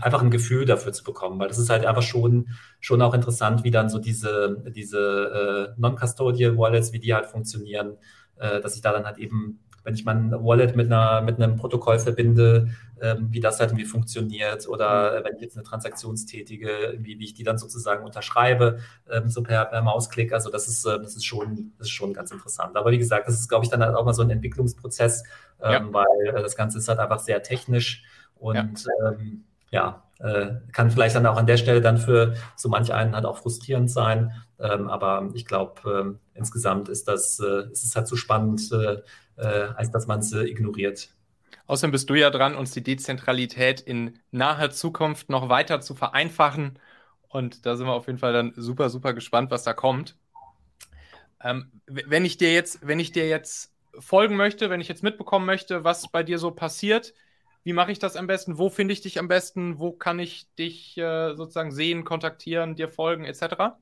einfach 0.00 0.22
ein 0.22 0.30
Gefühl 0.30 0.64
dafür 0.64 0.92
zu 0.92 1.04
bekommen, 1.04 1.38
weil 1.38 1.48
das 1.48 1.58
ist 1.58 1.70
halt 1.70 1.86
einfach 1.86 2.02
schon, 2.02 2.48
schon 2.80 3.00
auch 3.00 3.14
interessant, 3.14 3.64
wie 3.64 3.70
dann 3.70 3.88
so 3.88 3.98
diese, 3.98 4.62
diese 4.74 5.74
äh, 5.76 5.80
Non-Custodial 5.80 6.56
Wallets, 6.56 6.92
wie 6.92 6.98
die 6.98 7.14
halt 7.14 7.26
funktionieren, 7.26 7.96
äh, 8.38 8.60
dass 8.60 8.74
ich 8.74 8.82
da 8.82 8.92
dann 8.92 9.04
halt 9.04 9.18
eben, 9.18 9.60
wenn 9.84 9.94
ich 9.94 10.04
mein 10.04 10.32
Wallet 10.32 10.74
mit, 10.74 10.86
einer, 10.86 11.22
mit 11.22 11.40
einem 11.40 11.56
Protokoll 11.56 12.00
verbinde, 12.00 12.70
äh, 12.96 13.14
wie 13.20 13.38
das 13.38 13.60
halt 13.60 13.70
irgendwie 13.70 13.86
funktioniert 13.86 14.68
oder 14.68 15.20
mhm. 15.20 15.24
wenn 15.24 15.36
ich 15.36 15.42
jetzt 15.42 15.56
eine 15.56 15.64
Transaktion 15.64 16.16
tätige, 16.16 16.96
wie, 16.98 17.20
wie 17.20 17.24
ich 17.24 17.34
die 17.34 17.44
dann 17.44 17.56
sozusagen 17.56 18.04
unterschreibe, 18.04 18.80
ähm, 19.08 19.28
so 19.28 19.44
per, 19.44 19.64
per 19.66 19.82
Mausklick. 19.82 20.32
Also 20.32 20.50
das 20.50 20.66
ist, 20.66 20.84
äh, 20.86 20.98
das 20.98 21.14
ist 21.14 21.24
schon, 21.24 21.72
das 21.78 21.86
ist 21.86 21.92
schon 21.92 22.12
ganz 22.12 22.32
interessant. 22.32 22.76
Aber 22.76 22.90
wie 22.90 22.98
gesagt, 22.98 23.28
das 23.28 23.34
ist, 23.38 23.48
glaube 23.48 23.64
ich, 23.64 23.70
dann 23.70 23.80
halt 23.80 23.94
auch 23.94 24.04
mal 24.04 24.12
so 24.12 24.22
ein 24.22 24.30
Entwicklungsprozess, 24.30 25.22
ähm, 25.62 25.70
ja. 25.70 25.92
weil 25.92 26.34
äh, 26.34 26.42
das 26.42 26.56
Ganze 26.56 26.78
ist 26.78 26.88
halt 26.88 26.98
einfach 26.98 27.20
sehr 27.20 27.42
technisch 27.44 28.02
und 28.34 28.84
ja. 28.84 29.12
ähm, 29.12 29.44
ja, 29.70 30.02
äh, 30.18 30.56
kann 30.72 30.90
vielleicht 30.90 31.14
dann 31.14 31.26
auch 31.26 31.36
an 31.36 31.46
der 31.46 31.56
Stelle 31.56 31.80
dann 31.80 31.98
für 31.98 32.34
so 32.56 32.68
manch 32.68 32.92
einen 32.92 33.14
halt 33.14 33.24
auch 33.24 33.38
frustrierend 33.38 33.90
sein. 33.90 34.32
Ähm, 34.58 34.88
aber 34.88 35.30
ich 35.34 35.46
glaube, 35.46 36.18
äh, 36.34 36.38
insgesamt 36.38 36.88
ist 36.88 37.06
das, 37.08 37.38
äh, 37.40 37.70
ist 37.70 37.84
es 37.84 37.94
halt 37.94 38.08
so 38.08 38.16
spannend, 38.16 38.70
äh, 38.72 39.02
äh, 39.36 39.68
als 39.76 39.90
dass 39.90 40.06
man 40.06 40.20
es 40.20 40.32
äh, 40.32 40.42
ignoriert. 40.42 41.10
Außerdem 41.66 41.92
bist 41.92 42.10
du 42.10 42.14
ja 42.14 42.30
dran, 42.30 42.56
uns 42.56 42.72
die 42.72 42.82
Dezentralität 42.82 43.80
in 43.80 44.18
naher 44.30 44.70
Zukunft 44.70 45.28
noch 45.28 45.48
weiter 45.48 45.80
zu 45.80 45.94
vereinfachen. 45.94 46.78
Und 47.28 47.66
da 47.66 47.76
sind 47.76 47.86
wir 47.86 47.92
auf 47.92 48.06
jeden 48.06 48.18
Fall 48.18 48.32
dann 48.32 48.54
super, 48.56 48.88
super 48.88 49.12
gespannt, 49.12 49.50
was 49.50 49.64
da 49.64 49.74
kommt. 49.74 50.16
Ähm, 51.42 51.70
wenn 51.86 52.24
ich 52.24 52.36
dir 52.36 52.52
jetzt, 52.52 52.86
wenn 52.86 52.98
ich 52.98 53.12
dir 53.12 53.28
jetzt 53.28 53.72
folgen 53.98 54.36
möchte, 54.36 54.70
wenn 54.70 54.80
ich 54.80 54.88
jetzt 54.88 55.02
mitbekommen 55.02 55.46
möchte, 55.46 55.84
was 55.84 56.08
bei 56.08 56.22
dir 56.22 56.38
so 56.38 56.50
passiert, 56.50 57.14
wie 57.68 57.74
mache 57.74 57.92
ich 57.92 57.98
das 57.98 58.16
am 58.16 58.26
besten? 58.26 58.56
Wo 58.56 58.70
finde 58.70 58.94
ich 58.94 59.02
dich 59.02 59.18
am 59.18 59.28
besten? 59.28 59.78
Wo 59.78 59.92
kann 59.92 60.18
ich 60.20 60.50
dich 60.54 60.96
äh, 60.96 61.34
sozusagen 61.36 61.70
sehen, 61.70 62.02
kontaktieren, 62.02 62.76
dir 62.76 62.88
folgen, 62.88 63.26
etc.? 63.26 63.76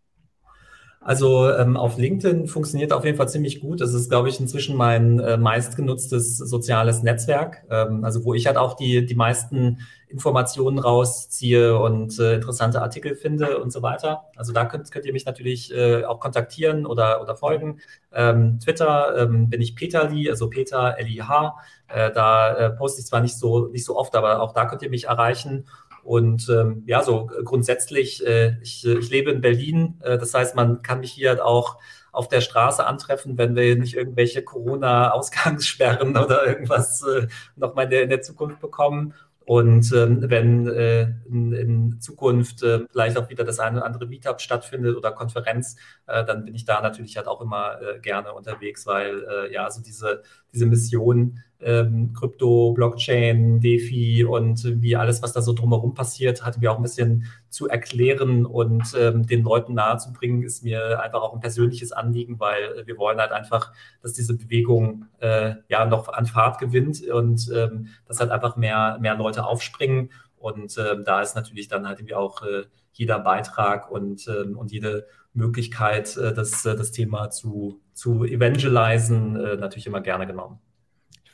Also 1.06 1.48
ähm, 1.52 1.76
auf 1.76 1.98
LinkedIn 1.98 2.48
funktioniert 2.48 2.92
auf 2.92 3.04
jeden 3.04 3.16
Fall 3.16 3.28
ziemlich 3.28 3.60
gut. 3.60 3.80
Das 3.80 3.94
ist, 3.94 4.10
glaube 4.10 4.28
ich, 4.28 4.40
inzwischen 4.40 4.74
mein 4.74 5.20
äh, 5.20 5.36
meistgenutztes 5.36 6.36
soziales 6.36 7.04
Netzwerk, 7.04 7.64
ähm, 7.70 8.04
also 8.04 8.24
wo 8.24 8.34
ich 8.34 8.48
halt 8.48 8.56
auch 8.56 8.74
die, 8.74 9.06
die 9.06 9.14
meisten 9.14 9.78
Informationen 10.08 10.80
rausziehe 10.80 11.78
und 11.78 12.18
äh, 12.18 12.34
interessante 12.34 12.82
Artikel 12.82 13.14
finde 13.14 13.58
und 13.58 13.72
so 13.72 13.82
weiter. 13.82 14.24
Also 14.34 14.52
da 14.52 14.64
könnt, 14.64 14.90
könnt 14.90 15.06
ihr 15.06 15.12
mich 15.12 15.26
natürlich 15.26 15.72
äh, 15.72 16.04
auch 16.04 16.18
kontaktieren 16.18 16.86
oder, 16.86 17.22
oder 17.22 17.36
folgen. 17.36 17.78
Ähm, 18.12 18.58
Twitter 18.58 19.16
ähm, 19.16 19.48
bin 19.48 19.60
ich 19.60 19.76
Peterli, 19.76 20.28
also 20.28 20.50
Peter 20.50 20.98
L-I-H. 20.98 21.56
Äh, 21.86 22.10
da 22.10 22.52
äh, 22.52 22.70
poste 22.70 23.00
ich 23.00 23.06
zwar 23.06 23.20
nicht 23.20 23.38
so, 23.38 23.68
nicht 23.68 23.84
so 23.84 23.96
oft, 23.96 24.16
aber 24.16 24.40
auch 24.40 24.52
da 24.52 24.64
könnt 24.64 24.82
ihr 24.82 24.90
mich 24.90 25.04
erreichen. 25.04 25.66
Und 26.06 26.48
ähm, 26.48 26.84
ja, 26.86 27.02
so 27.02 27.26
grundsätzlich, 27.26 28.24
äh, 28.24 28.56
ich, 28.62 28.86
ich 28.86 29.10
lebe 29.10 29.32
in 29.32 29.40
Berlin. 29.40 30.00
Äh, 30.02 30.18
das 30.18 30.32
heißt, 30.34 30.54
man 30.54 30.82
kann 30.82 31.00
mich 31.00 31.10
hier 31.10 31.30
halt 31.30 31.40
auch 31.40 31.78
auf 32.12 32.28
der 32.28 32.40
Straße 32.40 32.86
antreffen, 32.86 33.36
wenn 33.38 33.56
wir 33.56 33.76
nicht 33.76 33.94
irgendwelche 33.94 34.42
Corona-Ausgangssperren 34.42 36.16
oder 36.16 36.46
irgendwas 36.46 37.02
äh, 37.02 37.26
nochmal 37.56 37.84
in 37.84 37.90
der, 37.90 38.02
in 38.04 38.08
der 38.08 38.22
Zukunft 38.22 38.60
bekommen. 38.60 39.14
Und 39.46 39.92
ähm, 39.92 40.30
wenn 40.30 40.68
äh, 40.68 41.12
in, 41.28 41.52
in, 41.52 42.00
Zukunft 42.00 42.62
äh, 42.62 42.80
vielleicht 42.90 43.16
auch 43.16 43.28
wieder 43.28 43.44
das 43.44 43.58
eine 43.58 43.78
oder 43.78 43.86
andere 43.86 44.06
Meetup 44.06 44.40
stattfindet 44.40 44.96
oder 44.96 45.10
Konferenz, 45.12 45.76
äh, 46.06 46.24
dann 46.24 46.44
bin 46.44 46.54
ich 46.54 46.64
da 46.64 46.80
natürlich 46.80 47.16
halt 47.16 47.26
auch 47.26 47.40
immer 47.40 47.80
äh, 47.80 47.98
gerne 48.00 48.32
unterwegs, 48.32 48.86
weil 48.86 49.24
äh, 49.24 49.52
ja, 49.52 49.64
also 49.64 49.82
diese, 49.82 50.22
diese 50.52 50.66
Mission, 50.66 51.38
ähm, 51.66 52.12
Krypto, 52.12 52.72
Blockchain, 52.72 53.60
DeFi 53.60 54.24
und 54.24 54.80
wie 54.80 54.94
alles, 54.94 55.20
was 55.20 55.32
da 55.32 55.42
so 55.42 55.52
drumherum 55.52 55.94
passiert, 55.94 56.44
hatten 56.44 56.60
wir 56.60 56.70
auch 56.70 56.76
ein 56.76 56.82
bisschen 56.84 57.26
zu 57.48 57.66
erklären 57.68 58.46
und 58.46 58.94
ähm, 58.96 59.26
den 59.26 59.42
Leuten 59.42 59.74
nahezubringen, 59.74 60.44
ist 60.44 60.62
mir 60.62 61.02
einfach 61.02 61.22
auch 61.22 61.34
ein 61.34 61.40
persönliches 61.40 61.90
Anliegen, 61.90 62.38
weil 62.38 62.86
wir 62.86 62.96
wollen 62.98 63.18
halt 63.18 63.32
einfach, 63.32 63.72
dass 64.00 64.12
diese 64.12 64.36
Bewegung 64.36 65.06
äh, 65.18 65.56
ja 65.68 65.86
noch 65.86 66.08
an 66.08 66.26
Fahrt 66.26 66.60
gewinnt 66.60 67.02
und 67.02 67.50
ähm, 67.52 67.88
dass 68.06 68.20
halt 68.20 68.30
einfach 68.30 68.56
mehr, 68.56 68.98
mehr 69.00 69.16
Leute 69.16 69.44
aufspringen. 69.44 70.10
Und 70.36 70.78
äh, 70.78 71.02
da 71.02 71.20
ist 71.20 71.34
natürlich 71.34 71.66
dann 71.66 71.88
halt 71.88 71.98
irgendwie 71.98 72.14
auch 72.14 72.42
äh, 72.42 72.62
jeder 72.92 73.18
Beitrag 73.18 73.90
und, 73.90 74.28
ähm, 74.28 74.56
und 74.56 74.70
jede 74.70 75.06
Möglichkeit, 75.32 76.16
äh, 76.16 76.32
das, 76.32 76.64
äh, 76.64 76.76
das 76.76 76.92
Thema 76.92 77.30
zu, 77.30 77.80
zu 77.92 78.24
evangelisieren, 78.24 79.34
äh, 79.34 79.56
natürlich 79.56 79.88
immer 79.88 80.00
gerne 80.00 80.28
genommen 80.28 80.60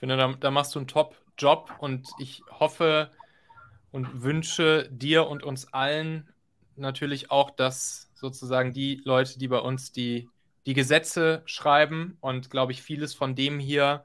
finde, 0.03 0.17
da, 0.17 0.33
da 0.33 0.51
machst 0.51 0.75
du 0.75 0.81
einen 0.81 0.88
Top-Job 0.88 1.77
und 1.79 2.09
ich 2.19 2.43
hoffe 2.51 3.12
und 3.93 4.25
wünsche 4.25 4.88
dir 4.91 5.29
und 5.29 5.45
uns 5.45 5.73
allen 5.73 6.29
natürlich 6.75 7.31
auch, 7.31 7.53
dass 7.53 8.11
sozusagen 8.15 8.73
die 8.73 9.01
Leute, 9.05 9.38
die 9.38 9.47
bei 9.47 9.61
uns 9.61 9.93
die, 9.93 10.29
die 10.67 10.75
Gesetze 10.75 11.43
schreiben 11.45 12.17
und 12.21 12.51
glaube 12.51 12.73
ich 12.73 12.83
vieles 12.83 13.15
von 13.15 13.37
dem 13.37 13.61
hier 13.61 14.05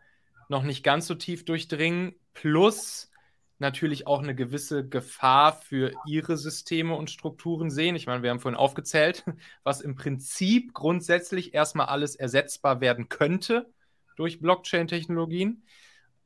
noch 0.50 0.62
nicht 0.62 0.84
ganz 0.84 1.08
so 1.08 1.16
tief 1.16 1.46
durchdringen, 1.46 2.14
plus 2.36 3.10
natürlich 3.58 4.06
auch 4.06 4.22
eine 4.22 4.36
gewisse 4.36 4.88
Gefahr 4.88 5.52
für 5.52 5.94
ihre 6.06 6.38
Systeme 6.38 6.94
und 6.94 7.10
Strukturen 7.10 7.72
sehen. 7.72 7.96
Ich 7.96 8.06
meine, 8.06 8.22
wir 8.22 8.30
haben 8.30 8.40
vorhin 8.40 8.60
aufgezählt, 8.60 9.26
was 9.64 9.82
im 9.82 9.96
Prinzip 9.96 10.76
grundsätzlich 10.76 11.56
erstmal 11.56 11.88
alles 11.88 12.16
ersetzbar 12.16 12.82
werden 12.82 13.10
könnte 13.10 13.74
durch 14.16 14.40
Blockchain-Technologien. 14.40 15.64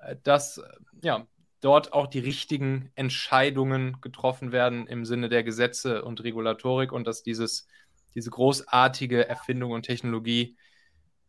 Äh, 0.01 0.15
dass 0.23 0.57
äh, 0.57 0.63
ja, 1.03 1.25
dort 1.61 1.93
auch 1.93 2.07
die 2.07 2.19
richtigen 2.19 2.91
Entscheidungen 2.95 3.99
getroffen 4.01 4.51
werden 4.51 4.87
im 4.87 5.05
Sinne 5.05 5.29
der 5.29 5.43
Gesetze 5.43 6.03
und 6.03 6.23
Regulatorik 6.23 6.91
und 6.91 7.05
dass 7.05 7.23
dieses, 7.23 7.67
diese 8.15 8.31
großartige 8.31 9.27
Erfindung 9.27 9.71
und 9.71 9.83
Technologie 9.83 10.57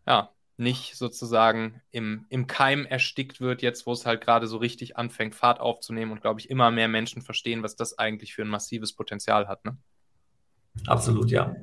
ja, 0.07 0.31
nicht 0.57 0.97
sozusagen 0.97 1.81
im, 1.91 2.27
im 2.29 2.47
Keim 2.47 2.87
erstickt 2.87 3.41
wird, 3.41 3.63
jetzt 3.63 3.87
wo 3.87 3.93
es 3.93 4.07
halt 4.07 4.21
gerade 4.21 4.47
so 4.47 4.57
richtig 4.57 4.97
anfängt, 4.97 5.35
Fahrt 5.35 5.61
aufzunehmen 5.61 6.13
und, 6.13 6.23
glaube 6.23 6.41
ich, 6.41 6.51
immer 6.51 6.71
mehr 6.71 6.89
Menschen 6.89 7.23
verstehen, 7.23 7.63
was 7.63 7.77
das 7.77 7.99
eigentlich 7.99 8.35
für 8.35 8.43
ein 8.43 8.49
massives 8.49 8.93
Potenzial 8.93 9.49
hat. 9.49 9.65
Ne? 9.65 9.77
Absolut, 10.87 11.31
ja. 11.31 11.55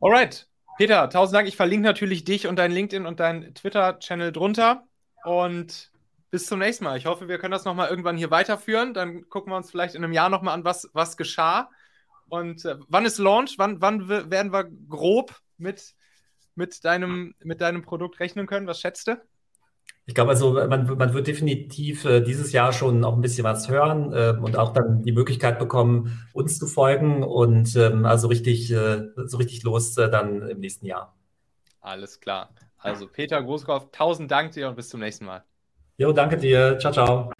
Alright. 0.00 0.48
Peter, 0.78 1.08
tausend 1.08 1.36
Dank. 1.36 1.48
Ich 1.48 1.56
verlinke 1.56 1.86
natürlich 1.86 2.24
dich 2.24 2.46
und 2.46 2.56
dein 2.56 2.70
LinkedIn 2.70 3.06
und 3.06 3.18
dein 3.18 3.54
Twitter-Channel 3.54 4.30
drunter. 4.30 4.86
Und 5.24 5.90
bis 6.36 6.48
zum 6.48 6.58
nächsten 6.58 6.84
Mal. 6.84 6.98
Ich 6.98 7.06
hoffe, 7.06 7.28
wir 7.28 7.38
können 7.38 7.52
das 7.52 7.64
nochmal 7.64 7.88
irgendwann 7.88 8.18
hier 8.18 8.30
weiterführen. 8.30 8.92
Dann 8.92 9.26
gucken 9.30 9.50
wir 9.50 9.56
uns 9.56 9.70
vielleicht 9.70 9.94
in 9.94 10.04
einem 10.04 10.12
Jahr 10.12 10.28
nochmal 10.28 10.52
an, 10.52 10.64
was, 10.64 10.86
was 10.92 11.16
geschah. 11.16 11.70
Und 12.28 12.62
äh, 12.66 12.76
wann 12.88 13.06
ist 13.06 13.16
Launch? 13.16 13.54
Wann, 13.56 13.80
wann 13.80 14.06
werden 14.06 14.52
wir 14.52 14.64
grob 14.64 15.34
mit, 15.56 15.94
mit, 16.54 16.84
deinem, 16.84 17.34
mit 17.42 17.62
deinem 17.62 17.80
Produkt 17.80 18.20
rechnen 18.20 18.46
können? 18.46 18.66
Was 18.66 18.82
schätzt 18.82 19.08
du? 19.08 19.18
Ich 20.04 20.14
glaube, 20.14 20.32
also 20.32 20.52
man, 20.52 20.98
man 20.98 21.14
wird 21.14 21.26
definitiv 21.26 22.04
äh, 22.04 22.20
dieses 22.20 22.52
Jahr 22.52 22.74
schon 22.74 23.02
auch 23.02 23.14
ein 23.14 23.22
bisschen 23.22 23.44
was 23.44 23.70
hören 23.70 24.12
äh, 24.12 24.38
und 24.38 24.58
auch 24.58 24.74
dann 24.74 25.02
die 25.04 25.12
Möglichkeit 25.12 25.58
bekommen, 25.58 26.28
uns 26.34 26.58
zu 26.58 26.66
folgen 26.66 27.22
und 27.22 27.74
ähm, 27.76 28.04
also 28.04 28.28
richtig, 28.28 28.70
äh, 28.70 29.04
so 29.24 29.38
richtig 29.38 29.62
los 29.62 29.96
äh, 29.96 30.10
dann 30.10 30.42
im 30.42 30.60
nächsten 30.60 30.84
Jahr. 30.84 31.16
Alles 31.80 32.20
klar. 32.20 32.50
Also 32.76 33.08
Peter 33.08 33.42
Großkopf, 33.42 33.88
tausend 33.90 34.30
Dank 34.30 34.52
dir 34.52 34.68
und 34.68 34.76
bis 34.76 34.90
zum 34.90 35.00
nächsten 35.00 35.24
Mal. 35.24 35.42
Jo, 35.98 36.12
danke 36.12 36.36
dir. 36.36 36.78
Ciao, 36.78 36.92
ciao. 36.92 37.32